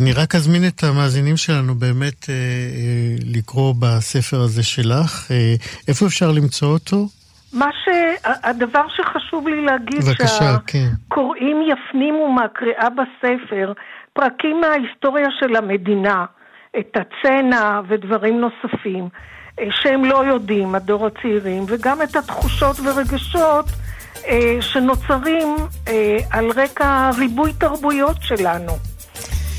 אני 0.00 0.12
רק 0.12 0.34
אזמין 0.34 0.66
את 0.66 0.84
המאזינים 0.84 1.36
שלנו 1.36 1.74
באמת 1.74 2.26
לקרוא 3.24 3.74
בספר 3.78 4.40
הזה 4.40 4.62
שלך. 4.62 5.30
איפה 5.88 6.06
אפשר 6.06 6.32
למצוא 6.32 6.68
אותו? 6.68 7.06
מה 7.52 7.68
ש... 7.84 7.88
הדבר 8.24 8.82
שחשוב 8.88 9.48
לי 9.48 9.64
להגיד, 9.64 10.04
בבקשה, 10.04 10.56
כן. 10.66 10.78
שהקוראים 11.08 11.56
יפנימו 11.62 12.32
מהקריאה 12.32 12.88
בספר 12.90 13.72
פרקים 14.12 14.60
מההיסטוריה 14.60 15.28
של 15.40 15.56
המדינה. 15.56 16.24
את 16.78 16.96
הצנע 16.96 17.80
ודברים 17.88 18.40
נוספים 18.40 19.08
אה, 19.60 19.64
שהם 19.70 20.04
לא 20.04 20.24
יודעים, 20.24 20.74
הדור 20.74 21.06
הצעירים, 21.06 21.64
וגם 21.68 22.02
את 22.02 22.16
התחושות 22.16 22.76
ורגשות 22.80 23.66
אה, 24.26 24.56
שנוצרים 24.60 25.56
אה, 25.88 26.16
על 26.30 26.50
רקע 26.56 27.10
ריבוי 27.18 27.52
תרבויות 27.52 28.16
שלנו. 28.20 28.72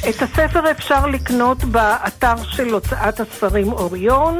את 0.09 0.21
הספר 0.21 0.71
אפשר 0.71 1.05
לקנות 1.05 1.63
באתר 1.63 2.35
של 2.43 2.73
הוצאת 2.73 3.19
הספרים 3.19 3.71
אוריון, 3.71 4.39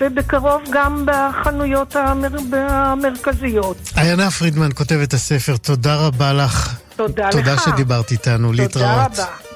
ובקרוב 0.00 0.62
גם 0.70 1.06
בחנויות 1.06 1.96
המר... 1.96 2.28
המרכזיות. 2.52 3.76
עיינה 3.96 4.30
פרידמן 4.30 4.68
כותבת 4.74 5.12
הספר, 5.12 5.56
תודה 5.56 5.96
רבה 5.96 6.32
לך. 6.32 6.76
תודה, 6.96 7.30
תודה 7.30 7.54
לך. 7.54 7.64
תודה 7.64 7.76
שדיברת 7.76 8.10
איתנו, 8.10 8.50
תודה 8.50 8.62
להתראות. 8.62 9.10
תודה 9.10 9.24
רבה. 9.24 9.51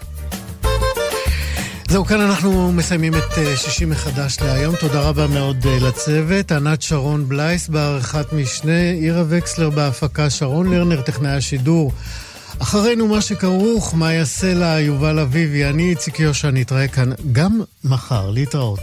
זהו, 1.88 2.04
כאן 2.04 2.20
אנחנו 2.20 2.72
מסיימים 2.72 3.14
את 3.14 3.38
אה, 3.38 3.56
שישי 3.56 3.84
מחדש 3.84 4.36
להיום. 4.40 4.74
תודה 4.76 5.00
רבה 5.00 5.26
מאוד 5.26 5.66
אה, 5.66 5.78
לצוות. 5.78 6.52
ענת 6.52 6.82
שרון 6.82 7.28
בלייס 7.28 7.68
בעריכת 7.68 8.32
משנה, 8.32 8.90
עירה 8.90 9.22
וקסלר 9.28 9.70
בהפקה, 9.70 10.30
שרון 10.30 10.70
לרנר, 10.70 11.02
טכנאי 11.02 11.30
השידור. 11.30 11.92
אחרינו 12.58 13.08
מה 13.08 13.20
שכרוך, 13.20 13.94
מה 13.94 14.12
יעשה 14.12 14.54
לה 14.54 14.80
יובל 14.80 15.18
אביבי, 15.18 15.64
אני 15.64 15.90
איציק 15.90 16.20
יושע, 16.20 16.50
נתראה 16.50 16.88
כאן 16.88 17.10
גם 17.32 17.60
מחר. 17.84 18.30
להתראות. 18.30 18.80